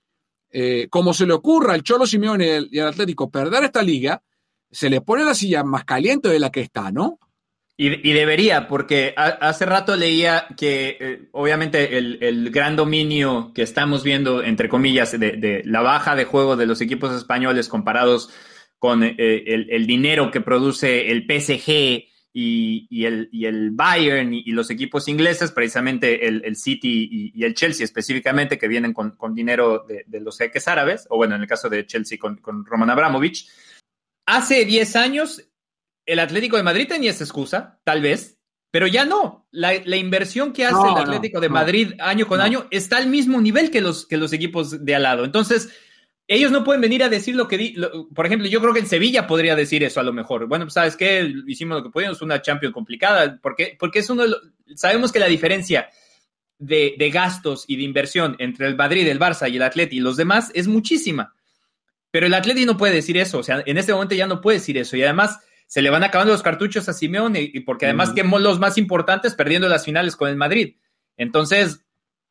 eh, 0.52 0.88
como 0.90 1.14
se 1.14 1.26
le 1.26 1.32
ocurra 1.32 1.74
al 1.74 1.82
Cholo 1.82 2.06
Simeone 2.06 2.68
y 2.70 2.80
al, 2.80 2.90
Atlético 2.90 3.32
perder 3.32 3.64
esta 3.64 3.82
liga, 3.82 4.22
se 4.70 4.90
le 4.90 5.00
pone 5.00 5.24
la 5.24 5.34
silla 5.34 5.64
más 5.64 5.86
caliente 5.86 6.28
de 6.28 6.40
la 6.40 6.52
que 6.52 6.60
está, 6.60 6.92
¿no? 6.92 7.20
Y, 7.76 8.14
debería, 8.14 8.68
porque 8.68 9.16
hace 9.18 9.66
rato 9.66 9.96
leía 9.96 10.46
que 10.56 10.98
eh, 11.00 11.30
obviamente 11.32 11.98
el, 11.98 12.52
gran 12.52 12.76
dominio 12.76 13.52
que 13.56 13.64
estamos 13.64 14.04
viendo, 14.04 14.44
entre 14.44 14.70
comillas, 14.70 15.20
de, 15.20 15.64
la 15.66 15.82
baja 15.82 16.16
de 16.16 16.26
juego 16.26 16.56
de 16.56 16.68
los 16.68 16.82
equipos 16.82 17.16
españoles 17.16 17.70
comparados 17.70 18.30
con 18.78 19.04
eh, 19.04 19.16
el, 19.18 19.88
dinero 19.88 20.30
que 20.30 20.40
produce 20.40 21.10
el 21.10 21.26
PSG 21.28 22.13
y, 22.36 23.06
el, 23.06 23.30
el, 23.32 23.70
Bayern 23.72 24.34
y, 24.34 24.52
los 24.52 24.72
equipos 24.72 25.08
ingleses, 25.08 25.52
precisamente 25.52 26.26
el, 26.28 26.56
City 26.56 27.32
y, 27.34 27.44
el 27.44 27.54
Chelsea 27.54 27.84
específicamente, 27.84 28.58
que 28.58 28.68
vienen 28.68 28.94
con, 28.94 29.36
dinero 29.36 29.86
de, 29.88 30.20
los 30.20 30.40
jeques 30.40 30.68
árabes, 30.68 31.06
o 31.10 31.18
bueno, 31.18 31.36
en 31.36 31.42
el 31.42 31.48
caso 31.48 31.70
de 31.70 31.86
Chelsea 31.86 32.18
con, 32.18 32.66
Roman 32.66 32.90
Abramovich. 32.90 33.48
Hace 34.26 34.66
10 34.66 34.96
años, 34.96 35.48
el 36.08 36.20
Atlético 36.20 36.58
de 36.58 36.64
Madrid 36.64 36.88
tenía 36.88 37.12
esa 37.12 37.24
excusa, 37.24 37.80
tal 37.84 38.02
vez, 38.02 38.40
pero 38.72 38.88
ya 38.88 39.06
no. 39.06 39.48
La, 39.52 39.76
inversión 39.96 40.54
que 40.54 40.66
hace 40.66 40.88
el 40.90 40.98
Atlético 40.98 41.40
de 41.40 41.50
Madrid 41.50 41.94
año 42.00 42.28
con 42.28 42.42
año 42.42 42.66
está 42.72 42.98
al 42.98 43.08
mismo 43.08 43.40
nivel 43.40 43.70
que 43.70 43.82
los, 43.82 44.08
que 44.08 44.18
los 44.18 44.34
equipos 44.34 44.84
de 44.84 44.96
al 44.96 45.04
lado. 45.04 45.24
Entonces, 45.24 45.70
ellos 46.34 46.52
no 46.52 46.64
pueden 46.64 46.82
venir 46.82 47.04
a 47.04 47.10
decir 47.10 47.36
lo 47.36 47.48
que, 47.48 47.76
por 48.14 48.26
ejemplo, 48.26 48.48
yo 48.48 48.60
creo 48.62 48.74
que 48.74 48.80
en 48.80 48.88
Sevilla 48.88 49.28
podría 49.28 49.56
decir 49.56 49.84
eso 49.84 50.00
a 50.00 50.04
lo 50.04 50.14
mejor. 50.14 50.48
Bueno, 50.48 50.66
pues, 50.66 50.74
sabes 50.74 50.98
qué, 50.98 51.32
hicimos 51.48 51.78
lo 51.78 51.84
que 51.84 51.90
pudimos, 51.90 52.22
una 52.22 52.42
Champions 52.42 52.74
complicada, 52.74 53.40
porque, 53.42 53.76
porque 53.80 54.00
es 54.00 54.10
uno, 54.10 54.24
sabemos 54.76 55.12
que 55.12 55.20
la 55.20 55.28
diferencia 55.28 55.90
de, 56.58 57.10
gastos 57.12 57.66
y 57.68 57.76
de 57.76 57.84
inversión 57.84 58.36
entre 58.40 58.68
el 58.68 58.76
Madrid, 58.76 59.08
el 59.08 59.20
Barça 59.20 59.52
y 59.52 59.58
el 59.58 59.64
Atleti 59.64 59.98
y 59.98 60.00
los 60.00 60.18
demás 60.18 60.52
es 60.54 60.68
muchísima. 60.68 61.34
Pero 62.12 62.28
el 62.28 62.34
Atleti 62.34 62.66
no 62.66 62.78
puede 62.78 62.94
decir 62.94 63.18
eso, 63.18 63.40
o 63.40 63.44
sea, 63.44 63.64
en 63.66 63.78
este 63.78 63.94
momento 63.94 64.16
ya 64.16 64.28
no 64.28 64.40
puede 64.40 64.60
decir 64.60 64.78
eso 64.78 64.96
y 64.96 65.04
además 65.04 65.40
se 65.68 65.82
le 65.82 65.90
van 65.90 66.04
acabando 66.04 66.32
los 66.32 66.44
cartuchos 66.44 66.88
a 66.88 66.94
Simeone 66.94 67.42
y 67.42 67.60
porque 67.62 67.86
además 67.86 68.12
quemó 68.12 68.38
los 68.38 68.60
más 68.60 68.78
importantes 68.78 69.34
perdiendo 69.34 69.68
las 69.68 69.86
finales 69.86 70.16
con 70.16 70.30
el 70.30 70.36
Madrid. 70.36 70.76
Entonces, 71.18 71.84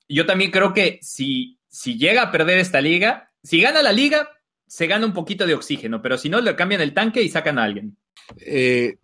yo 0.08 0.26
también 0.26 0.50
creo 0.50 0.72
que 0.72 1.00
si, 1.02 1.58
si 1.68 1.98
llega 1.98 2.22
a 2.22 2.30
perder 2.30 2.58
esta 2.58 2.80
liga, 2.80 3.31
si 3.42 3.60
gana 3.60 3.82
la 3.82 3.92
liga, 3.92 4.28
se 4.66 4.86
gana 4.86 5.06
un 5.06 5.12
poquito 5.12 5.46
de 5.46 5.54
oxígeno, 5.54 6.00
pero 6.00 6.16
si 6.16 6.28
no, 6.28 6.40
le 6.40 6.56
cambian 6.56 6.80
el 6.80 6.94
tanque 6.94 7.22
y 7.22 7.28
sacan 7.28 7.58
a 7.58 7.64
alguien. 7.64 7.96
Eh, 8.38 8.96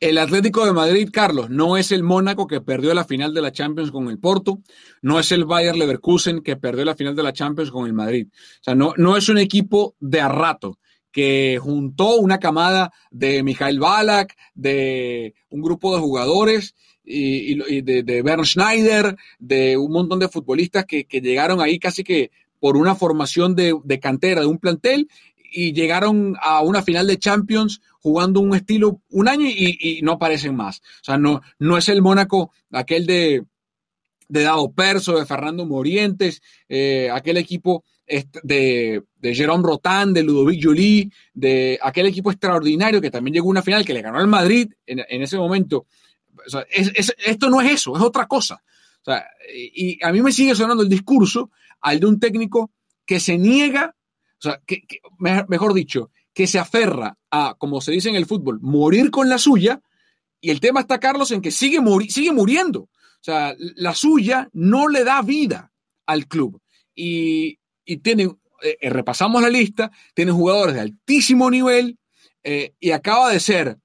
el 0.00 0.18
Atlético 0.18 0.64
de 0.64 0.72
Madrid, 0.72 1.08
Carlos, 1.12 1.50
no 1.50 1.76
es 1.76 1.92
el 1.92 2.02
Mónaco 2.02 2.46
que 2.46 2.60
perdió 2.60 2.94
la 2.94 3.04
final 3.04 3.34
de 3.34 3.42
la 3.42 3.52
Champions 3.52 3.90
con 3.90 4.08
el 4.08 4.18
Porto, 4.18 4.60
no 5.02 5.18
es 5.18 5.32
el 5.32 5.44
Bayer 5.44 5.76
Leverkusen 5.76 6.42
que 6.42 6.56
perdió 6.56 6.84
la 6.84 6.94
final 6.94 7.14
de 7.14 7.22
la 7.22 7.32
Champions 7.32 7.70
con 7.70 7.86
el 7.86 7.92
Madrid. 7.92 8.28
O 8.32 8.62
sea, 8.62 8.74
no, 8.74 8.94
no 8.96 9.16
es 9.16 9.28
un 9.28 9.38
equipo 9.38 9.94
de 10.00 10.20
a 10.20 10.28
rato 10.28 10.78
que 11.10 11.58
juntó 11.60 12.16
una 12.16 12.38
camada 12.38 12.92
de 13.10 13.42
Mikhail 13.42 13.80
Balak, 13.80 14.36
de 14.54 15.34
un 15.48 15.62
grupo 15.62 15.94
de 15.94 16.00
jugadores 16.00 16.74
y, 17.02 17.80
de, 17.82 18.02
de 18.02 18.22
Bernd 18.22 18.44
Schneider, 18.44 19.16
de 19.38 19.76
un 19.76 19.92
montón 19.92 20.18
de 20.18 20.28
futbolistas 20.28 20.84
que, 20.84 21.04
que 21.04 21.20
llegaron 21.20 21.60
ahí 21.60 21.78
casi 21.78 22.04
que 22.04 22.30
por 22.60 22.76
una 22.76 22.94
formación 22.94 23.54
de, 23.54 24.00
cantera 24.00 24.40
de 24.40 24.46
un 24.46 24.58
plantel 24.58 25.08
y 25.52 25.72
llegaron 25.72 26.36
a 26.40 26.60
una 26.62 26.82
final 26.82 27.06
de 27.06 27.18
Champions 27.18 27.80
jugando 28.00 28.40
un 28.40 28.54
estilo 28.54 29.00
un 29.10 29.28
año 29.28 29.46
y, 29.48 30.00
no 30.02 30.12
aparecen 30.12 30.54
más. 30.54 30.78
O 30.78 31.04
sea, 31.04 31.18
no, 31.18 31.40
no 31.58 31.78
es 31.78 31.88
el 31.88 32.02
Mónaco 32.02 32.52
aquel 32.70 33.06
de, 33.06 33.44
de 34.28 34.42
Dado 34.42 34.72
Perso, 34.72 35.18
de 35.18 35.26
Fernando 35.26 35.64
Morientes, 35.64 36.42
eh, 36.68 37.08
aquel 37.12 37.36
equipo 37.36 37.84
de, 38.42 39.02
de 39.16 39.34
Jerome 39.34 39.64
Rotan, 39.64 40.12
de 40.12 40.22
Ludovic 40.22 40.64
Jolie, 40.64 41.10
de 41.34 41.78
aquel 41.82 42.06
equipo 42.06 42.30
extraordinario 42.30 43.00
que 43.00 43.10
también 43.10 43.34
llegó 43.34 43.48
a 43.48 43.50
una 43.50 43.62
final 43.62 43.84
que 43.84 43.94
le 43.94 44.02
ganó 44.02 44.18
al 44.18 44.28
Madrid 44.28 44.72
en, 44.86 45.22
ese 45.22 45.36
momento. 45.36 45.86
esto 47.24 47.50
no 47.50 47.60
es 47.60 47.72
eso, 47.72 47.96
es 47.96 48.02
otra 48.02 48.26
cosa. 48.26 48.62
y 49.74 49.98
a 50.04 50.12
mí 50.12 50.22
me 50.22 50.32
sigue 50.32 50.54
sonando 50.54 50.82
el 50.82 50.88
discurso 50.88 51.50
al 51.86 52.00
de 52.00 52.06
un 52.06 52.18
técnico 52.18 52.72
que 53.06 53.20
se 53.20 53.38
niega, 53.38 53.94
o 54.38 54.42
sea, 54.42 54.60
que, 54.66 54.82
mejor 55.18 55.72
dicho, 55.72 56.10
que 56.34 56.48
se 56.48 56.58
aferra 56.58 57.16
a, 57.30 57.54
como 57.56 57.80
se 57.80 57.92
dice 57.92 58.08
en 58.08 58.16
el 58.16 58.26
fútbol, 58.26 58.58
morir 58.60 59.12
con 59.12 59.28
la 59.28 59.38
suya. 59.38 59.80
Y 60.40 60.50
el 60.50 60.58
tema 60.58 60.80
está, 60.80 60.98
Carlos, 60.98 61.30
en 61.30 61.40
que 61.40 61.52
sigue, 61.52 61.78
sigue 62.08 62.32
muriendo. 62.32 62.80
O 62.80 63.20
sea, 63.20 63.54
la 63.56 63.94
suya 63.94 64.48
no 64.52 64.88
le 64.88 65.04
da 65.04 65.22
vida 65.22 65.72
al 66.06 66.26
club. 66.26 66.60
Y, 66.92 67.60
y 67.84 67.98
tiene, 67.98 68.36
eh, 68.62 68.90
repasamos 68.90 69.40
la 69.40 69.48
lista, 69.48 69.92
tiene 70.12 70.32
jugadores 70.32 70.74
de 70.74 70.80
altísimo 70.80 71.48
nivel 71.48 72.00
eh, 72.42 72.74
y 72.80 72.90
acaba 72.90 73.30
de 73.30 73.38
ser 73.38 73.78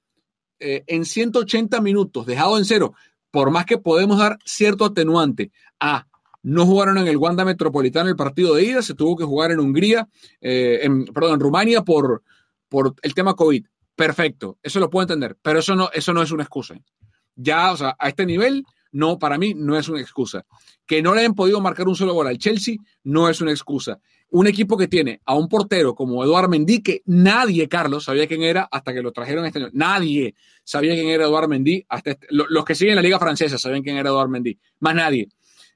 eh, 0.60 0.84
en 0.88 1.06
180 1.06 1.80
minutos 1.82 2.26
dejado 2.26 2.58
en 2.58 2.66
cero, 2.66 2.96
por 3.30 3.52
más 3.52 3.68
que 3.68 3.78
podemos 3.78 4.18
dar 4.18 4.40
cierto 4.44 4.86
atenuante 4.86 5.52
a 5.80 6.08
no 6.44 6.66
jugaron 6.66 6.98
en 6.98 7.08
el 7.08 7.18
Wanda 7.18 7.46
Metropolitano 7.46 8.10
el 8.10 8.16
partido 8.16 8.56
de 8.56 8.64
ida, 8.64 8.82
se 8.82 8.96
tuvo 8.96 9.16
que 9.16 9.24
jugar 9.24 9.52
en 9.52 9.60
Hungría, 9.60 10.08
eh, 10.40 10.80
en, 10.84 11.06
perdón, 11.06 11.36
en 11.36 11.40
Rumania 11.40 11.84
por, 11.84 12.24
por 12.70 12.96
el 13.02 13.14
tema 13.14 13.36
COVID. 13.36 13.66
Perfecto, 13.96 14.58
eso 14.64 14.80
lo 14.80 14.90
puedo 14.90 15.04
entender, 15.04 15.38
pero 15.42 15.60
eso 15.60 15.76
no, 15.76 15.90
eso 15.94 16.14
no 16.14 16.22
es 16.22 16.32
una 16.32 16.44
excusa. 16.44 16.76
Ya, 17.36 17.72
o 17.72 17.78
sea, 17.78 17.96
a 18.00 18.10
este 18.10 18.26
nivel, 18.26 18.64
no, 18.92 19.20
para 19.20 19.38
mí 19.38 19.54
no 19.56 19.78
es 19.78 19.88
una 19.90 20.02
excusa. 20.02 20.46
Que 20.86 21.02
no 21.02 21.14
le 21.14 21.22
hayan 21.22 21.36
podido 21.36 21.62
marcar 21.62 21.88
un 21.88 21.96
solo 21.96 22.14
gol 22.14 22.28
al 22.28 22.38
Chelsea 22.38 22.76
no 23.04 23.30
es 23.30 23.42
una 23.42 23.52
excusa. 23.52 24.00
Un 24.30 24.48
equipo 24.48 24.78
que 24.78 24.88
tiene 24.88 25.22
a 25.26 25.36
un 25.36 25.48
portero 25.48 25.94
como 25.94 26.24
Eduard 26.24 26.50
Mendy, 26.50 26.82
que 26.82 27.02
nadie, 27.06 27.68
Carlos, 27.68 28.06
sabía 28.06 28.28
quién 28.28 28.44
era 28.44 28.68
hasta 28.72 28.94
que 28.94 29.02
lo 29.02 29.12
trajeron 29.12 29.46
este 29.46 29.60
año. 29.60 29.70
Nadie 29.74 30.36
sabía 30.64 30.94
quién 30.94 31.08
era 31.08 31.26
Eduard 31.26 31.50
Mendy. 31.50 31.86
Hasta 31.90 32.12
este, 32.12 32.28
los 32.30 32.66
que 32.66 32.76
siguen 32.76 32.96
la 32.96 33.02
Liga 33.02 33.20
Francesa 33.20 33.58
sabían 33.58 33.84
quién 33.84 33.98
era 33.98 34.10
Eduard 34.10 34.30
Mendy. 34.30 34.58
Más 34.80 34.96
nadie. 34.96 35.30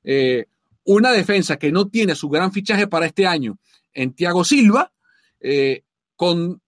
Eh, 0.04 0.46
una 0.86 1.12
defensa 1.12 1.58
que 1.58 1.72
no 1.72 1.88
tiene 1.88 2.16
su 2.16 2.30
gran 2.30 2.52
fichaje 2.52 2.88
para 2.88 3.06
este 3.06 3.28
año 3.28 3.58
en 3.94 4.14
Thiago 4.14 4.44
Silva, 4.44 4.92
eh, 5.40 5.84
con 6.16 6.62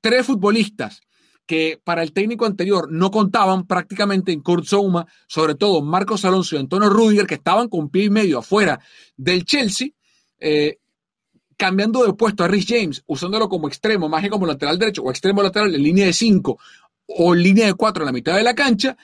tres 0.00 0.26
futbolistas 0.26 1.00
que 1.46 1.80
para 1.82 2.02
el 2.02 2.12
técnico 2.12 2.44
anterior 2.44 2.92
no 2.92 3.10
contaban 3.10 3.66
prácticamente 3.66 4.32
en 4.32 4.42
Kurt 4.42 4.66
sobre 4.66 5.54
todo 5.54 5.80
Marcos 5.80 6.26
Alonso 6.26 6.56
y 6.56 6.58
Antonio 6.58 6.90
Rudiger, 6.90 7.26
que 7.26 7.36
estaban 7.36 7.68
con 7.68 7.88
pie 7.88 8.04
y 8.04 8.10
medio 8.10 8.40
afuera 8.40 8.80
del 9.16 9.46
Chelsea, 9.46 9.88
eh, 10.38 10.78
cambiando 11.56 12.04
de 12.04 12.12
puesto 12.12 12.44
a 12.44 12.48
Rhys 12.48 12.66
James, 12.68 13.02
usándolo 13.06 13.48
como 13.48 13.66
extremo, 13.66 14.10
más 14.10 14.22
que 14.22 14.28
como 14.28 14.46
lateral 14.46 14.78
derecho, 14.78 15.02
o 15.02 15.10
extremo 15.10 15.42
lateral 15.42 15.74
en 15.74 15.82
línea 15.82 16.04
de 16.04 16.12
cinco 16.12 16.58
o 17.06 17.34
en 17.34 17.42
línea 17.42 17.66
de 17.66 17.74
cuatro 17.74 18.02
en 18.02 18.06
la 18.06 18.12
mitad 18.12 18.36
de 18.36 18.42
la 18.42 18.54
cancha, 18.54 18.96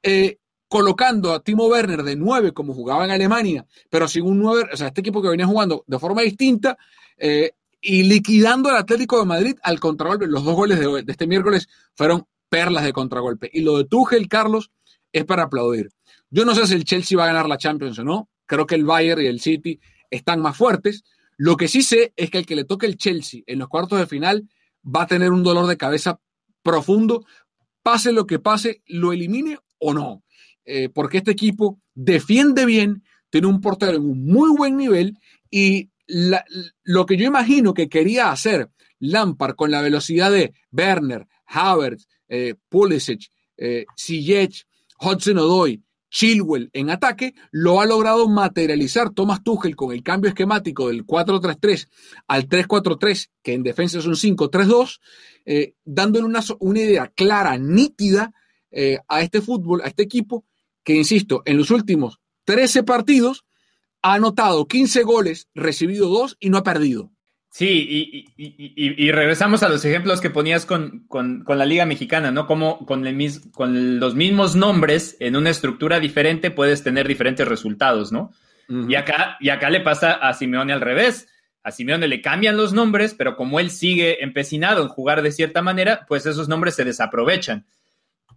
eh, 0.00 0.38
colocando 0.68 1.32
a 1.32 1.42
Timo 1.42 1.66
Werner 1.66 2.02
de 2.02 2.16
9 2.16 2.52
como 2.52 2.74
jugaba 2.74 3.04
en 3.04 3.10
Alemania, 3.10 3.66
pero 3.90 4.06
sin 4.06 4.24
un 4.24 4.38
9, 4.38 4.70
o 4.72 4.76
sea, 4.76 4.88
este 4.88 5.00
equipo 5.00 5.22
que 5.22 5.28
venía 5.28 5.46
jugando 5.46 5.84
de 5.86 5.98
forma 5.98 6.22
distinta, 6.22 6.76
eh, 7.16 7.52
y 7.80 8.02
liquidando 8.04 8.68
al 8.68 8.76
Atlético 8.76 9.18
de 9.18 9.24
Madrid 9.24 9.56
al 9.62 9.80
contragolpe. 9.80 10.26
Los 10.26 10.44
dos 10.44 10.54
goles 10.54 10.78
de, 10.78 11.02
de, 11.02 11.12
este 11.12 11.26
miércoles 11.26 11.68
fueron 11.94 12.26
perlas 12.48 12.84
de 12.84 12.92
contragolpe. 12.92 13.50
Y 13.52 13.60
lo 13.60 13.78
de 13.78 13.84
Tuchel, 13.84 14.28
Carlos, 14.28 14.70
es 15.12 15.24
para 15.24 15.44
aplaudir. 15.44 15.90
Yo 16.30 16.44
no 16.44 16.54
sé 16.54 16.66
si 16.66 16.74
el 16.74 16.84
Chelsea 16.84 17.16
va 17.16 17.24
a 17.24 17.28
ganar 17.28 17.48
la 17.48 17.58
Champions 17.58 17.98
o 17.98 18.04
no. 18.04 18.28
Creo 18.46 18.66
que 18.66 18.74
el 18.74 18.84
Bayern 18.84 19.22
y 19.22 19.26
el 19.26 19.40
City 19.40 19.80
están 20.10 20.40
más 20.40 20.56
fuertes. 20.56 21.04
Lo 21.36 21.56
que 21.56 21.68
sí 21.68 21.82
sé 21.82 22.12
es 22.16 22.30
que 22.30 22.38
el 22.38 22.46
que 22.46 22.56
le 22.56 22.64
toque 22.64 22.86
el 22.86 22.96
Chelsea 22.96 23.42
en 23.46 23.60
los 23.60 23.68
cuartos 23.68 23.98
de 23.98 24.06
final 24.06 24.48
va 24.84 25.02
a 25.02 25.06
tener 25.06 25.30
un 25.30 25.42
dolor 25.42 25.66
de 25.66 25.76
cabeza 25.76 26.20
profundo, 26.62 27.24
pase 27.82 28.12
lo 28.12 28.26
que 28.26 28.38
pase, 28.38 28.82
lo 28.86 29.12
elimine 29.12 29.58
o 29.78 29.94
no. 29.94 30.22
Eh, 30.70 30.90
porque 30.90 31.18
este 31.18 31.30
equipo 31.30 31.80
defiende 31.94 32.66
bien, 32.66 33.02
tiene 33.30 33.46
un 33.46 33.62
portero 33.62 33.96
en 33.96 34.02
un 34.02 34.26
muy 34.26 34.54
buen 34.54 34.76
nivel 34.76 35.18
y 35.50 35.88
lo 36.84 37.06
que 37.06 37.16
yo 37.16 37.24
imagino 37.24 37.72
que 37.72 37.88
quería 37.88 38.30
hacer 38.30 38.70
Lampard 38.98 39.54
con 39.54 39.70
la 39.70 39.80
velocidad 39.80 40.30
de 40.30 40.52
Werner, 40.70 41.26
Havertz, 41.46 42.06
eh, 42.28 42.54
Pulisic, 42.68 43.30
eh, 43.56 43.86
Hudson 45.00 45.38
Odoy, 45.38 45.82
Chilwell 46.10 46.68
en 46.74 46.90
ataque, 46.90 47.34
lo 47.50 47.80
ha 47.80 47.86
logrado 47.86 48.28
materializar 48.28 49.10
Thomas 49.10 49.42
Tuchel 49.42 49.76
con 49.76 49.92
el 49.92 50.02
cambio 50.02 50.28
esquemático 50.28 50.88
del 50.88 51.06
4-3-3 51.06 51.88
al 52.26 52.46
3-4-3, 52.46 53.30
que 53.42 53.54
en 53.54 53.62
defensa 53.62 53.98
es 53.98 54.06
un 54.06 54.16
5-3-2, 54.16 55.00
eh, 55.46 55.74
dándole 55.84 56.26
una, 56.26 56.40
una, 56.60 56.80
idea 56.80 57.12
clara, 57.14 57.56
nítida 57.58 58.32
eh, 58.70 58.98
a 59.08 59.22
este 59.22 59.40
fútbol, 59.40 59.82
a 59.82 59.88
este 59.88 60.02
equipo, 60.02 60.44
que 60.88 60.94
insisto, 60.94 61.42
en 61.44 61.58
los 61.58 61.70
últimos 61.70 62.18
13 62.46 62.82
partidos 62.82 63.44
ha 64.00 64.14
anotado 64.14 64.66
15 64.66 65.02
goles, 65.02 65.46
recibido 65.54 66.08
2 66.08 66.38
y 66.40 66.48
no 66.48 66.56
ha 66.56 66.62
perdido. 66.62 67.12
Sí, 67.50 68.24
y, 68.38 69.12
regresamos 69.12 69.62
a 69.62 69.68
los 69.68 69.84
ejemplos 69.84 70.22
que 70.22 70.30
ponías 70.30 70.64
con, 70.64 71.06
la 71.46 71.66
Liga 71.66 71.84
Mexicana, 71.84 72.30
¿no? 72.30 72.46
Como 72.46 72.86
con, 72.86 73.06
el, 73.06 73.30
con 73.52 74.00
los 74.00 74.14
mismos 74.14 74.56
nombres 74.56 75.18
en 75.20 75.36
una 75.36 75.50
estructura 75.50 76.00
diferente 76.00 76.50
puedes 76.50 76.82
tener 76.82 77.06
diferentes 77.06 77.46
resultados, 77.46 78.10
¿no? 78.10 78.32
y, 78.88 78.94
acá, 78.94 79.36
y 79.40 79.50
acá 79.50 79.68
le 79.68 79.82
pasa 79.82 80.12
a 80.12 80.32
Simeone 80.32 80.72
al 80.72 80.80
revés. 80.80 81.28
A 81.62 81.70
Simeone 81.70 82.08
le 82.08 82.22
cambian 82.22 82.56
los 82.56 82.72
nombres, 82.72 83.12
pero 83.12 83.36
como 83.36 83.60
él 83.60 83.70
sigue 83.70 84.24
empecinado 84.24 84.80
en 84.80 84.88
jugar 84.88 85.20
de 85.20 85.32
cierta 85.32 85.60
manera, 85.60 86.06
pues 86.08 86.24
esos 86.24 86.48
nombres 86.48 86.76
se 86.76 86.84
desaprovechan. 86.86 87.66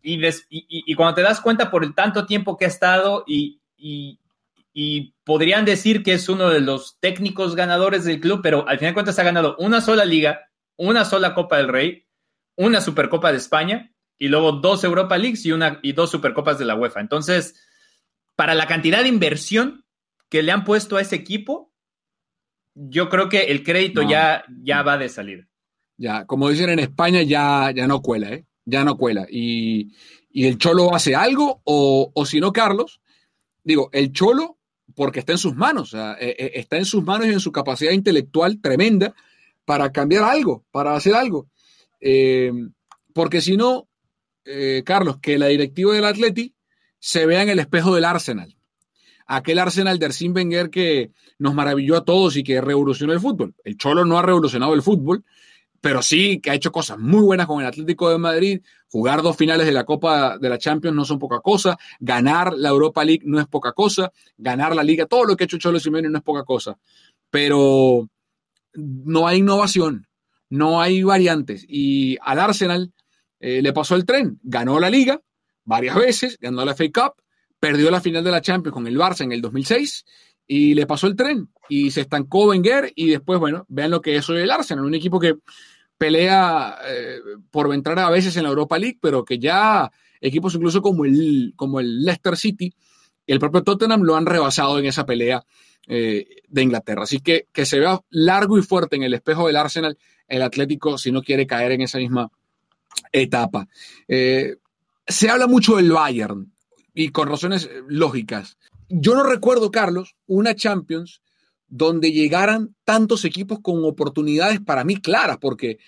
Y, 0.04 0.20
y, 0.50 0.96
cuando 0.96 1.16
te 1.16 1.22
das 1.22 1.42
cuenta 1.42 1.70
por 1.70 1.84
el 1.84 1.94
tanto 1.94 2.26
tiempo 2.26 2.58
que 2.58 2.66
ha 2.66 2.70
estado 2.70 3.24
y, 3.28 3.60
y 4.74 5.14
podrían 5.24 5.66
decir 5.66 6.04
que 6.04 6.14
es 6.14 6.30
uno 6.30 6.50
de 6.50 6.62
los 6.62 6.98
técnicos 7.00 7.56
ganadores 7.56 8.06
del 8.06 8.20
club, 8.20 8.42
pero 8.42 8.68
al 8.68 8.78
final 8.78 8.92
de 8.92 8.96
cuentas 8.96 9.20
ha 9.20 9.24
ganado 9.24 9.56
una 9.60 9.82
sola 9.82 10.06
liga, 10.06 10.50
una 10.78 11.06
sola 11.06 11.34
Copa 11.34 11.58
del 11.58 11.68
Rey, 11.68 12.06
una 12.56 12.82
Supercopa 12.82 13.32
de 13.32 13.38
España 13.38 13.94
y 14.18 14.28
luego 14.28 14.54
dos 14.54 14.84
Europa 14.84 15.18
Leagues 15.18 15.46
y, 15.46 15.52
una, 15.52 15.80
y 15.82 15.94
dos 15.94 16.12
Supercopas 16.12 16.58
de 16.60 16.66
la 16.66 16.76
UEFA. 16.76 17.02
Entonces, 17.02 17.60
para 18.36 18.56
la 18.56 18.68
cantidad 18.68 19.02
de 19.02 19.10
inversión 19.10 19.86
que 20.30 20.44
le 20.44 20.52
han 20.52 20.64
puesto 20.64 20.98
a 20.98 21.02
ese 21.02 21.16
equipo, 21.16 21.74
yo 22.74 23.10
creo 23.10 23.30
que 23.30 23.44
el 23.44 23.64
crédito 23.64 24.02
ya, 24.02 24.46
ya 24.62 24.84
va 24.84 24.98
de 24.98 25.10
salir. 25.10 25.50
Ya, 25.98 26.26
como 26.26 26.50
dicen 26.50 26.70
en 26.70 26.80
España, 26.80 27.22
ya, 27.22 27.72
ya 27.76 27.88
no 27.88 28.02
cuela, 28.02 28.30
¿eh? 28.30 28.46
Ya 28.66 28.84
no 28.84 28.98
cuela. 28.98 29.28
Y, 29.30 29.94
y 30.30 30.46
el 30.46 30.58
Cholo 30.58 30.94
hace 30.96 31.16
algo, 31.16 31.62
o, 31.64 32.12
o 32.14 32.26
si 32.26 32.40
no, 32.40 32.54
Carlos, 32.54 33.02
digo, 33.64 33.90
el 33.92 34.12
Cholo 34.12 34.58
porque 34.96 35.20
está 35.20 35.34
en 35.34 35.38
sus 35.38 35.56
manos, 35.56 35.94
eh, 35.94 36.16
eh, 36.20 36.52
está 36.56 36.78
en 36.78 36.86
sus 36.86 37.04
manos 37.04 37.28
y 37.28 37.32
en 37.32 37.40
su 37.40 37.52
capacidad 37.52 37.92
intelectual 37.92 38.60
tremenda 38.62 39.14
para 39.66 39.92
cambiar 39.92 40.24
algo, 40.24 40.66
para 40.72 40.96
hacer 40.96 41.16
algo. 41.16 41.48
Eh, 42.00 42.52
porque 43.14 43.42
si 43.42 43.58
no, 43.58 43.88
Carlos, 44.86 45.18
que 45.22 45.38
la 45.38 45.48
directiva 45.48 45.94
del 45.94 46.06
Atleti 46.06 46.56
se 47.00 47.26
vea 47.26 47.44
en 47.44 47.50
el 47.50 47.60
espejo 47.60 47.94
del 47.94 48.06
Arsenal. 48.06 48.56
Aquel 49.28 49.60
Arsenal 49.60 50.00
de 50.00 50.08
Arsene 50.08 50.34
Wenger 50.34 50.70
que 50.70 51.12
nos 51.38 51.54
maravilló 51.54 51.96
a 51.96 52.04
todos 52.04 52.36
y 52.36 52.44
que 52.44 52.60
revolucionó 52.60 53.14
el 53.14 53.20
fútbol. 53.20 53.54
El 53.64 53.78
Cholo 53.78 54.04
no 54.04 54.18
ha 54.18 54.24
revolucionado 54.24 54.74
el 54.74 54.82
fútbol, 54.82 55.24
pero 55.82 56.04
sí 56.04 56.40
que 56.40 56.52
ha 56.52 56.54
hecho 56.54 56.72
cosas 56.72 57.00
muy 57.00 57.22
buenas 57.22 57.48
con 57.48 57.60
el 57.60 57.68
Atlético 57.68 58.10
de 58.10 58.20
Madrid. 58.20 58.62
Jugar 58.88 59.24
dos 59.24 59.36
finales 59.36 59.66
de 59.66 59.72
la 59.72 59.84
Copa 59.84 60.38
de 60.38 60.48
la 60.48 60.60
Champions 60.60 60.96
no 60.96 61.06
son 61.06 61.18
poca 61.18 61.40
cosa. 61.40 61.78
Ganar 62.00 62.54
la 62.54 62.70
Europa 62.70 63.04
League 63.04 63.24
no 63.26 63.40
es 63.40 63.48
poca 63.48 63.74
cosa. 63.74 64.12
Ganar 64.38 64.76
la 64.76 64.84
Liga, 64.84 65.08
todo 65.08 65.26
lo 65.26 65.36
que 65.36 65.44
ha 65.44 65.46
hecho 65.46 65.58
Cholo 65.58 65.80
Simeone 65.80 66.10
no 66.10 66.20
es 66.20 66.24
poca 66.24 66.44
cosa. 66.44 66.78
Pero 67.32 68.08
no 68.76 69.28
hay 69.28 69.40
innovación, 69.40 70.08
no 70.50 70.80
hay 70.82 71.02
variantes. 71.02 71.66
Y 71.68 72.18
al 72.22 72.40
Arsenal 72.40 72.94
eh, 73.40 73.62
le 73.64 73.74
pasó 73.74 73.96
el 73.96 74.06
tren. 74.06 74.40
Ganó 74.44 74.80
la 74.80 74.90
Liga 74.92 75.20
varias 75.64 75.96
veces, 75.96 76.38
ganó 76.40 76.64
la 76.64 76.76
FA 76.76 76.86
Cup, 76.94 77.24
perdió 77.60 77.90
la 77.90 78.02
final 78.02 78.24
de 78.24 78.32
la 78.32 78.42
Champions 78.42 78.74
con 78.74 78.86
el 78.86 78.98
Barça 78.98 79.22
en 79.22 79.32
el 79.32 79.42
2006 79.42 80.06
y 80.54 80.74
le 80.74 80.86
pasó 80.86 81.08
el 81.08 81.16
tren 81.16 81.48
y 81.70 81.92
se 81.92 82.02
estancó 82.02 82.50
Wenger 82.50 82.92
y 82.94 83.12
después, 83.12 83.40
bueno, 83.40 83.66
vean 83.70 83.90
lo 83.90 84.02
que 84.02 84.18
es 84.18 84.30
hoy 84.30 84.42
el 84.42 84.52
Arsenal, 84.52 84.84
un 84.84 84.94
equipo 84.94 85.18
que 85.18 85.36
pelea 85.98 86.78
eh, 86.90 87.20
por 87.50 87.74
entrar 87.74 87.98
a 88.00 88.10
veces 88.10 88.36
en 88.36 88.44
la 88.44 88.50
Europa 88.50 88.78
League, 88.78 88.98
pero 89.02 89.24
que 89.24 89.40
ya 89.40 89.90
equipos 90.20 90.54
incluso 90.54 90.82
como 90.82 91.06
el, 91.06 91.54
como 91.56 91.80
el 91.80 92.04
Leicester 92.04 92.36
City 92.36 92.74
el 93.28 93.40
propio 93.40 93.64
Tottenham 93.64 94.02
lo 94.02 94.18
han 94.18 94.26
rebasado 94.26 94.78
en 94.78 94.88
esa 94.88 95.06
pelea 95.06 95.42
eh, 95.88 96.28
de 96.50 96.62
Inglaterra. 96.62 97.04
Así 97.04 97.22
que 97.22 97.48
que 97.54 97.66
se 97.66 97.80
vea 97.80 98.02
largo 98.10 98.58
y 98.58 98.62
fuerte 98.62 98.98
en 98.98 99.04
el 99.04 99.14
espejo 99.14 99.48
del 99.48 99.56
Arsenal 99.56 99.98
el 100.28 100.42
Atlético 100.42 100.98
si 100.98 101.14
no 101.14 101.24
quiere 101.24 101.48
caer 101.48 101.72
en 101.72 101.82
esa 101.84 101.98
misma 101.98 102.30
etapa. 103.14 103.70
Eh, 104.06 104.58
se 105.08 105.30
habla 105.30 105.48
mucho 105.48 105.78
del 105.78 105.94
Bayern 105.94 106.52
y 106.94 107.08
con 107.08 107.30
razones 107.30 107.70
lógicas. 107.88 108.58
Yo 108.94 109.16
no 109.16 109.24
recuerdo, 109.24 109.72
Carlos, 109.72 110.16
una 110.28 110.56
Champions 110.56 111.22
donde 111.68 112.12
llegaran 112.12 112.76
tantos 112.84 113.24
equipos 113.24 113.60
con 113.62 113.86
oportunidades 113.86 114.60
para 114.60 114.84
mí 114.84 114.98
claras, 114.98 115.38
porque 115.38 115.80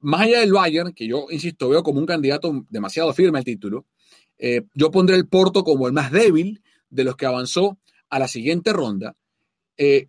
más 0.00 0.22
allá 0.22 0.40
del 0.40 0.52
Bayern, 0.52 0.92
que 0.92 1.06
yo, 1.06 1.26
insisto, 1.30 1.68
veo 1.68 1.84
como 1.84 2.00
un 2.00 2.06
candidato 2.06 2.66
demasiado 2.68 3.12
firme 3.12 3.38
al 3.38 3.44
título, 3.44 3.86
eh, 4.38 4.62
yo 4.74 4.90
pondré 4.90 5.14
el 5.14 5.28
Porto 5.28 5.62
como 5.62 5.86
el 5.86 5.92
más 5.92 6.10
débil 6.10 6.60
de 6.90 7.04
los 7.04 7.16
que 7.16 7.26
avanzó 7.26 7.78
a 8.10 8.18
la 8.18 8.26
siguiente 8.26 8.72
ronda. 8.72 9.14
Eh, 9.76 10.08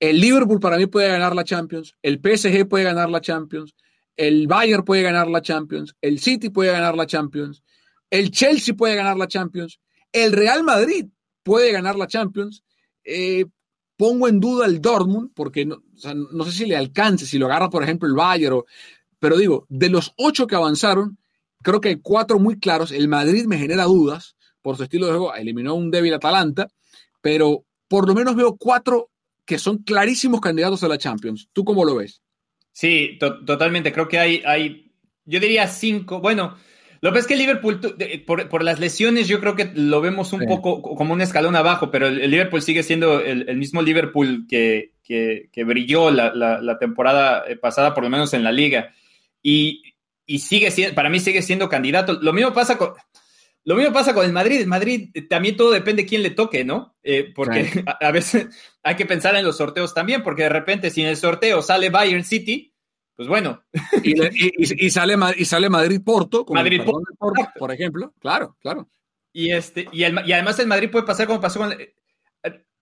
el 0.00 0.20
Liverpool 0.20 0.60
para 0.60 0.78
mí 0.78 0.86
puede 0.86 1.08
ganar 1.08 1.34
la 1.34 1.44
Champions, 1.44 1.94
el 2.02 2.18
PSG 2.18 2.66
puede 2.66 2.84
ganar 2.84 3.10
la 3.10 3.20
Champions, 3.20 3.74
el 4.16 4.46
Bayern 4.46 4.84
puede 4.84 5.02
ganar 5.02 5.28
la 5.28 5.42
Champions, 5.42 5.94
el 6.00 6.18
City 6.20 6.48
puede 6.48 6.72
ganar 6.72 6.96
la 6.96 7.06
Champions, 7.06 7.62
el 8.08 8.30
Chelsea 8.30 8.74
puede 8.74 8.94
ganar 8.96 9.18
la 9.18 9.28
Champions, 9.28 9.78
el 10.12 10.32
Real 10.32 10.64
Madrid 10.64 11.06
puede 11.46 11.70
ganar 11.70 11.94
la 11.94 12.08
Champions. 12.08 12.64
Eh, 13.04 13.46
Pongo 13.96 14.28
en 14.28 14.40
duda 14.40 14.66
el 14.66 14.82
Dortmund, 14.82 15.30
porque 15.34 15.64
no, 15.64 15.80
sé 16.44 16.52
si 16.52 16.66
le 16.66 16.76
alcance, 16.76 17.24
si 17.24 17.38
lo 17.38 17.46
agarra, 17.46 17.70
por 17.70 17.82
ejemplo, 17.82 18.06
el 18.06 18.14
Bayern. 18.14 18.62
pero 19.18 19.38
digo, 19.38 19.64
de 19.70 19.88
los 19.88 20.12
ocho 20.18 20.46
que 20.46 20.54
avanzaron, 20.54 21.16
creo 21.62 21.80
que 21.80 21.88
hay 21.88 21.96
cuatro 21.96 22.38
muy 22.38 22.58
claros. 22.58 22.92
El 22.92 23.08
Madrid 23.08 23.46
me 23.46 23.56
genera 23.56 23.84
dudas 23.84 24.36
por 24.60 24.76
su 24.76 24.82
estilo 24.82 25.06
de 25.06 25.12
juego. 25.12 25.34
Eliminó 25.34 25.74
un 25.74 25.90
débil 25.90 26.12
Atalanta, 26.12 26.68
pero 27.22 27.64
por 27.88 28.06
lo 28.06 28.14
menos 28.14 28.36
veo 28.36 28.56
cuatro 28.56 29.10
que 29.46 29.58
son 29.58 29.78
clarísimos 29.78 30.42
candidatos 30.42 30.82
a 30.82 30.88
la 30.88 30.98
Champions. 30.98 31.48
¿Tú 31.54 31.64
cómo 31.64 31.82
lo 31.84 31.94
ves? 31.94 32.20
Sí, 32.72 33.18
totalmente. 33.18 33.92
Creo 33.92 34.08
que 34.08 34.18
hay, 34.18 34.42
hay, 34.44 34.92
yo 35.24 35.40
diría 35.40 35.68
cinco. 35.68 36.20
Bueno, 36.20 36.54
lo 37.00 37.12
que 37.12 37.18
es 37.18 37.26
que 37.26 37.36
Liverpool, 37.36 37.80
por, 38.26 38.62
las 38.62 38.80
lesiones, 38.80 39.28
yo 39.28 39.40
creo 39.40 39.54
que 39.54 39.70
lo 39.74 40.00
vemos 40.00 40.32
un 40.32 40.46
poco 40.46 40.82
como 40.82 41.12
un 41.12 41.20
escalón 41.20 41.56
abajo, 41.56 41.90
pero 41.90 42.06
el, 42.08 42.30
Liverpool 42.30 42.62
sigue 42.62 42.82
siendo 42.82 43.20
el, 43.20 43.56
mismo 43.56 43.82
Liverpool 43.82 44.46
que, 44.48 44.92
brilló 45.56 46.10
la, 46.10 46.78
temporada 46.78 47.44
eh, 47.46 47.56
pasada, 47.56 47.94
por 47.94 48.04
lo 48.04 48.10
menos 48.10 48.34
en 48.34 48.44
la 48.44 48.52
liga. 48.52 48.94
Y, 49.42 49.82
sigue 50.38 50.70
siendo, 50.70 50.94
para 50.94 51.10
mí 51.10 51.20
sigue 51.20 51.42
siendo 51.42 51.68
candidato. 51.68 52.14
Lo 52.20 52.32
mismo 52.32 52.52
pasa 52.52 52.78
con. 52.78 52.92
Lo 53.64 53.74
mismo 53.74 53.92
pasa 53.92 54.14
con 54.14 54.24
el 54.24 54.32
Madrid. 54.32 54.60
El 54.60 54.68
Madrid 54.68 55.10
eh, 55.12 55.22
también 55.22 55.56
todo 55.56 55.72
depende 55.72 56.02
de 56.02 56.08
quién 56.08 56.22
le 56.22 56.30
toque, 56.30 56.64
¿no? 56.64 56.96
Eh, 57.02 57.32
porque 57.34 57.84
a, 58.00 58.10
veces 58.12 58.46
hay 58.82 58.94
que 58.94 59.06
pensar 59.06 59.34
en 59.34 59.44
los 59.44 59.56
sorteos 59.56 59.92
también, 59.92 60.22
porque 60.22 60.44
de 60.44 60.50
repente 60.50 60.90
si 60.90 61.02
en 61.02 61.08
el 61.08 61.16
sorteo 61.16 61.62
sale 61.62 61.90
Bayern 61.90 62.24
City, 62.24 62.72
pues 63.16 63.28
bueno. 63.28 63.62
Y, 64.02 64.90
sale, 64.90 65.16
y 65.36 65.44
sale 65.44 65.70
Madrid-Porto, 65.70 66.44
Madrid 66.50 66.82
Porto, 66.84 67.48
por 67.58 67.72
ejemplo. 67.72 68.12
Claro, 68.20 68.56
claro. 68.60 68.88
Y, 69.32 69.52
este, 69.52 69.88
y, 69.92 70.04
además 70.04 70.58
el 70.58 70.66
Madrid 70.66 70.90
puede 70.90 71.06
pasar 71.06 71.26
como 71.26 71.40
pasó 71.40 71.60
con... 71.60 71.72
Eh, 71.72 71.94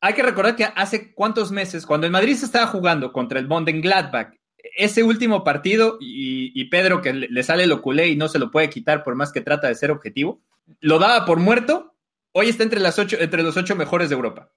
hay 0.01 0.13
que 0.13 0.23
recordar 0.23 0.55
que 0.55 0.65
hace 0.65 1.15
cuántos 1.15 1.51
meses, 1.51 1.87
cuando 1.87 2.07
el 2.07 2.13
Madrid 2.13 2.35
se 2.35 2.45
estaba 2.45 2.67
jugando 2.67 3.13
contra 3.13 3.39
el 3.39 3.47
Bond 3.47 3.69
en 3.71 3.81
Gladbach, 3.81 4.35
ese 4.77 5.03
último 5.03 5.45
partido, 5.45 5.97
y, 6.01 6.65
Pedro 6.69 7.01
que 7.01 7.13
le, 7.13 7.43
sale 7.43 7.67
lo 7.67 7.81
culé 7.81 8.09
y 8.09 8.17
no 8.17 8.29
se 8.29 8.39
lo 8.39 8.51
puede 8.51 8.71
quitar 8.71 9.03
por 9.03 9.15
más 9.15 9.33
que 9.33 9.41
trata 9.41 9.69
de 9.69 9.75
ser 9.75 9.91
objetivo, 9.91 10.43
lo 10.81 10.99
daba 10.99 11.25
por 11.25 11.39
muerto, 11.39 11.95
hoy 12.33 12.49
está 12.49 12.65
entre, 12.65 12.81
las 12.81 12.99
ocho, 12.99 13.17
entre 13.19 13.43
los 13.43 13.57
ocho 13.57 13.77
mejores 13.77 14.11
de 14.11 14.15
Europa. 14.15 14.51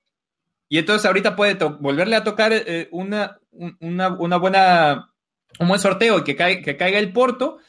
y 0.69 0.79
entonces 0.79 1.05
ahorita 1.05 1.35
puede 1.35 1.55
volverle 1.79 2.15
a 2.15 2.23
tocar 2.23 2.51
eh, 2.53 2.89
una, 2.91 3.39
una, 3.79 4.37
buena, 4.37 5.13
un 5.59 5.67
buen 5.67 5.79
sorteo 5.79 6.19
y 6.19 6.23
que, 6.23 6.35
que 6.35 6.77
caiga 6.77 6.99
el 6.99 7.13
Porto. 7.13 7.59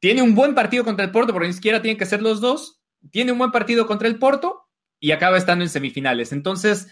Tiene 0.00 0.22
un 0.22 0.34
buen 0.34 0.54
partido 0.54 0.84
contra 0.84 1.04
el 1.04 1.10
Porto, 1.10 1.32
porque 1.32 1.48
ni 1.48 1.54
siquiera 1.54 1.82
tienen 1.82 1.98
que 1.98 2.06
ser 2.06 2.22
los 2.22 2.40
dos. 2.40 2.80
Tiene 3.10 3.32
un 3.32 3.38
buen 3.38 3.50
partido 3.50 3.86
contra 3.86 4.08
el 4.08 4.18
Porto 4.18 4.68
y 5.00 5.10
acaba 5.12 5.38
estando 5.38 5.64
en 5.64 5.70
semifinales. 5.70 6.32
Entonces, 6.32 6.88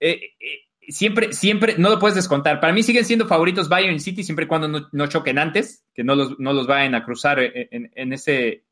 eh, 0.00 0.20
eh, 0.40 0.68
siempre, 0.88 1.32
siempre, 1.32 1.76
no 1.78 1.90
lo 1.90 1.98
puedes 1.98 2.16
descontar. 2.16 2.60
Para 2.60 2.72
mí 2.72 2.82
siguen 2.82 3.04
siendo 3.04 3.26
favoritos 3.26 3.68
Bayern 3.68 4.00
City 4.00 4.24
siempre 4.24 4.46
y 4.46 4.48
cuando 4.48 4.88
no, 4.90 5.06
choquen 5.06 5.38
antes, 5.38 5.84
que 5.94 6.04
no 6.04 6.14
los, 6.14 6.38
no 6.38 6.52
los 6.52 6.66
vayan 6.66 6.94
a 6.94 7.04
cruzar 7.04 7.38
en, 7.40 8.12
ese, 8.12 8.64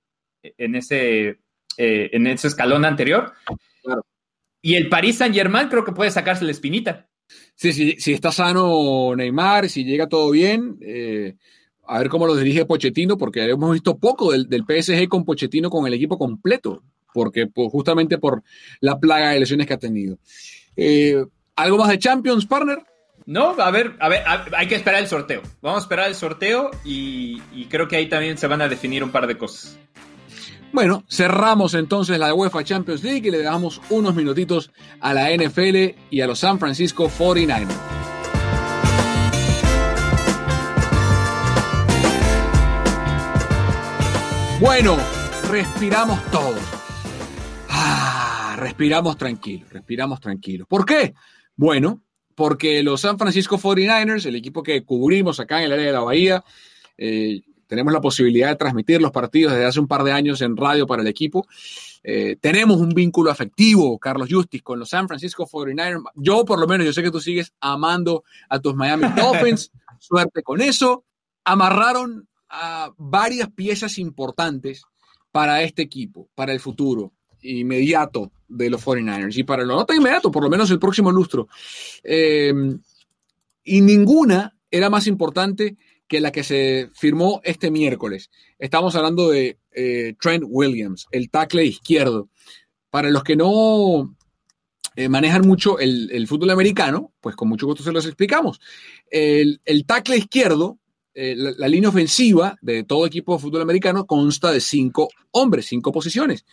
en, 0.42 0.74
ese, 0.74 1.40
en 1.76 2.26
ese 2.26 2.48
escalón 2.48 2.84
anterior. 2.84 3.32
Claro. 3.82 4.04
Y 4.62 4.74
el 4.74 4.88
Paris 4.88 5.18
Saint 5.18 5.34
Germain 5.34 5.68
creo 5.68 5.84
que 5.84 5.92
puede 5.92 6.10
sacarse 6.10 6.44
la 6.44 6.50
espinita. 6.50 7.09
Sí, 7.54 7.72
sí, 7.72 7.96
si 7.98 8.12
está 8.12 8.32
sano 8.32 9.14
Neymar, 9.14 9.68
si 9.68 9.84
llega 9.84 10.08
todo 10.08 10.30
bien, 10.30 10.78
eh, 10.80 11.36
a 11.86 11.98
ver 11.98 12.08
cómo 12.08 12.26
lo 12.26 12.36
dirige 12.36 12.64
Pochettino, 12.64 13.18
porque 13.18 13.44
hemos 13.44 13.72
visto 13.72 13.98
poco 13.98 14.32
del, 14.32 14.64
PSG 14.66 15.08
con 15.08 15.24
Pochettino 15.24 15.70
con 15.70 15.86
el 15.86 15.94
equipo 15.94 16.18
completo, 16.18 16.82
porque 17.12 17.46
pues, 17.46 17.68
justamente 17.70 18.18
por 18.18 18.42
la 18.80 18.98
plaga 18.98 19.30
de 19.30 19.40
lesiones 19.40 19.66
que 19.66 19.74
ha 19.74 19.78
tenido. 19.78 20.18
Eh, 20.76 21.24
¿Algo 21.56 21.78
más 21.78 21.88
de 21.88 21.98
Champions, 21.98 22.46
partner? 22.46 22.78
No, 23.26 23.50
a 23.58 23.70
ver, 23.70 23.96
a 24.00 24.08
ver, 24.08 24.22
hay 24.56 24.66
que 24.66 24.76
esperar 24.76 25.02
el 25.02 25.08
sorteo. 25.08 25.42
Vamos 25.60 25.80
a 25.80 25.84
esperar 25.84 26.08
el 26.08 26.14
sorteo 26.14 26.70
y 26.84 27.66
creo 27.68 27.86
que 27.86 27.96
ahí 27.96 28.08
también 28.08 28.38
se 28.38 28.46
van 28.46 28.62
a 28.62 28.68
definir 28.68 29.04
un 29.04 29.10
par 29.10 29.26
de 29.26 29.36
cosas. 29.36 29.78
Bueno, 30.72 31.04
cerramos 31.08 31.74
entonces 31.74 32.16
la 32.18 32.32
UEFA 32.32 32.62
Champions 32.62 33.02
League 33.02 33.26
y 33.26 33.30
le 33.30 33.42
damos 33.42 33.80
unos 33.90 34.14
minutitos 34.14 34.70
a 35.00 35.12
la 35.12 35.34
NFL 35.34 35.96
y 36.10 36.20
a 36.20 36.28
los 36.28 36.38
San 36.38 36.60
Francisco 36.60 37.10
49ers. 37.10 37.66
Bueno, 44.60 44.96
respiramos 45.50 46.22
todos. 46.30 46.60
Ah, 47.68 48.56
respiramos 48.58 49.16
tranquilos, 49.16 49.72
respiramos 49.72 50.20
tranquilos. 50.20 50.68
¿Por 50.68 50.84
qué? 50.84 51.14
Bueno, 51.56 52.00
porque 52.36 52.82
los 52.84 53.00
San 53.00 53.18
Francisco 53.18 53.58
49ers, 53.58 54.24
el 54.26 54.36
equipo 54.36 54.62
que 54.62 54.84
cubrimos 54.84 55.40
acá 55.40 55.58
en 55.58 55.64
el 55.64 55.72
área 55.72 55.86
de 55.86 55.92
la 55.92 56.00
Bahía, 56.00 56.44
eh, 56.96 57.40
tenemos 57.70 57.92
la 57.92 58.00
posibilidad 58.00 58.48
de 58.48 58.56
transmitir 58.56 59.00
los 59.00 59.12
partidos 59.12 59.52
desde 59.52 59.64
hace 59.64 59.78
un 59.78 59.86
par 59.86 60.02
de 60.02 60.10
años 60.10 60.42
en 60.42 60.56
radio 60.56 60.88
para 60.88 61.02
el 61.02 61.08
equipo. 61.08 61.46
Eh, 62.02 62.36
tenemos 62.40 62.78
un 62.78 62.88
vínculo 62.88 63.30
afectivo, 63.30 63.96
Carlos 63.96 64.28
Justice, 64.28 64.64
con 64.64 64.80
los 64.80 64.88
San 64.88 65.06
Francisco 65.06 65.46
49ers. 65.46 66.02
Yo, 66.16 66.44
por 66.44 66.58
lo 66.58 66.66
menos, 66.66 66.84
yo 66.84 66.92
sé 66.92 67.00
que 67.00 67.12
tú 67.12 67.20
sigues 67.20 67.52
amando 67.60 68.24
a 68.48 68.58
tus 68.58 68.74
Miami 68.74 69.04
Dolphins. 69.16 69.70
Suerte 70.00 70.42
con 70.42 70.60
eso. 70.60 71.04
Amarraron 71.44 72.26
a 72.48 72.90
varias 72.98 73.48
piezas 73.52 73.98
importantes 73.98 74.82
para 75.30 75.62
este 75.62 75.82
equipo, 75.82 76.28
para 76.34 76.52
el 76.52 76.58
futuro 76.58 77.12
inmediato 77.42 78.32
de 78.48 78.68
los 78.68 78.84
49ers 78.84 79.36
y 79.36 79.44
para 79.44 79.62
el 79.62 79.68
no 79.68 79.86
inmediato, 79.94 80.32
por 80.32 80.42
lo 80.42 80.50
menos 80.50 80.72
el 80.72 80.80
próximo 80.80 81.12
lustro. 81.12 81.46
Eh, 82.02 82.52
y 83.62 83.80
ninguna 83.80 84.56
era 84.72 84.90
más 84.90 85.06
importante 85.06 85.76
que 86.10 86.20
la 86.20 86.32
que 86.32 86.42
se 86.42 86.90
firmó 86.92 87.40
este 87.44 87.70
miércoles. 87.70 88.30
Estamos 88.58 88.96
hablando 88.96 89.30
de 89.30 89.60
eh, 89.70 90.14
Trent 90.20 90.42
Williams, 90.44 91.06
el 91.12 91.30
tackle 91.30 91.64
izquierdo. 91.64 92.28
Para 92.90 93.10
los 93.10 93.22
que 93.22 93.36
no 93.36 94.16
eh, 94.96 95.08
manejan 95.08 95.46
mucho 95.46 95.78
el, 95.78 96.26
fútbol 96.26 96.50
americano, 96.50 97.12
pues 97.20 97.36
con 97.36 97.48
mucho 97.48 97.66
gusto 97.66 97.84
se 97.84 97.92
los 97.92 98.06
explicamos. 98.06 98.60
El, 99.08 99.60
tackle 99.86 100.16
izquierdo, 100.16 100.80
eh, 101.14 101.36
la, 101.36 101.68
línea 101.68 101.90
ofensiva 101.90 102.58
de 102.60 102.82
todo 102.82 103.06
equipo 103.06 103.34
de 103.34 103.42
fútbol 103.42 103.62
americano 103.62 104.04
consta 104.04 104.50
de 104.50 104.60
cinco 104.60 105.10
hombres, 105.30 105.66
cinco 105.66 105.92
posiciones. 105.92 106.44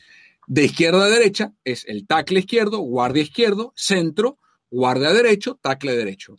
De 0.45 0.65
izquierda 0.65 1.05
a 1.05 1.09
derecha 1.09 1.51
es 1.63 1.83
el 1.87 2.05
tackle 2.05 2.41
izquierdo, 2.41 2.77
guardia 2.77 3.23
izquierdo, 3.23 3.73
centro, 3.75 4.37
guardia 4.69 5.13
derecho, 5.13 5.57
tackle 5.63 5.97
derecho. 5.97 6.35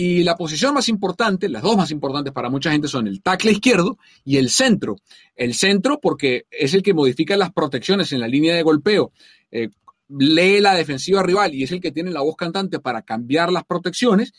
Y 0.00 0.22
la 0.22 0.36
posición 0.36 0.74
más 0.74 0.88
importante, 0.88 1.48
las 1.48 1.60
dos 1.60 1.76
más 1.76 1.90
importantes 1.90 2.32
para 2.32 2.48
mucha 2.48 2.70
gente 2.70 2.86
son 2.86 3.08
el 3.08 3.20
tackle 3.20 3.50
izquierdo 3.50 3.98
y 4.24 4.36
el 4.36 4.48
centro. 4.48 4.94
El 5.34 5.54
centro 5.54 5.98
porque 5.98 6.46
es 6.52 6.72
el 6.72 6.84
que 6.84 6.94
modifica 6.94 7.36
las 7.36 7.52
protecciones 7.52 8.12
en 8.12 8.20
la 8.20 8.28
línea 8.28 8.54
de 8.54 8.62
golpeo, 8.62 9.10
eh, 9.50 9.70
lee 10.08 10.60
la 10.60 10.76
defensiva 10.76 11.24
rival 11.24 11.52
y 11.52 11.64
es 11.64 11.72
el 11.72 11.80
que 11.80 11.90
tiene 11.90 12.12
la 12.12 12.20
voz 12.20 12.36
cantante 12.36 12.78
para 12.78 13.02
cambiar 13.02 13.50
las 13.50 13.64
protecciones. 13.64 14.34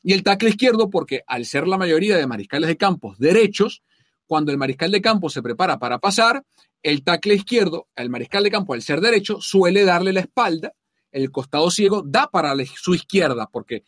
Y 0.00 0.12
el 0.12 0.22
tackle 0.22 0.50
izquierdo 0.50 0.90
porque 0.90 1.24
al 1.26 1.44
ser 1.44 1.66
la 1.66 1.76
mayoría 1.76 2.16
de 2.16 2.28
mariscales 2.28 2.68
de 2.68 2.76
campos 2.76 3.18
derechos, 3.18 3.82
cuando 4.28 4.52
el 4.52 4.58
mariscal 4.58 4.92
de 4.92 5.00
campo 5.00 5.28
se 5.28 5.42
prepara 5.42 5.80
para 5.80 5.98
pasar, 5.98 6.44
el 6.84 7.02
tackle 7.02 7.34
izquierdo, 7.34 7.88
el 7.96 8.10
mariscal 8.10 8.44
de 8.44 8.52
campo 8.52 8.74
al 8.74 8.82
ser 8.82 9.00
derecho, 9.00 9.40
suele 9.40 9.84
darle 9.84 10.12
la 10.12 10.20
espalda, 10.20 10.72
el 11.10 11.32
costado 11.32 11.68
ciego 11.72 12.04
da 12.06 12.28
para 12.30 12.54
su 12.64 12.94
izquierda 12.94 13.48
porque 13.50 13.82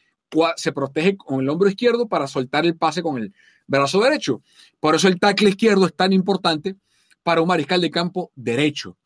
se 0.56 0.72
protege 0.72 1.16
con 1.16 1.40
el 1.40 1.48
hombro 1.48 1.68
izquierdo 1.68 2.08
para 2.08 2.26
soltar 2.26 2.66
el 2.66 2.76
pase 2.76 3.02
con 3.02 3.18
el 3.18 3.32
brazo 3.66 4.00
derecho. 4.00 4.42
Por 4.80 4.94
eso 4.94 5.08
el 5.08 5.18
tackle 5.18 5.50
izquierdo 5.50 5.86
es 5.86 5.94
tan 5.94 6.12
importante 6.12 6.76
para 7.22 7.40
un 7.40 7.48
mariscal 7.48 7.80
de 7.80 7.90
campo 7.90 8.30
derecho. 8.34 8.98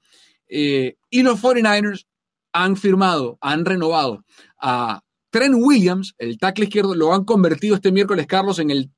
Eh, 0.48 0.96
y 1.10 1.22
los 1.22 1.42
49ers 1.42 2.06
han 2.52 2.76
firmado, 2.76 3.38
han 3.40 3.64
renovado 3.64 4.24
a 4.60 5.02
Trent 5.30 5.56
Williams, 5.58 6.14
el 6.18 6.38
tackle 6.38 6.64
izquierdo, 6.64 6.94
lo 6.94 7.12
han 7.12 7.24
convertido 7.24 7.74
este 7.74 7.92
miércoles, 7.92 8.26
Carlos, 8.26 8.58
en 8.58 8.70
el 8.70 8.90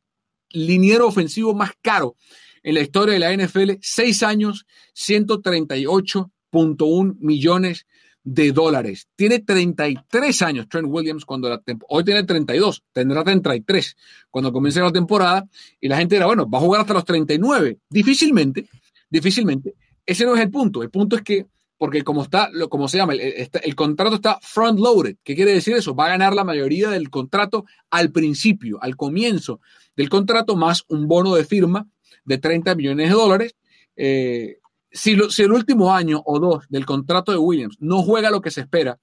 liniero 0.51 1.09
ofensivo 1.09 1.55
más 1.55 1.73
caro 1.83 2.17
en 2.63 2.75
la 2.75 2.81
historia 2.81 3.15
de 3.15 3.21
la 3.21 3.35
NFL. 3.35 3.73
Seis 3.81 4.23
años, 4.23 4.67
138.1 4.95 7.17
millones 7.19 7.87
de 8.25 8.53
dólares. 8.53 9.09
Tiene 9.17 9.41
33 9.41 10.43
años 10.43 10.69
Trent 10.69 10.89
Williams 10.89 11.25
cuando 11.25 11.49
la 11.49 11.63
hoy 11.89 12.05
tiene 12.05 12.25
32, 12.25 12.83
tendrá 12.93 13.25
33 13.25 13.97
cuando 14.31 14.53
comience 14.53 14.81
la 14.81 14.93
temporada 14.93 15.47
y 15.81 15.89
la 15.89 15.97
gente 15.97 16.17
dirá, 16.17 16.27
bueno, 16.27 16.49
va 16.49 16.59
a 16.59 16.61
jugar 16.61 16.81
hasta 16.83 16.95
los 16.95 17.05
39. 17.05 17.79
Difícilmente, 17.89 18.69
difícilmente. 19.09 19.75
Ese 20.05 20.25
no 20.25 20.35
es 20.35 20.41
el 20.41 20.51
punto. 20.51 20.83
El 20.83 20.91
punto 20.91 21.17
es 21.17 21.23
que 21.23 21.47
porque 21.79 22.03
como 22.03 22.23
está, 22.23 22.51
como 22.69 22.89
se 22.89 22.99
llama, 22.99 23.13
el, 23.13 23.49
el, 23.63 23.75
contrato 23.77 24.17
está 24.17 24.39
front 24.43 24.81
loaded. 24.81 25.17
¿Qué 25.23 25.37
quiere 25.37 25.53
decir 25.53 25.77
eso? 25.77 25.95
Va 25.95 26.07
a 26.07 26.11
ganar 26.11 26.35
la 26.35 26.43
mayoría 26.43 26.91
del 26.91 27.09
contrato 27.09 27.67
al 27.89 28.11
principio, 28.11 28.79
al 28.83 28.97
comienzo 28.97 29.61
del 29.97 30.09
contrato, 30.09 30.57
más 30.57 30.85
un 30.89 31.07
bono 31.07 31.37
de 31.37 31.45
firma 31.45 31.87
de 32.25 32.39
30 32.39 32.75
millones 32.75 33.09
de 33.09 33.15
dólares. 33.15 33.55
Eh, 33.97 34.58
si, 34.91 35.13
el 35.13 35.53
último 35.53 35.93
año 35.95 36.23
o 36.25 36.39
dos 36.39 36.65
del 36.69 36.87
contrato 36.87 37.33
de 37.33 37.39
Williams 37.39 37.77
no 37.81 38.03
juega 38.03 38.31
lo 38.31 38.41
que 38.41 38.51
se 38.51 38.63
espera 38.63 38.99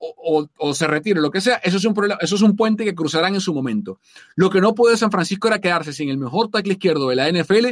o, 0.00 0.74
se 0.74 0.86
retire, 0.86 1.20
lo 1.20 1.32
que 1.32 1.40
sea, 1.40 1.56
eso 1.56 1.76
es, 1.76 1.84
un 1.84 1.92
problema, 1.92 2.20
eso 2.22 2.36
es 2.36 2.42
un 2.42 2.54
puente 2.54 2.84
que 2.84 2.94
cruzarán 2.94 3.34
en 3.34 3.40
su 3.40 3.52
momento. 3.52 3.98
Lo 4.36 4.48
que 4.48 4.60
no 4.60 4.72
puede 4.72 4.96
San 4.96 5.10
Francisco 5.10 5.48
era 5.48 5.60
quedarse 5.60 5.92
sin 5.92 6.08
el 6.08 6.18
mejor 6.18 6.50
tackle 6.50 6.74
izquierdo 6.74 7.08
de 7.08 7.16
la 7.16 7.28
NFL 7.28 7.66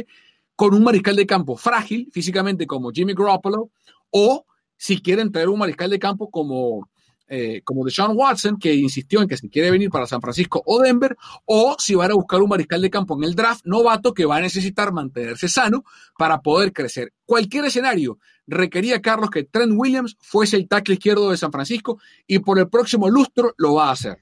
con 0.57 0.73
un 0.73 0.83
mariscal 0.83 1.15
de 1.15 1.25
campo 1.25 1.55
frágil 1.55 2.09
físicamente 2.11 2.67
como 2.67 2.91
Jimmy 2.91 3.13
Garoppolo 3.13 3.69
o 4.11 4.45
si 4.75 5.01
quieren 5.01 5.31
traer 5.31 5.47
un 5.47 5.59
mariscal 5.59 5.89
de 5.89 5.99
campo 5.99 6.29
como 6.29 6.89
eh, 7.27 7.61
como 7.63 7.83
de 7.83 7.91
Sean 7.91 8.11
Watson, 8.13 8.57
que 8.57 8.73
insistió 8.73 9.21
en 9.21 9.27
que 9.27 9.37
se 9.37 9.49
quiere 9.49 9.71
venir 9.71 9.89
para 9.89 10.07
San 10.07 10.21
Francisco 10.21 10.63
o 10.65 10.81
Denver, 10.81 11.17
o 11.45 11.75
si 11.77 11.95
van 11.95 12.11
a 12.11 12.15
buscar 12.15 12.41
un 12.41 12.49
mariscal 12.49 12.81
de 12.81 12.89
campo 12.89 13.17
en 13.17 13.23
el 13.23 13.35
draft 13.35 13.65
novato 13.65 14.13
que 14.13 14.25
va 14.25 14.37
a 14.37 14.41
necesitar 14.41 14.91
mantenerse 14.91 15.49
sano 15.49 15.83
para 16.17 16.41
poder 16.41 16.71
crecer. 16.73 17.13
Cualquier 17.25 17.65
escenario 17.65 18.19
requería, 18.47 19.01
Carlos, 19.01 19.29
que 19.29 19.43
Trent 19.43 19.73
Williams 19.75 20.15
fuese 20.21 20.55
el 20.55 20.67
tackle 20.67 20.93
izquierdo 20.95 21.29
de 21.29 21.37
San 21.37 21.51
Francisco 21.51 21.99
y 22.25 22.39
por 22.39 22.59
el 22.59 22.69
próximo 22.69 23.09
lustro 23.09 23.53
lo 23.57 23.75
va 23.75 23.89
a 23.89 23.91
hacer. 23.91 24.17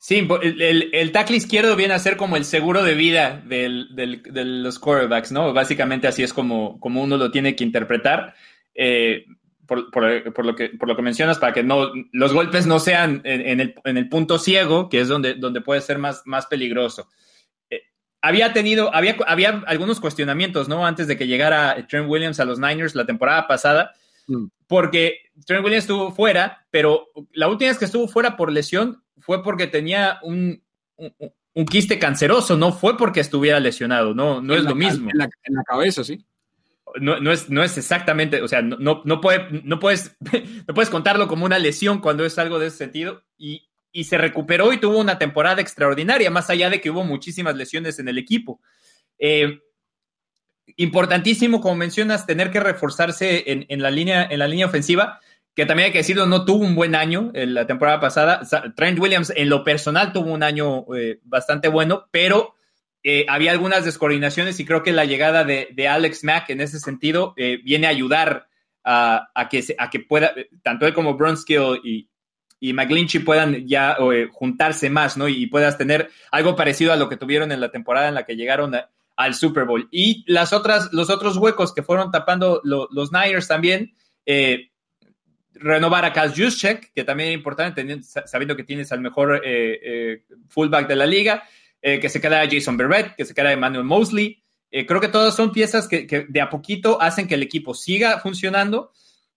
Sí, 0.00 0.28
el, 0.42 0.90
el, 0.92 1.12
tackle 1.12 1.36
izquierdo 1.36 1.74
viene 1.74 1.94
a 1.94 1.98
ser 1.98 2.16
como 2.16 2.36
el 2.36 2.44
seguro 2.44 2.84
de 2.84 2.94
vida 2.94 3.42
de 3.44 3.68
los 3.68 4.78
quarterbacks, 4.78 5.32
¿no? 5.32 5.52
Básicamente 5.52 6.06
así 6.06 6.22
es 6.22 6.32
como, 6.32 6.78
como 6.78 7.02
uno 7.02 7.16
lo 7.16 7.32
tiene 7.32 7.56
que 7.56 7.64
interpretar. 7.64 8.34
Eh, 8.76 9.24
por, 9.68 10.44
lo 10.44 10.56
que, 10.56 10.70
por 10.70 10.88
lo 10.88 10.96
que 10.96 11.02
mencionas, 11.02 11.38
para 11.38 11.52
que 11.52 11.62
no, 11.62 11.92
los 12.12 12.32
golpes 12.32 12.66
no 12.66 12.80
sean 12.80 13.20
en, 13.24 13.60
el, 13.60 14.08
punto 14.08 14.38
ciego, 14.38 14.88
que 14.88 15.00
es 15.00 15.08
donde, 15.08 15.34
donde 15.34 15.60
puede 15.60 15.82
ser 15.82 15.98
más, 15.98 16.22
más 16.24 16.46
peligroso. 16.46 17.08
Eh, 17.68 17.82
había 18.22 18.54
tenido, 18.54 18.92
había, 18.94 19.16
había 19.26 19.62
algunos 19.66 20.00
cuestionamientos, 20.00 20.68
¿no? 20.68 20.86
Antes 20.86 21.06
de 21.06 21.18
que 21.18 21.26
llegara 21.26 21.86
Trent 21.86 22.08
Williams 22.08 22.40
a 22.40 22.46
los 22.46 22.58
Niners 22.58 22.94
la 22.94 23.04
temporada 23.04 23.46
pasada, 23.46 23.92
mm. 24.26 24.46
porque 24.66 25.20
Trent 25.44 25.62
Williams 25.62 25.84
estuvo 25.84 26.12
fuera, 26.12 26.66
pero 26.70 27.08
la 27.32 27.48
última 27.48 27.68
vez 27.68 27.78
que 27.78 27.84
estuvo 27.84 28.08
fuera 28.08 28.38
por 28.38 28.50
lesión 28.50 29.04
fue 29.18 29.42
porque 29.42 29.66
tenía 29.66 30.18
un, 30.22 30.62
un, 30.96 31.66
quiste 31.66 31.98
canceroso, 31.98 32.56
no 32.56 32.72
fue 32.72 32.96
porque 32.96 33.20
estuviera 33.20 33.60
lesionado, 33.60 34.14
no, 34.14 34.40
no 34.40 34.54
es 34.54 34.64
lo 34.64 34.74
mismo. 34.74 35.10
En 35.10 35.18
la, 35.18 35.24
en 35.24 35.54
la 35.54 35.62
cabeza, 35.64 36.02
sí 36.04 36.24
no, 37.00 37.32
es, 37.32 37.50
no 37.50 37.62
es 37.62 37.76
exactamente, 37.78 38.42
o 38.42 38.48
sea, 38.48 38.62
no, 38.62 38.76
no, 38.78 39.02
no, 39.04 39.20
puedes, 39.20 39.42
no 39.64 39.78
puedes 39.78 40.90
contarlo 40.90 41.28
como 41.28 41.44
una 41.44 41.58
lesión 41.58 42.00
cuando 42.00 42.24
es 42.24 42.38
algo 42.38 42.58
de 42.58 42.68
ese 42.68 42.78
sentido. 42.78 43.24
Y, 43.36 43.64
se 44.04 44.16
recuperó 44.16 44.72
y 44.72 44.78
tuvo 44.78 44.98
una 44.98 45.18
temporada 45.18 45.60
extraordinaria, 45.60 46.30
más 46.30 46.50
allá 46.50 46.70
de 46.70 46.80
que 46.80 46.88
hubo 46.88 47.02
muchísimas 47.02 47.56
lesiones 47.56 47.98
en 47.98 48.06
el 48.06 48.16
equipo. 48.16 48.60
Eh, 49.18 49.58
importantísimo, 50.76 51.60
como 51.60 51.74
mencionas, 51.74 52.24
tener 52.24 52.52
que 52.52 52.60
reforzarse 52.60 53.42
en, 53.46 53.82
la 53.82 53.90
línea, 53.90 54.24
en 54.30 54.38
la 54.38 54.46
línea 54.46 54.66
ofensiva, 54.66 55.18
que 55.52 55.66
también 55.66 55.86
hay 55.86 55.92
que 55.92 55.98
decirlo, 55.98 56.26
no 56.26 56.44
tuvo 56.44 56.64
un 56.64 56.76
buen 56.76 56.94
año 56.94 57.32
en 57.34 57.54
la 57.54 57.66
temporada 57.66 57.98
pasada. 57.98 58.42
Trent 58.76 59.00
Williams 59.00 59.32
en 59.34 59.48
lo 59.48 59.64
personal 59.64 60.12
tuvo 60.12 60.32
un 60.32 60.44
año 60.44 60.84
eh, 60.94 61.18
bastante 61.24 61.66
bueno, 61.66 62.06
pero 62.12 62.54
eh, 63.04 63.26
había 63.28 63.52
algunas 63.52 63.84
descoordinaciones 63.84 64.58
y 64.58 64.64
creo 64.64 64.82
que 64.82 64.92
la 64.92 65.04
llegada 65.04 65.44
de, 65.44 65.88
Alex 65.88 66.24
Mack 66.24 66.50
en 66.50 66.60
ese 66.60 66.80
sentido 66.80 67.32
eh, 67.36 67.60
viene 67.62 67.86
a 67.86 67.90
ayudar 67.90 68.48
a, 68.84 69.48
que, 69.50 69.62
a 69.76 69.90
que 69.90 70.00
pueda, 70.00 70.32
tanto 70.62 70.86
él 70.86 70.94
como 70.94 71.14
Bronskill 71.14 71.80
y, 71.84 72.08
y 72.58 73.18
puedan 73.20 73.66
ya 73.68 73.96
eh, 74.12 74.28
juntarse 74.32 74.88
más, 74.88 75.18
¿no? 75.18 75.28
Y, 75.28 75.46
puedas 75.46 75.76
tener 75.76 76.10
algo 76.32 76.56
parecido 76.56 76.92
a 76.92 76.96
lo 76.96 77.08
que 77.08 77.18
tuvieron 77.18 77.52
en 77.52 77.60
la 77.60 77.70
temporada 77.70 78.08
en 78.08 78.14
la 78.14 78.24
que 78.24 78.34
llegaron 78.34 78.74
al 79.16 79.34
Super 79.34 79.64
Bowl. 79.66 79.88
Y 79.90 80.24
las 80.26 80.54
otras, 80.54 80.90
los 80.92 81.10
otros 81.10 81.36
huecos 81.36 81.74
que 81.74 81.82
fueron 81.82 82.10
tapando 82.10 82.62
los 82.64 83.12
Niners 83.12 83.46
también, 83.46 83.92
renovar 85.52 86.06
a 86.06 86.12
Kaz 86.14 86.32
Juszczyk, 86.34 86.92
que 86.94 87.04
también 87.04 87.28
es 87.28 87.34
importante, 87.34 87.84
sabiendo 88.02 88.56
que 88.56 88.64
tienes 88.64 88.90
al 88.90 89.00
mejor 89.00 89.42
fullback 90.48 90.88
de 90.88 90.96
la 90.96 91.06
liga, 91.06 91.44
eh, 91.80 92.00
que 92.00 92.08
se 92.08 92.20
queda 92.20 92.48
Jason 92.50 92.76
Berrett, 92.76 93.14
que 93.16 93.24
se 93.24 93.34
queda 93.34 93.52
Emmanuel 93.52 93.84
Mosley. 93.84 94.42
Eh, 94.70 94.84
creo 94.84 95.00
que 95.00 95.08
todas 95.08 95.34
son 95.34 95.52
piezas 95.52 95.88
que, 95.88 96.26
de 96.28 96.40
a 96.40 96.50
poquito 96.50 97.00
hacen 97.00 97.28
que 97.28 97.34
el 97.34 97.42
equipo 97.42 97.74
siga 97.74 98.18
funcionando. 98.20 98.92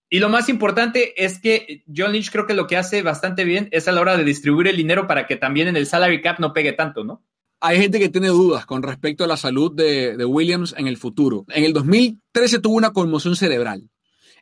Y 0.09 0.19
lo 0.19 0.27
más 0.27 0.49
importante 0.49 1.23
es 1.23 1.39
que 1.39 1.83
John 1.95 2.11
Lynch 2.11 2.31
creo 2.31 2.45
que 2.45 2.53
lo 2.53 2.67
que 2.67 2.77
hace 2.77 3.01
bastante 3.01 3.45
bien 3.45 3.69
es 3.71 3.87
a 3.87 3.93
la 3.93 4.01
hora 4.01 4.17
de 4.17 4.25
distribuir 4.25 4.67
el 4.67 4.75
dinero 4.75 5.07
para 5.07 5.25
que 5.25 5.37
también 5.37 5.69
en 5.69 5.77
el 5.77 5.85
salary 5.87 6.21
cap 6.21 6.39
no 6.39 6.51
pegue 6.51 6.73
tanto, 6.73 7.03
¿no? 7.03 7.23
Hay 7.61 7.79
gente 7.79 7.99
que 7.99 8.09
tiene 8.09 8.27
dudas 8.27 8.65
con 8.65 8.81
respecto 8.81 9.23
a 9.23 9.27
la 9.27 9.37
salud 9.37 9.71
de, 9.71 10.25
Williams 10.25 10.73
en 10.77 10.87
el 10.87 10.97
futuro. 10.97 11.45
En 11.49 11.63
el 11.63 11.73
2013 11.73 12.59
tuvo 12.59 12.75
una 12.75 12.91
conmoción 12.91 13.35
cerebral. 13.35 13.87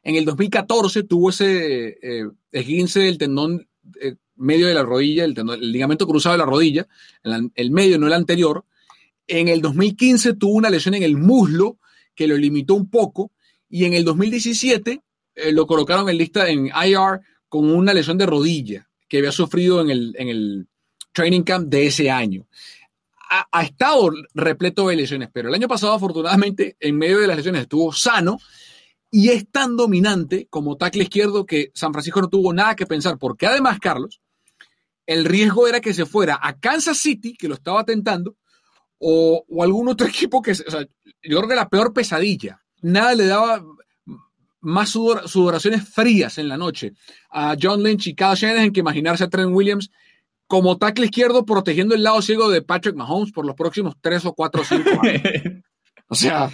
En 0.04 0.16
el 0.16 0.24
2014 0.24 1.04
tuvo 1.04 1.30
ese 1.30 2.00
eh, 2.02 2.30
esguince 2.54 3.02
del 3.02 3.18
tendón 3.18 3.68
medio 4.40 4.68
de 4.68 4.74
la 4.74 4.84
rodilla, 4.84 5.26
el, 5.26 5.36
ligamento 5.72 6.08
cruzado 6.08 6.34
de 6.34 6.40
la 6.40 6.46
rodilla, 6.46 6.88
el, 7.24 7.72
medio, 7.72 8.00
no 8.00 8.08
el 8.08 8.14
anterior. 8.14 8.66
En 9.28 9.48
el 9.48 9.62
2015 9.62 10.34
tuvo 10.34 10.54
una 10.54 10.70
lesión 10.70 10.96
en 10.96 11.04
el 11.04 11.18
muslo 11.18 11.78
que 12.16 12.28
lo 12.28 12.36
limitó 12.36 12.74
un 12.74 12.90
poco 12.90 13.32
y 13.70 13.86
en 13.86 13.94
el 13.94 14.04
2017 14.04 15.02
eh, 15.36 15.52
lo 15.52 15.68
colocaron 15.68 16.10
en 16.10 16.18
lista 16.18 16.50
en 16.50 16.68
IR 16.68 17.22
con 17.48 17.70
una 17.70 17.94
lesión 17.94 18.18
de 18.18 18.26
rodilla 18.26 18.90
que 19.08 19.20
había 19.20 19.32
sufrido 19.32 19.82
en 19.82 19.90
el, 19.90 20.16
en 20.18 20.30
el 20.30 20.68
training 21.12 21.44
camp 21.44 21.70
de 21.70 21.88
ese 21.88 22.10
año. 22.10 22.48
Ha, 23.32 23.48
ha, 23.52 23.64
estado 23.64 24.12
repleto 24.34 24.88
de 24.88 24.96
lesiones, 24.96 25.30
pero 25.32 25.50
el 25.50 25.56
año 25.56 25.68
pasado 25.68 25.94
afortunadamente 25.94 26.78
en 26.80 26.98
medio 26.98 27.20
de 27.20 27.28
las 27.28 27.38
lesiones 27.38 27.62
estuvo 27.62 27.92
sano 27.94 28.40
y 29.12 29.30
es 29.30 29.50
tan 29.50 29.76
dominante 29.76 30.48
como 30.50 30.78
tackle 30.78 31.04
izquierdo 31.04 31.46
que 31.46 31.72
San 31.74 31.92
Francisco 31.92 32.22
no 32.22 32.30
tuvo 32.30 32.54
nada 32.54 32.76
que 32.76 32.86
pensar, 32.86 33.18
porque 33.18 33.48
además, 33.48 33.80
Carlos, 33.80 34.22
el 35.10 35.26
riesgo 35.26 35.68
era 35.68 35.82
que 35.82 35.92
se 35.92 36.06
fuera 36.06 36.40
a 36.40 36.60
Kansas 36.60 37.00
City, 37.00 37.34
que 37.34 37.48
lo 37.48 37.56
estaba 37.56 37.84
tentando, 37.84 38.36
o, 39.00 39.44
algún 39.60 39.88
otro 39.88 40.06
equipo 40.08 40.40
que, 40.40 40.52
o 40.52 40.56
sea, 40.56 40.86
yo 41.24 41.38
creo 41.38 41.48
que 41.48 41.56
la 41.56 41.68
peor 41.68 41.94
pesadilla. 41.94 42.62
Nada 42.84 43.16
le 43.16 43.26
daba 43.26 43.64
más 44.62 44.90
sudoraciones 44.90 45.90
frías 45.90 46.38
en 46.38 46.48
la 46.48 46.58
noche 46.58 46.94
a 47.32 47.56
John 47.60 47.82
Lynch 47.82 48.08
y 48.08 48.16
Kyle 48.16 48.36
Shanahan 48.36 48.72
que 48.72 48.82
imaginarse 48.82 49.24
a 49.24 49.30
Trent 49.30 49.52
Williams 49.52 49.90
como 50.48 50.78
tackle 50.78 51.06
izquierdo 51.06 51.46
protegiendo 51.46 51.96
el 51.96 52.04
lado 52.04 52.22
ciego 52.22 52.50
de 52.50 52.62
Patrick 52.62 52.96
Mahomes 52.96 53.32
por 53.32 53.46
los 53.46 53.56
próximos 53.56 53.96
tres 54.02 54.26
o 54.26 54.34
cuatro 54.34 54.62
o 54.62 54.66
cinco 54.66 54.90
años. 55.02 55.64
O 56.10 56.16
sea, 56.16 56.52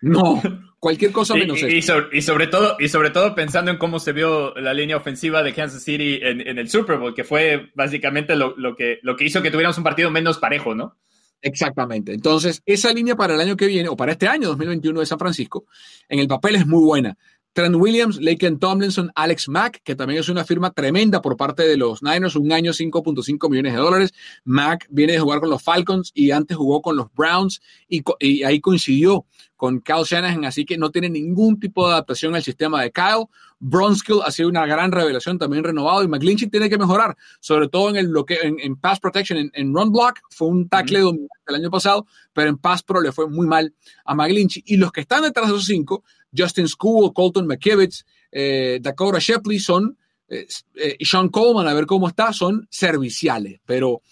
no, 0.00 0.40
cualquier 0.78 1.12
cosa 1.12 1.34
menos 1.34 1.60
y, 1.62 1.78
y, 1.78 1.82
sobre, 1.82 2.46
todo, 2.46 2.76
y 2.78 2.88
sobre 2.88 3.10
todo 3.10 3.34
pensando 3.34 3.70
en 3.70 3.78
cómo 3.78 3.98
se 3.98 4.12
vio 4.12 4.54
la 4.54 4.72
línea 4.74 4.96
ofensiva 4.96 5.42
de 5.42 5.52
Kansas 5.52 5.82
City 5.82 6.20
en, 6.22 6.58
el 6.58 6.68
Super 6.68 6.98
Bowl, 6.98 7.14
que 7.14 7.24
fue 7.24 7.70
básicamente 7.74 8.36
lo, 8.36 8.54
que, 8.76 8.98
lo 9.02 9.16
que 9.16 9.24
hizo 9.24 9.42
que 9.42 9.50
tuviéramos 9.50 9.78
un 9.78 9.84
partido 9.84 10.10
menos 10.10 10.38
parejo, 10.38 10.74
¿no? 10.74 10.96
Exactamente. 11.40 12.12
Entonces, 12.12 12.62
esa 12.66 12.92
línea 12.92 13.16
para 13.16 13.34
el 13.34 13.40
año 13.40 13.56
que 13.56 13.66
viene, 13.66 13.88
o 13.88 13.96
para 13.96 14.12
este 14.12 14.28
año 14.28 14.48
2021 14.48 15.00
de 15.00 15.06
San 15.06 15.18
Francisco, 15.18 15.66
en 16.08 16.18
el 16.18 16.28
papel 16.28 16.56
es 16.56 16.66
muy 16.66 16.84
buena. 16.84 17.16
Trent 17.52 17.74
Williams, 17.74 18.20
Laken 18.20 18.58
Tomlinson, 18.58 19.10
Alex 19.14 19.48
Mack, 19.48 19.82
que 19.82 19.96
también 19.96 20.20
es 20.20 20.28
una 20.28 20.44
firma 20.44 20.70
tremenda 20.70 21.20
por 21.20 21.36
parte 21.36 21.64
de 21.64 21.76
los 21.76 22.02
Niners, 22.02 22.36
un 22.36 22.52
año 22.52 22.72
5.5 22.72 23.50
millones 23.50 23.72
de 23.72 23.78
dólares. 23.78 24.14
Mack 24.44 24.86
viene 24.90 25.14
de 25.14 25.20
jugar 25.20 25.40
con 25.40 25.50
los 25.50 25.62
Falcons 25.62 26.12
y 26.14 26.30
antes 26.30 26.56
jugó 26.56 26.82
con 26.82 26.96
los 26.96 27.12
Browns 27.14 27.60
y, 27.88 28.02
y 28.20 28.44
ahí 28.44 28.60
coincidió 28.60 29.26
con 29.58 29.80
Kyle 29.80 30.04
Shanahan, 30.04 30.44
así 30.44 30.64
que 30.64 30.78
no 30.78 30.92
tiene 30.92 31.10
ningún 31.10 31.58
tipo 31.58 31.84
de 31.84 31.94
adaptación 31.94 32.36
al 32.36 32.44
sistema 32.44 32.80
de 32.80 32.92
Kyle. 32.92 33.26
Bronskill 33.58 34.20
ha 34.24 34.30
sido 34.30 34.48
una 34.48 34.64
gran 34.66 34.92
revelación, 34.92 35.36
también 35.36 35.64
renovado, 35.64 36.04
y 36.04 36.08
McGlinchey 36.08 36.48
tiene 36.48 36.70
que 36.70 36.78
mejorar, 36.78 37.16
sobre 37.40 37.66
todo 37.68 37.90
en 37.90 37.96
el 37.96 38.06
bloqueo, 38.06 38.38
en, 38.40 38.76
pass 38.76 39.00
protection, 39.00 39.50
en, 39.52 39.74
run 39.74 39.90
block, 39.90 40.20
fue 40.30 40.46
un 40.46 40.68
tackle 40.68 41.00
dominante 41.00 41.34
el 41.48 41.54
año 41.56 41.70
pasado, 41.70 42.06
pero 42.32 42.48
en 42.48 42.58
pass 42.58 42.84
pro 42.84 43.00
le 43.00 43.10
fue 43.10 43.28
muy 43.28 43.48
mal 43.48 43.74
a 44.04 44.14
McGlinchey. 44.14 44.62
Y 44.64 44.76
los 44.76 44.92
que 44.92 45.00
están 45.00 45.22
detrás 45.22 45.48
de 45.48 45.54
esos 45.54 45.66
cinco, 45.66 46.04
Justin 46.34 46.68
School, 46.68 47.12
Colton 47.12 47.48
McKivitz, 47.48 48.04
eh, 48.30 48.78
Dakota 48.80 49.18
Shepley, 49.18 49.58
son, 49.58 49.98
eh, 50.28 50.46
eh, 50.76 50.94
y 51.00 51.04
Sean 51.04 51.30
Coleman, 51.30 51.66
a 51.66 51.74
ver 51.74 51.86
cómo 51.86 52.06
está, 52.06 52.32
son 52.32 52.68
serviciales, 52.70 53.60
pero 53.66 54.02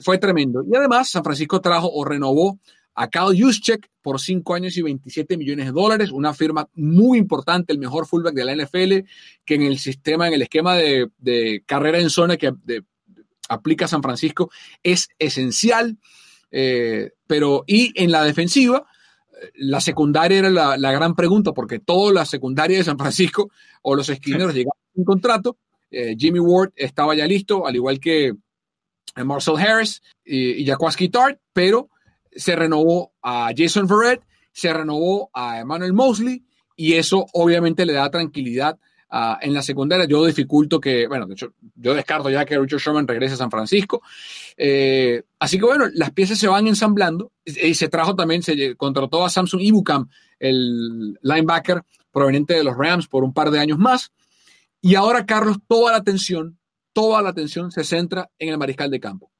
fue 0.00 0.18
tremendo. 0.18 0.62
Y 0.62 0.76
además, 0.76 1.10
San 1.10 1.24
Francisco 1.24 1.60
trajo 1.60 1.90
o 1.92 2.04
renovó 2.04 2.60
a 2.94 3.08
Kyle 3.08 3.36
Juszczyk 3.36 3.90
por 4.02 4.20
5 4.20 4.54
años 4.54 4.76
y 4.76 4.82
27 4.82 5.36
millones 5.36 5.66
de 5.66 5.72
dólares, 5.72 6.10
una 6.10 6.34
firma 6.34 6.68
muy 6.74 7.18
importante, 7.18 7.72
el 7.72 7.78
mejor 7.78 8.06
fullback 8.06 8.34
de 8.34 8.44
la 8.44 8.54
NFL, 8.54 9.08
que 9.44 9.54
en 9.54 9.62
el 9.62 9.78
sistema, 9.78 10.28
en 10.28 10.34
el 10.34 10.42
esquema 10.42 10.76
de, 10.76 11.62
carrera 11.66 11.98
en 11.98 12.10
zona 12.10 12.36
que 12.36 12.52
aplica 13.48 13.88
San 13.88 14.02
Francisco 14.02 14.50
es 14.82 15.08
esencial. 15.18 15.98
Eh, 16.50 17.10
pero, 17.26 17.64
y 17.66 17.92
en 18.00 18.12
la 18.12 18.22
defensiva, 18.22 18.86
la 19.54 19.80
secundaria 19.80 20.38
era 20.38 20.50
la, 20.50 20.92
gran 20.92 21.14
pregunta, 21.14 21.52
porque 21.52 21.80
toda 21.80 22.12
la 22.12 22.24
secundaria 22.24 22.78
de 22.78 22.84
San 22.84 22.98
Francisco 22.98 23.50
o 23.82 23.96
los 23.96 24.08
esquineros 24.08 24.54
llegaban 24.54 24.78
un 24.94 25.04
contrato. 25.04 25.56
Eh, 25.90 26.14
Jimmy 26.18 26.38
Ward 26.38 26.72
estaba 26.76 27.14
ya 27.14 27.26
listo, 27.26 27.66
al 27.66 27.74
igual 27.74 27.98
que 27.98 28.34
Marcel 29.16 29.56
Harris 29.56 30.02
y, 30.24 30.62
y 30.62 30.66
Jaquaski 30.66 31.08
Tart, 31.08 31.40
pero 31.52 31.88
se 32.34 32.56
renovó 32.56 33.12
a 33.22 33.50
Jason 33.56 33.86
Verrett, 33.86 34.22
se 34.52 34.72
renovó 34.72 35.30
a 35.32 35.60
Emmanuel 35.60 35.92
Mosley 35.92 36.44
y 36.76 36.94
eso 36.94 37.26
obviamente 37.32 37.86
le 37.86 37.92
da 37.92 38.10
tranquilidad 38.10 38.78
uh, 39.10 39.36
en 39.40 39.54
la 39.54 39.62
secundaria. 39.62 40.06
Yo 40.06 40.24
dificulto 40.24 40.80
que, 40.80 41.06
bueno, 41.06 41.26
de 41.26 41.34
hecho, 41.34 41.52
yo 41.74 41.94
descarto 41.94 42.30
ya 42.30 42.44
que 42.44 42.58
Richard 42.58 42.80
Sherman 42.80 43.08
regrese 43.08 43.34
a 43.34 43.38
San 43.38 43.50
Francisco. 43.50 44.02
Eh, 44.56 45.22
así 45.38 45.58
que 45.58 45.64
bueno, 45.64 45.86
las 45.94 46.10
piezas 46.12 46.38
se 46.38 46.48
van 46.48 46.66
ensamblando 46.66 47.32
y 47.44 47.74
se 47.74 47.88
trajo 47.88 48.14
también, 48.14 48.42
se 48.42 48.76
contrató 48.76 49.24
a 49.24 49.30
Samsung 49.30 49.62
Ibukam, 49.62 50.08
el 50.38 51.18
linebacker 51.22 51.82
proveniente 52.12 52.54
de 52.54 52.64
los 52.64 52.76
Rams 52.76 53.08
por 53.08 53.24
un 53.24 53.32
par 53.32 53.50
de 53.50 53.58
años 53.58 53.78
más. 53.78 54.12
Y 54.80 54.94
ahora, 54.96 55.26
Carlos, 55.26 55.58
toda 55.66 55.92
la 55.92 55.98
atención, 55.98 56.58
toda 56.92 57.22
la 57.22 57.30
atención 57.30 57.70
se 57.70 57.84
centra 57.84 58.30
en 58.38 58.50
el 58.50 58.58
mariscal 58.58 58.90
de 58.90 59.00
campo. 59.00 59.32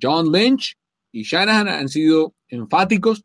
John 0.00 0.30
Lynch 0.30 0.76
y 1.12 1.22
Shanahan 1.22 1.68
han 1.68 1.88
sido 1.88 2.34
enfáticos 2.50 3.24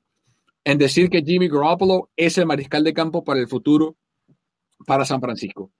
en 0.63 0.77
decir 0.77 1.09
que 1.09 1.21
Jimmy 1.21 1.47
Garoppolo 1.47 2.09
es 2.15 2.37
el 2.37 2.45
mariscal 2.45 2.83
de 2.83 2.93
campo 2.93 3.23
para 3.23 3.39
el 3.39 3.47
futuro 3.47 3.95
para 4.85 5.05
San 5.05 5.21
Francisco. 5.21 5.71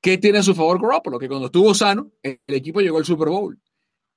¿Qué 0.00 0.18
tiene 0.18 0.38
a 0.38 0.42
su 0.42 0.54
favor 0.54 0.80
Garoppolo? 0.80 1.18
Que 1.18 1.28
cuando 1.28 1.46
estuvo 1.46 1.74
sano, 1.74 2.12
el 2.22 2.38
equipo 2.46 2.80
llegó 2.80 2.98
al 2.98 3.04
Super 3.04 3.28
Bowl. 3.28 3.58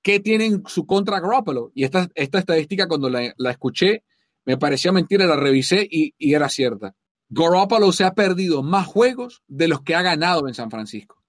¿Qué 0.01 0.19
tiene 0.19 0.45
en 0.45 0.63
su 0.65 0.85
contra 0.85 1.19
Garoppolo? 1.19 1.71
Y 1.73 1.83
esta, 1.83 2.07
esta 2.15 2.39
estadística, 2.39 2.87
cuando 2.87 3.09
la, 3.09 3.33
escuché, 3.49 4.03
me 4.45 4.57
parecía 4.57 4.91
mentira, 4.91 5.25
la 5.25 5.35
revisé 5.35 5.87
y, 5.89 6.13
y 6.17 6.33
era 6.33 6.49
cierta. 6.49 6.95
Garoppolo 7.29 7.91
se 7.91 8.03
ha 8.03 8.13
perdido 8.13 8.63
más 8.63 8.87
juegos 8.87 9.43
de 9.47 9.67
los 9.67 9.81
que 9.81 9.95
ha 9.95 10.01
ganado 10.01 10.47
en 10.47 10.53
San 10.53 10.71
Francisco. 10.71 11.23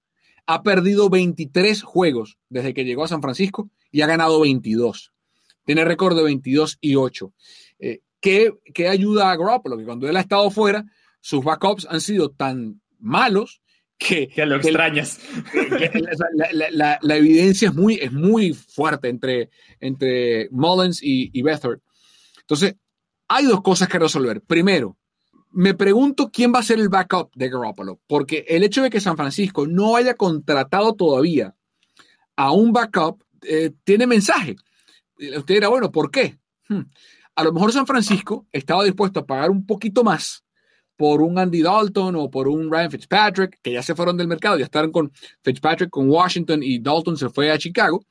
Ha 0.47 0.63
perdido 0.63 1.11
23 1.11 1.83
juegos 1.83 2.39
desde 2.49 2.75
que 2.75 2.85
llegó 2.85 3.05
a 3.05 3.09
San 3.09 3.23
Francisco 3.23 3.71
y 3.91 4.01
ha 4.01 4.07
ganado 4.07 4.41
22. 4.41 5.13
Tiene 5.71 5.85
récord 5.85 6.17
de 6.17 6.25
22 6.25 6.79
y 6.81 6.97
8. 6.97 7.33
Eh, 7.79 8.01
¿qué, 8.21 8.51
ayuda 8.91 9.31
a 9.31 9.37
Garoppolo? 9.37 9.79
Que 9.79 9.85
cuando 9.85 10.09
él 10.09 10.17
ha 10.17 10.21
estado 10.21 10.51
fuera, 10.51 10.85
sus 11.21 11.45
backups 11.45 11.87
han 11.89 12.01
sido 12.01 12.33
tan 12.33 12.83
malos 12.99 13.63
que, 13.97 14.27
que 14.27 14.45
lo 14.47 14.57
extrañas. 14.57 15.21
la, 16.73 17.17
evidencia 17.17 17.69
es 17.69 17.75
muy, 17.77 18.01
es 18.03 18.11
muy 18.11 18.53
fuerte 18.53 19.11
entre, 19.11 19.51
entre 19.79 20.49
Mullins 20.51 21.05
y, 21.05 21.31
y 21.33 21.39
Entonces, 21.39 22.75
hay 23.29 23.45
dos 23.45 23.63
cosas 23.63 23.87
que 23.87 24.01
resolver. 24.01 24.41
Primero, 24.41 24.99
me 25.53 25.75
pregunto 25.75 26.33
quién 26.33 26.53
va 26.53 26.59
a 26.59 26.65
ser 26.65 26.81
el 26.81 26.89
backup 26.89 27.31
de 27.37 27.49
Garoppolo, 27.49 28.01
porque 28.09 28.45
el 28.49 28.65
hecho 28.65 28.83
de 28.83 28.91
que 28.91 28.99
San 28.99 29.17
Francisco 29.17 29.69
no 29.69 29.95
haya 29.95 30.15
contratado 30.15 30.97
todavía 30.97 31.55
a 32.35 32.51
un 32.51 32.73
backup 32.73 33.23
eh, 33.43 33.71
tiene 33.85 34.09
mensaje. 34.09 34.57
Usted 35.37 35.55
dirá, 35.55 35.69
bueno, 35.69 35.91
¿por 35.93 36.11
qué? 36.11 36.39
Hmm. 36.69 36.83
A 37.35 37.45
lo 37.45 37.53
mejor 37.53 37.73
San 37.73 37.87
Francisco 37.87 38.47
estaba 38.53 38.85
dispuesto 38.85 39.21
a 39.21 39.27
pagar 39.27 39.51
un 39.51 39.67
poquito 39.67 40.03
más 40.03 40.45
por 40.97 41.23
un 41.23 41.39
Andy 41.39 41.63
Dalton 41.63 42.15
o 42.17 42.31
por 42.31 42.49
un 42.49 42.71
Ryan 42.71 42.91
Fitzpatrick, 42.91 43.59
que 43.63 43.73
ya 43.73 43.83
se 43.83 43.95
fueron 43.95 44.17
del 44.17 44.29
mercado, 44.29 44.59
ya 44.59 44.65
estaban 44.65 44.93
con 44.93 45.11
Fitzpatrick 45.43 45.89
con 45.89 46.11
Washington 46.11 46.63
y 46.63 46.79
Dalton 46.79 47.17
se 47.17 47.31
fue 47.31 47.51
a 47.51 47.59
Chicago. 47.59 48.05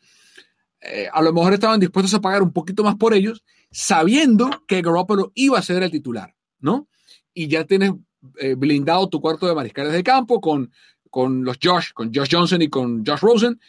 Eh, 0.82 1.07
a 1.12 1.22
lo 1.22 1.34
mejor 1.34 1.53
estaban 1.53 1.80
dispuestos 1.80 2.14
a 2.16 2.22
pagar 2.22 2.41
un 2.41 2.51
poquito 2.51 2.84
más 2.84 2.95
por 2.95 3.14
ellos, 3.14 3.43
sabiendo 3.70 4.49
que 4.68 4.82
Garoppolo 4.82 5.32
iba 5.36 5.60
a 5.60 5.62
ser 5.62 5.84
el 5.84 5.91
titular, 5.91 6.34
¿no? 6.60 6.88
Y 7.34 7.47
ya 7.47 7.64
tienes 7.66 7.91
eh, 8.39 8.55
blindado 8.55 9.07
tu 9.07 9.22
cuarto 9.22 9.47
de 9.47 9.55
mariscales 9.55 9.93
de 9.93 10.03
campo 10.03 10.41
con, 10.41 10.72
con 11.10 11.43
los 11.43 11.57
Josh, 11.62 11.91
con 11.93 12.12
Josh 12.14 12.30
Johnson 12.32 12.62
y 12.62 12.70
con 12.70 13.05
Josh 13.05 13.20
Rosen 13.20 13.60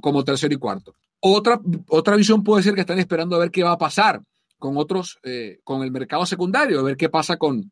como 0.00 0.22
tercero 0.22 0.54
y 0.54 0.58
cuarto. 0.58 0.94
Otra, 1.20 1.60
otra 1.88 2.16
visión 2.16 2.44
puede 2.44 2.62
ser 2.62 2.74
que 2.74 2.82
están 2.82 2.98
esperando 2.98 3.36
a 3.36 3.40
ver 3.40 3.50
qué 3.50 3.62
va 3.62 3.72
a 3.72 3.78
pasar 3.78 4.20
con 4.58 4.76
otros, 4.76 5.18
eh, 5.22 5.60
con 5.64 5.82
el 5.82 5.90
mercado 5.90 6.26
secundario, 6.26 6.80
a 6.80 6.82
ver 6.82 6.96
qué 6.96 7.08
pasa 7.08 7.36
con 7.36 7.70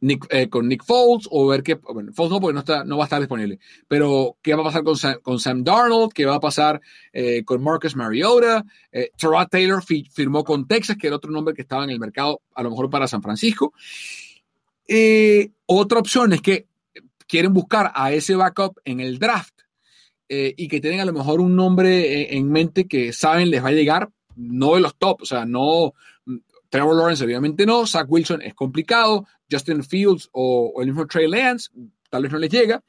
Nick, 0.00 0.26
eh, 0.30 0.48
con 0.48 0.66
Nick 0.66 0.84
Foles 0.84 1.28
o 1.30 1.46
ver 1.46 1.62
qué, 1.62 1.74
bueno, 1.74 2.12
Foles 2.12 2.32
no 2.32 2.40
porque 2.40 2.54
no, 2.54 2.60
está, 2.60 2.84
no 2.84 2.96
va 2.96 3.04
a 3.04 3.06
estar 3.06 3.20
disponible, 3.20 3.58
pero 3.86 4.36
qué 4.42 4.54
va 4.54 4.62
a 4.62 4.64
pasar 4.64 4.82
con 4.82 4.96
Sam, 4.96 5.16
con 5.22 5.38
Sam 5.38 5.62
Darnold, 5.62 6.12
qué 6.12 6.24
va 6.24 6.36
a 6.36 6.40
pasar 6.40 6.80
eh, 7.12 7.44
con 7.44 7.62
Marcus 7.62 7.96
Mariota, 7.96 8.64
eh, 8.92 9.10
Taylor 9.50 9.82
firmó 9.82 10.44
con 10.44 10.66
Texas, 10.66 10.96
que 10.96 11.06
era 11.06 11.16
otro 11.16 11.30
nombre 11.30 11.54
que 11.54 11.62
estaba 11.62 11.84
en 11.84 11.90
el 11.90 12.00
mercado, 12.00 12.40
a 12.54 12.62
lo 12.62 12.70
mejor 12.70 12.88
para 12.88 13.06
San 13.06 13.22
Francisco. 13.22 13.74
otra 15.66 15.98
opción 15.98 16.32
es 16.32 16.40
que 16.40 16.66
quieren 17.26 17.52
buscar 17.52 17.92
a 17.94 18.12
ese 18.12 18.34
backup 18.34 18.78
en 18.84 19.00
el 19.00 19.18
draft 19.18 19.54
y 20.30 20.68
que 20.68 20.80
tienen 20.80 21.00
a 21.00 21.04
lo 21.04 21.12
mejor 21.12 21.40
un 21.40 21.56
nombre 21.56 22.36
en 22.36 22.48
mente 22.50 22.86
que 22.86 23.12
saben 23.12 23.50
les 23.50 23.64
va 23.64 23.68
a 23.68 23.72
llegar, 23.72 24.10
no 24.36 24.76
de 24.76 24.80
los 24.80 24.96
top, 24.96 25.22
o 25.22 25.24
sea, 25.24 25.44
no, 25.44 25.94
Trevor 26.68 26.96
Lawrence 26.96 27.24
obviamente 27.24 27.66
no, 27.66 27.86
Zach 27.86 28.06
Wilson 28.08 28.42
es 28.42 28.54
complicado, 28.54 29.26
Justin 29.50 29.82
Fields 29.82 30.28
o, 30.32 30.72
el 30.80 30.86
mismo 30.86 31.06
Trey 31.06 31.28
Lance 31.28 31.70
tal 32.08 32.22
vez 32.22 32.32
no 32.32 32.38
les 32.38 32.50
llega, 32.50 32.82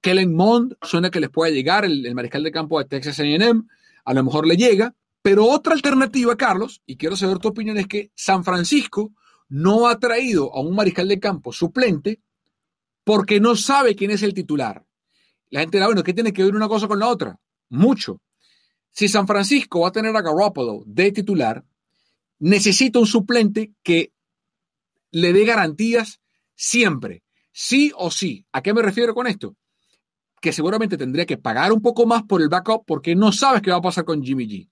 Kellen 0.00 0.34
Mond 0.34 0.76
suena 0.82 1.10
que 1.10 1.20
les 1.20 1.30
puede 1.30 1.52
llegar, 1.52 1.84
el, 1.84 2.14
mariscal 2.14 2.42
de 2.42 2.52
campo 2.52 2.78
de 2.78 2.84
Texas 2.84 3.18
A&M, 3.20 3.62
a 4.04 4.14
lo 4.14 4.24
mejor 4.24 4.46
le 4.46 4.56
llega, 4.56 4.94
pero 5.22 5.46
otra 5.46 5.74
alternativa, 5.74 6.36
Carlos, 6.36 6.80
y 6.86 6.96
quiero 6.96 7.16
saber 7.16 7.38
tu 7.38 7.48
opinión, 7.48 7.76
es 7.76 7.86
que 7.86 8.10
San 8.14 8.44
Francisco 8.44 9.12
no 9.48 9.88
ha 9.88 9.98
traído 9.98 10.54
a 10.54 10.60
un 10.60 10.74
mariscal 10.76 11.08
de 11.08 11.18
campo 11.18 11.52
suplente 11.52 12.20
porque 13.02 13.40
no 13.40 13.56
sabe 13.56 13.96
quién 13.96 14.10
es 14.10 14.22
el 14.22 14.34
titular. 14.34 14.84
La 15.50 15.60
gente 15.60 15.78
dirá, 15.78 15.86
bueno, 15.86 16.02
¿qué 16.02 16.12
tiene 16.12 16.32
que 16.32 16.44
ver 16.44 16.54
una 16.54 16.68
cosa 16.68 16.88
con 16.88 16.98
la 16.98 17.08
otra? 17.08 17.38
Mucho. 17.70 18.20
Si 18.90 19.08
San 19.08 19.26
Francisco 19.26 19.80
va 19.80 19.88
a 19.88 19.92
tener 19.92 20.14
a 20.16 20.22
Garoppolo 20.22 20.82
de 20.86 21.12
titular, 21.12 21.64
necesita 22.38 22.98
un 22.98 23.06
suplente 23.06 23.72
que 23.82 24.12
le 25.10 25.32
dé 25.32 25.44
garantías 25.44 26.20
siempre, 26.54 27.22
sí 27.52 27.92
o 27.96 28.10
sí. 28.10 28.44
¿A 28.52 28.62
qué 28.62 28.74
me 28.74 28.82
refiero 28.82 29.14
con 29.14 29.26
esto? 29.26 29.56
Que 30.40 30.52
seguramente 30.52 30.96
tendría 30.96 31.26
que 31.26 31.38
pagar 31.38 31.72
un 31.72 31.80
poco 31.80 32.06
más 32.06 32.22
por 32.24 32.42
el 32.42 32.48
backup 32.48 32.84
porque 32.86 33.14
no 33.14 33.32
sabes 33.32 33.62
qué 33.62 33.70
va 33.70 33.78
a 33.78 33.82
pasar 33.82 34.04
con 34.04 34.22
Jimmy 34.22 34.46
G. 34.46 34.68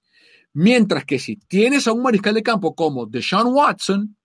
Mientras 0.52 1.04
que 1.04 1.18
si 1.18 1.36
tienes 1.36 1.86
a 1.86 1.92
un 1.92 2.02
mariscal 2.02 2.34
de 2.34 2.42
campo 2.42 2.74
como 2.74 3.06
Deshaun 3.06 3.52
Watson, 3.52 4.16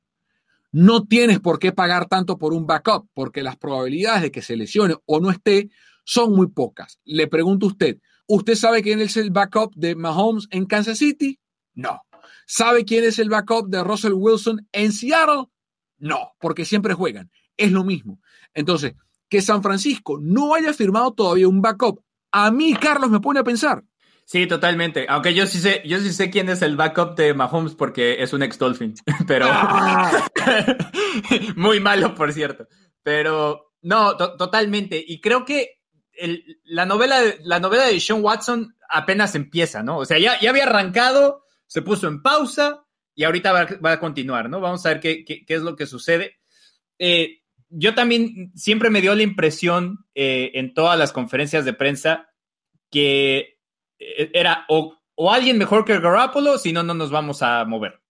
no 0.72 1.06
tienes 1.06 1.40
por 1.40 1.60
qué 1.60 1.74
pagar 1.74 2.08
tanto 2.08 2.38
por 2.38 2.54
un 2.54 2.66
backup 2.66 3.08
porque 3.14 3.44
las 3.44 3.58
probabilidades 3.58 4.22
de 4.22 4.32
que 4.32 4.42
se 4.42 4.56
lesione 4.56 4.96
o 5.06 5.20
no 5.20 5.30
esté 5.30 5.70
son 6.04 6.34
muy 6.34 6.48
pocas. 6.48 7.00
Le 7.04 7.28
pregunto 7.28 7.66
a 7.66 7.70
usted, 7.70 7.98
¿usted 8.28 8.56
sabe 8.56 8.82
quién 8.82 9.00
es 9.02 9.18
el 9.18 9.32
backup 9.32 9.74
de 9.76 9.96
Mahomes 9.96 10.48
en 10.52 10.66
Kansas 10.66 10.98
City? 10.98 11.40
No. 11.74 12.02
¿Sabe 12.46 12.86
quién 12.86 13.04
es 13.04 13.20
el 13.20 13.30
backup 13.30 13.70
de 13.70 13.84
Russell 13.84 14.14
Wilson 14.14 14.68
en 14.72 14.92
Seattle? 14.92 15.46
No, 15.98 16.34
porque 16.40 16.66
siempre 16.66 16.94
juegan. 16.94 17.32
Es 17.56 17.72
lo 17.72 17.84
mismo. 17.84 18.20
Entonces, 18.54 18.94
que 19.30 19.42
San 19.42 19.64
Francisco 19.64 20.20
no 20.20 20.54
haya 20.56 20.74
firmado 20.74 21.14
todavía 21.14 21.48
un 21.48 21.62
backup, 21.62 22.04
a 22.32 22.52
mí, 22.52 22.74
Carlos, 22.74 23.10
me 23.10 23.20
pone 23.20 23.40
a 23.40 23.44
pensar. 23.44 23.84
Sí, 24.26 24.48
totalmente. 24.48 25.06
Aunque 25.10 25.34
yo 25.34 25.46
sí 25.46 25.60
sé, 25.60 25.82
yo 25.86 26.00
sí 26.00 26.14
sé 26.14 26.30
quién 26.30 26.48
es 26.50 26.62
el 26.62 26.78
backup 26.78 27.16
de 27.16 27.34
Mahomes 27.34 27.76
porque 27.76 28.24
es 28.24 28.32
un 28.34 28.44
ex 28.44 28.58
Dolphin. 28.58 28.94
Pero 29.28 29.48
ah. 29.50 30.30
muy 31.56 31.80
malo, 31.80 32.16
por 32.16 32.32
cierto. 32.32 32.68
Pero 33.04 33.74
no, 33.82 34.16
totalmente. 34.16 35.04
Y 35.06 35.20
creo 35.20 35.44
que 35.44 35.81
la 36.64 36.86
novela, 36.86 37.20
la 37.44 37.60
novela 37.60 37.86
de 37.86 38.00
Sean 38.00 38.24
Watson 38.24 38.76
apenas 38.90 39.36
empieza, 39.36 39.84
¿no? 39.84 39.98
O 39.98 40.06
sea, 40.06 40.20
ya, 40.20 40.40
ya 40.40 40.50
había 40.50 40.64
arrancado, 40.64 41.46
se 41.68 41.82
puso 41.82 42.08
en 42.08 42.22
pausa 42.22 42.86
y 43.16 43.24
ahorita 43.24 43.52
va, 43.82 43.92
a 43.92 44.00
continuar, 44.00 44.50
¿no? 44.50 44.60
Vamos 44.60 44.86
a 44.86 44.90
ver 44.90 45.00
qué, 45.00 45.46
es 45.48 45.62
lo 45.62 45.76
que 45.76 45.86
sucede. 45.86 46.40
Eh, 47.00 47.42
yo 47.70 47.96
también 47.96 48.52
siempre 48.56 48.90
me 48.90 49.02
dio 49.02 49.16
la 49.16 49.24
impresión 49.24 50.06
eh, 50.14 50.52
en 50.56 50.74
todas 50.74 50.98
las 50.98 51.12
conferencias 51.12 51.66
de 51.66 51.74
prensa 51.74 52.30
que 52.90 53.60
eh, 54.00 54.32
era 54.34 54.66
o, 54.68 54.98
alguien 55.32 55.58
mejor 55.58 55.86
que 55.86 56.00
Garoppolo, 56.00 56.58
si 56.58 56.74
no, 56.74 56.84
no 56.84 56.94
nos 56.94 57.12
vamos 57.12 57.42
a 57.42 57.64
mover. 57.66 58.02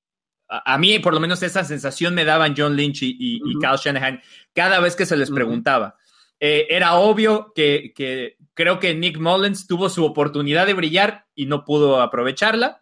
A, 0.47 0.78
mí, 0.78 0.99
por 0.99 1.14
lo 1.14 1.20
menos, 1.22 1.43
esa 1.43 1.64
sensación 1.64 2.14
me 2.14 2.26
daban 2.26 2.55
John 2.57 2.76
Lynch 2.76 3.03
y, 3.03 3.39
Kyle 3.59 3.78
Shanahan 3.82 4.22
cada 4.53 4.82
vez 4.82 4.97
que 4.97 5.05
se 5.05 5.16
les 5.16 5.32
preguntaba. 5.32 5.95
Era 6.44 6.96
obvio 6.96 7.54
que, 7.54 7.94
que, 7.96 8.38
creo 8.56 8.80
que 8.80 8.96
Nick 8.96 9.20
Mullens 9.20 9.68
tuvo 9.68 9.89
su 9.89 10.04
oportunidad 10.04 10.66
de 10.66 10.74
brillar 10.74 11.28
y 11.36 11.46
no 11.46 11.64
pudo 11.64 12.02
aprovecharla 12.02 12.82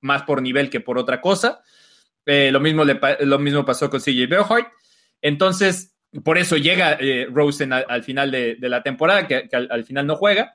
más 0.00 0.22
por 0.22 0.42
nivel 0.42 0.70
que 0.70 0.80
por 0.80 0.98
otra 0.98 1.20
cosa. 1.20 1.62
Eh, 2.26 2.50
lo, 2.52 2.60
mismo 2.60 2.84
lo 2.84 3.38
mismo 3.38 3.64
pasó 3.64 3.90
con 3.90 4.00
CJ 4.00 4.26
Beathard. 4.28 4.66
Entonces, 5.20 5.94
por 6.22 6.38
eso 6.38 6.56
llega 6.56 6.96
eh, 7.00 7.26
Rosen 7.30 7.72
al, 7.72 8.02
final 8.02 8.30
de, 8.30 8.56
la 8.60 8.82
temporada, 8.82 9.26
que, 9.26 9.48
al, 9.52 9.84
final 9.84 10.06
no 10.06 10.16
juega. 10.16 10.54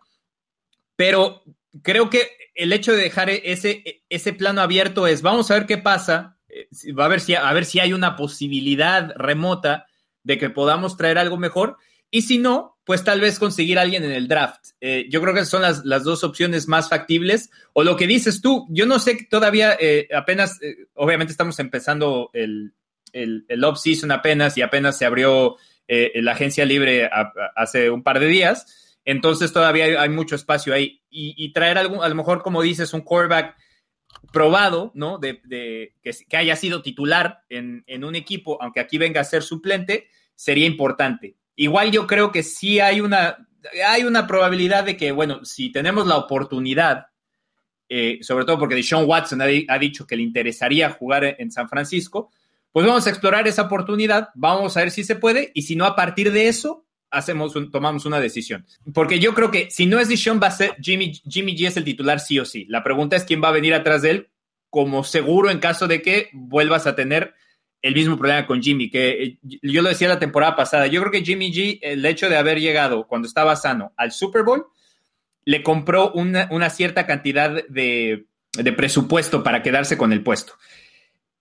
Pero 0.95 1.43
creo 1.81 2.09
que 2.09 2.29
el 2.55 2.73
hecho 2.73 2.93
de 2.93 3.03
dejar 3.03 3.29
ese, 3.29 4.03
ese 4.09 4.33
plano 4.33 4.61
abierto 4.61 5.07
es, 5.07 5.21
vamos 5.21 5.49
a 5.49 5.55
ver 5.55 5.65
qué 5.65 5.77
pasa, 5.77 6.37
eh, 6.49 6.67
a 6.97 7.07
ver, 7.07 7.21
si, 7.21 7.35
a 7.35 7.53
ver 7.53 7.65
si 7.65 7.79
hay 7.79 7.93
una 7.93 8.15
posibilidad 8.15 9.13
remota 9.15 9.87
de 10.23 10.37
que 10.37 10.49
podamos 10.49 10.97
traer 10.97 11.17
algo 11.17 11.37
mejor. 11.37 11.77
Y 12.11 12.23
si 12.23 12.37
no, 12.39 12.77
pues 12.85 13.03
tal 13.03 13.21
vez 13.21 13.37
conseguir 13.37 13.77
alguien 13.77 14.03
en 14.03 14.11
el 14.11 14.27
draft. 14.27 14.69
Eh, 14.81 15.07
yo 15.09 15.21
creo 15.21 15.33
que 15.33 15.45
son 15.45 15.61
las, 15.61 15.83
dos 16.03 16.23
opciones 16.23 16.67
más 16.67 16.89
factibles. 16.89 17.51
O 17.73 17.83
lo 17.83 17.95
que 17.95 18.07
dices 18.07 18.41
tú, 18.41 18.65
yo 18.69 18.85
no 18.85 18.99
sé 18.99 19.27
todavía, 19.29 19.77
eh, 19.79 20.07
apenas, 20.15 20.61
eh, 20.61 20.87
obviamente 20.95 21.31
estamos 21.31 21.59
empezando 21.59 22.31
el, 22.33 22.73
el, 23.13 23.45
el 23.47 23.63
off-season 23.63 24.11
apenas 24.11 24.57
y 24.57 24.61
apenas 24.61 24.97
se 24.97 25.05
abrió 25.05 25.57
la 25.87 26.33
agencia 26.33 26.65
libre 26.65 27.09
hace 27.55 27.89
un 27.89 28.03
par 28.03 28.19
de 28.19 28.27
días. 28.27 28.89
Entonces 29.05 29.51
todavía 29.51 30.01
hay, 30.01 30.09
mucho 30.09 30.35
espacio 30.35 30.71
ahí. 30.73 31.01
Y, 31.09 31.51
traer 31.51 31.79
algún, 31.79 32.03
a 32.03 32.09
lo 32.09 32.13
mejor, 32.13 32.43
como 32.43 32.61
dices, 32.61 32.93
un 32.93 33.01
quarterback 33.01 33.57
probado, 34.31 34.91
¿no? 34.95 35.17
De, 35.17 35.93
que, 36.01 36.37
haya 36.37 36.55
sido 36.55 36.81
titular 36.81 37.43
en, 37.49 37.83
en 37.87 38.03
un 38.03 38.15
equipo, 38.15 38.61
aunque 38.61 38.79
aquí 38.79 38.97
venga 38.97 39.21
a 39.21 39.25
ser 39.25 39.43
suplente, 39.43 40.07
sería 40.35 40.67
importante. 40.67 41.35
Igual 41.55 41.91
yo 41.91 42.07
creo 42.07 42.31
que 42.31 42.43
sí 42.43 42.79
hay 42.79 43.01
una, 43.01 43.49
hay 43.85 44.03
una 44.03 44.27
probabilidad 44.27 44.83
de 44.83 44.95
que, 44.95 45.11
bueno, 45.11 45.43
si 45.43 45.71
tenemos 45.71 46.07
la 46.07 46.17
oportunidad, 46.17 47.07
eh, 47.89 48.19
sobre 48.21 48.45
todo 48.45 48.59
porque 48.59 48.75
Deshaun 48.75 49.05
Watson 49.09 49.41
ha, 49.41 49.79
dicho 49.79 50.05
que 50.05 50.15
le 50.15 50.23
interesaría 50.23 50.91
jugar 50.91 51.35
en 51.37 51.51
San 51.51 51.67
Francisco, 51.67 52.31
pues 52.71 52.85
vamos 52.85 53.07
a 53.07 53.09
explorar 53.09 53.47
esa 53.47 53.63
oportunidad, 53.63 54.29
vamos 54.35 54.77
a 54.77 54.81
ver 54.81 54.91
si 54.91 55.03
se 55.03 55.15
puede, 55.15 55.51
y 55.53 55.63
si 55.63 55.75
no, 55.75 55.85
a 55.85 55.95
partir 55.95 56.31
de 56.31 56.47
eso, 56.47 56.85
hacemos 57.11 57.53
tomamos 57.71 58.05
una 58.05 58.19
decisión. 58.19 58.65
Porque 58.93 59.19
yo 59.19 59.33
creo 59.33 59.51
que 59.51 59.69
si 59.71 59.85
no 59.85 59.99
es 59.99 60.09
Deshaun, 60.09 60.39
va 60.41 60.47
a 60.47 60.51
ser 60.51 60.75
Jimmy, 60.81 61.13
Jimmy 61.27 61.55
G 61.55 61.67
es 61.67 61.77
el 61.77 61.83
titular 61.83 62.19
sí 62.19 62.39
o 62.39 62.45
sí. 62.45 62.65
La 62.69 62.83
pregunta 62.83 63.15
es 63.15 63.23
quién 63.23 63.43
va 63.43 63.49
a 63.49 63.53
venir 63.53 63.73
atrás 63.73 64.01
de 64.01 64.11
él 64.11 64.29
como 64.69 65.03
seguro 65.03 65.49
en 65.49 65.59
caso 65.59 65.87
de 65.87 66.01
que 66.01 66.29
vuelvas 66.33 66.87
a 66.87 66.95
tener 66.95 67.33
el 67.81 67.93
mismo 67.93 68.17
problema 68.17 68.45
con 68.45 68.61
Jimmy, 68.61 68.89
que 68.89 69.23
eh, 69.23 69.39
yo 69.41 69.81
lo 69.81 69.89
decía 69.89 70.07
la 70.07 70.19
temporada 70.19 70.55
pasada. 70.55 70.87
Yo 70.87 71.01
creo 71.01 71.11
que 71.11 71.23
Jimmy 71.23 71.51
G, 71.51 71.79
el 71.81 72.05
hecho 72.05 72.29
de 72.29 72.37
haber 72.37 72.59
llegado 72.59 73.07
cuando 73.07 73.27
estaba 73.27 73.55
sano 73.55 73.93
al 73.95 74.11
Super 74.11 74.43
Bowl, 74.43 74.65
le 75.45 75.63
compró 75.63 76.11
una, 76.11 76.69
cierta 76.69 77.07
cantidad 77.07 77.65
de, 77.69 78.27
presupuesto 78.75 79.43
para 79.43 79.63
quedarse 79.63 79.97
con 79.97 80.11
el 80.11 80.21
puesto. 80.21 80.53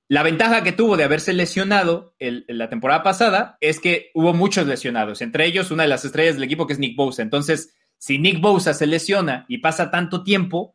La 0.08 0.22
ventaja 0.22 0.62
que 0.62 0.72
tuvo 0.72 0.96
de 0.96 1.04
haberse 1.04 1.34
lesionado 1.34 2.14
la 2.18 2.70
temporada 2.70 3.02
pasada 3.02 3.58
es 3.60 3.78
que 3.78 4.10
hubo 4.14 4.32
muchos 4.32 4.66
lesionados, 4.66 5.20
entre 5.20 5.44
ellos 5.44 5.70
una 5.70 5.82
de 5.82 5.90
las 5.90 6.04
estrellas 6.06 6.36
del 6.36 6.44
equipo 6.44 6.66
que 6.66 6.72
es 6.72 6.78
Nick 6.78 6.96
Bosa. 6.96 7.20
Entonces, 7.20 7.74
si 7.98 8.18
Nick 8.18 8.40
Bosa 8.40 8.72
se 8.72 8.86
lesiona 8.86 9.44
y 9.48 9.58
pasa 9.58 9.90
tanto 9.90 10.24
tiempo, 10.24 10.74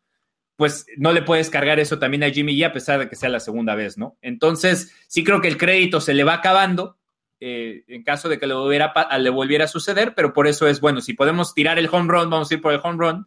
pues 0.56 0.86
no 0.98 1.12
le 1.14 1.24
puedes 1.24 1.50
cargar 1.50 1.80
eso 1.80 1.98
también 1.98 2.24
a 2.24 2.30
Jimmy 2.30 2.56
G 2.56 2.68
a 2.68 2.74
pesar 2.74 3.00
de 3.00 3.10
que 3.10 3.16
sea 3.16 3.30
la 3.30 3.40
segunda 3.40 3.74
vez, 3.74 3.98
¿no? 3.98 4.18
Entonces, 4.22 4.94
sí 5.08 5.24
creo 5.24 5.42
que 5.42 5.48
el 5.48 5.58
crédito 5.58 6.00
se 6.00 6.14
le 6.14 6.24
va 6.24 6.36
acabando 6.36 7.00
eh, 7.40 7.84
en 7.88 8.04
caso 8.04 8.30
de 8.30 8.38
que 8.38 8.46
le 8.46 8.54
volviera, 8.54 8.94
le 9.18 9.30
volviera 9.32 9.66
a 9.66 9.68
suceder, 9.68 10.14
pero 10.16 10.32
por 10.32 10.48
eso 10.48 10.68
es 10.68 10.80
bueno, 10.80 11.02
si 11.02 11.14
podemos 11.14 11.56
tirar 11.56 11.80
el 11.80 11.90
home 11.92 12.08
run, 12.08 12.30
vamos 12.30 12.52
a 12.52 12.54
ir 12.54 12.62
por 12.62 12.72
el 12.72 12.80
home 12.84 12.98
run, 12.98 13.26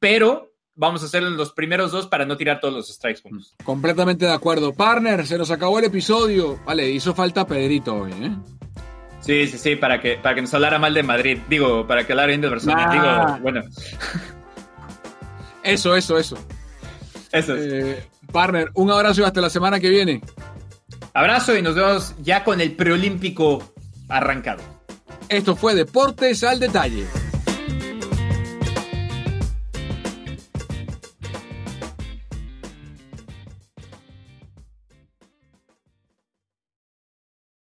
pero 0.00 0.55
vamos 0.76 1.02
a 1.02 1.06
hacerlo 1.06 1.28
en 1.28 1.36
los 1.36 1.52
primeros 1.52 1.90
dos 1.90 2.06
para 2.06 2.24
no 2.24 2.36
tirar 2.36 2.60
todos 2.60 2.74
los 2.74 2.88
strikes 2.88 3.22
juntos. 3.22 3.54
Completamente 3.64 4.26
de 4.26 4.32
acuerdo. 4.32 4.72
Partner, 4.72 5.26
se 5.26 5.38
nos 5.38 5.50
acabó 5.50 5.78
el 5.78 5.86
episodio. 5.86 6.60
Vale, 6.64 6.88
hizo 6.90 7.14
falta 7.14 7.46
Pedrito 7.46 7.94
hoy, 7.94 8.12
¿eh? 8.12 8.30
Sí, 9.20 9.48
sí, 9.48 9.58
sí, 9.58 9.76
para 9.76 10.00
que, 10.00 10.16
para 10.18 10.36
que 10.36 10.42
nos 10.42 10.54
hablara 10.54 10.78
mal 10.78 10.94
de 10.94 11.02
Madrid. 11.02 11.38
Digo, 11.48 11.86
para 11.86 12.06
que 12.06 12.12
hablara 12.12 12.28
bien 12.28 12.40
de 12.40 12.48
Barcelona. 12.48 12.90
Digo, 12.92 13.42
bueno. 13.42 13.62
Eso, 15.62 15.96
eso, 15.96 16.16
eso. 16.16 16.38
Eso. 17.32 17.56
Eh, 17.56 18.08
partner, 18.30 18.70
un 18.74 18.88
abrazo 18.88 19.22
y 19.22 19.24
hasta 19.24 19.40
la 19.40 19.50
semana 19.50 19.80
que 19.80 19.88
viene. 19.88 20.20
Abrazo 21.12 21.56
y 21.56 21.62
nos 21.62 21.74
vemos 21.74 22.14
ya 22.22 22.44
con 22.44 22.60
el 22.60 22.76
preolímpico 22.76 23.72
arrancado. 24.08 24.62
Esto 25.28 25.56
fue 25.56 25.74
Deportes 25.74 26.44
al 26.44 26.60
Detalle. 26.60 27.04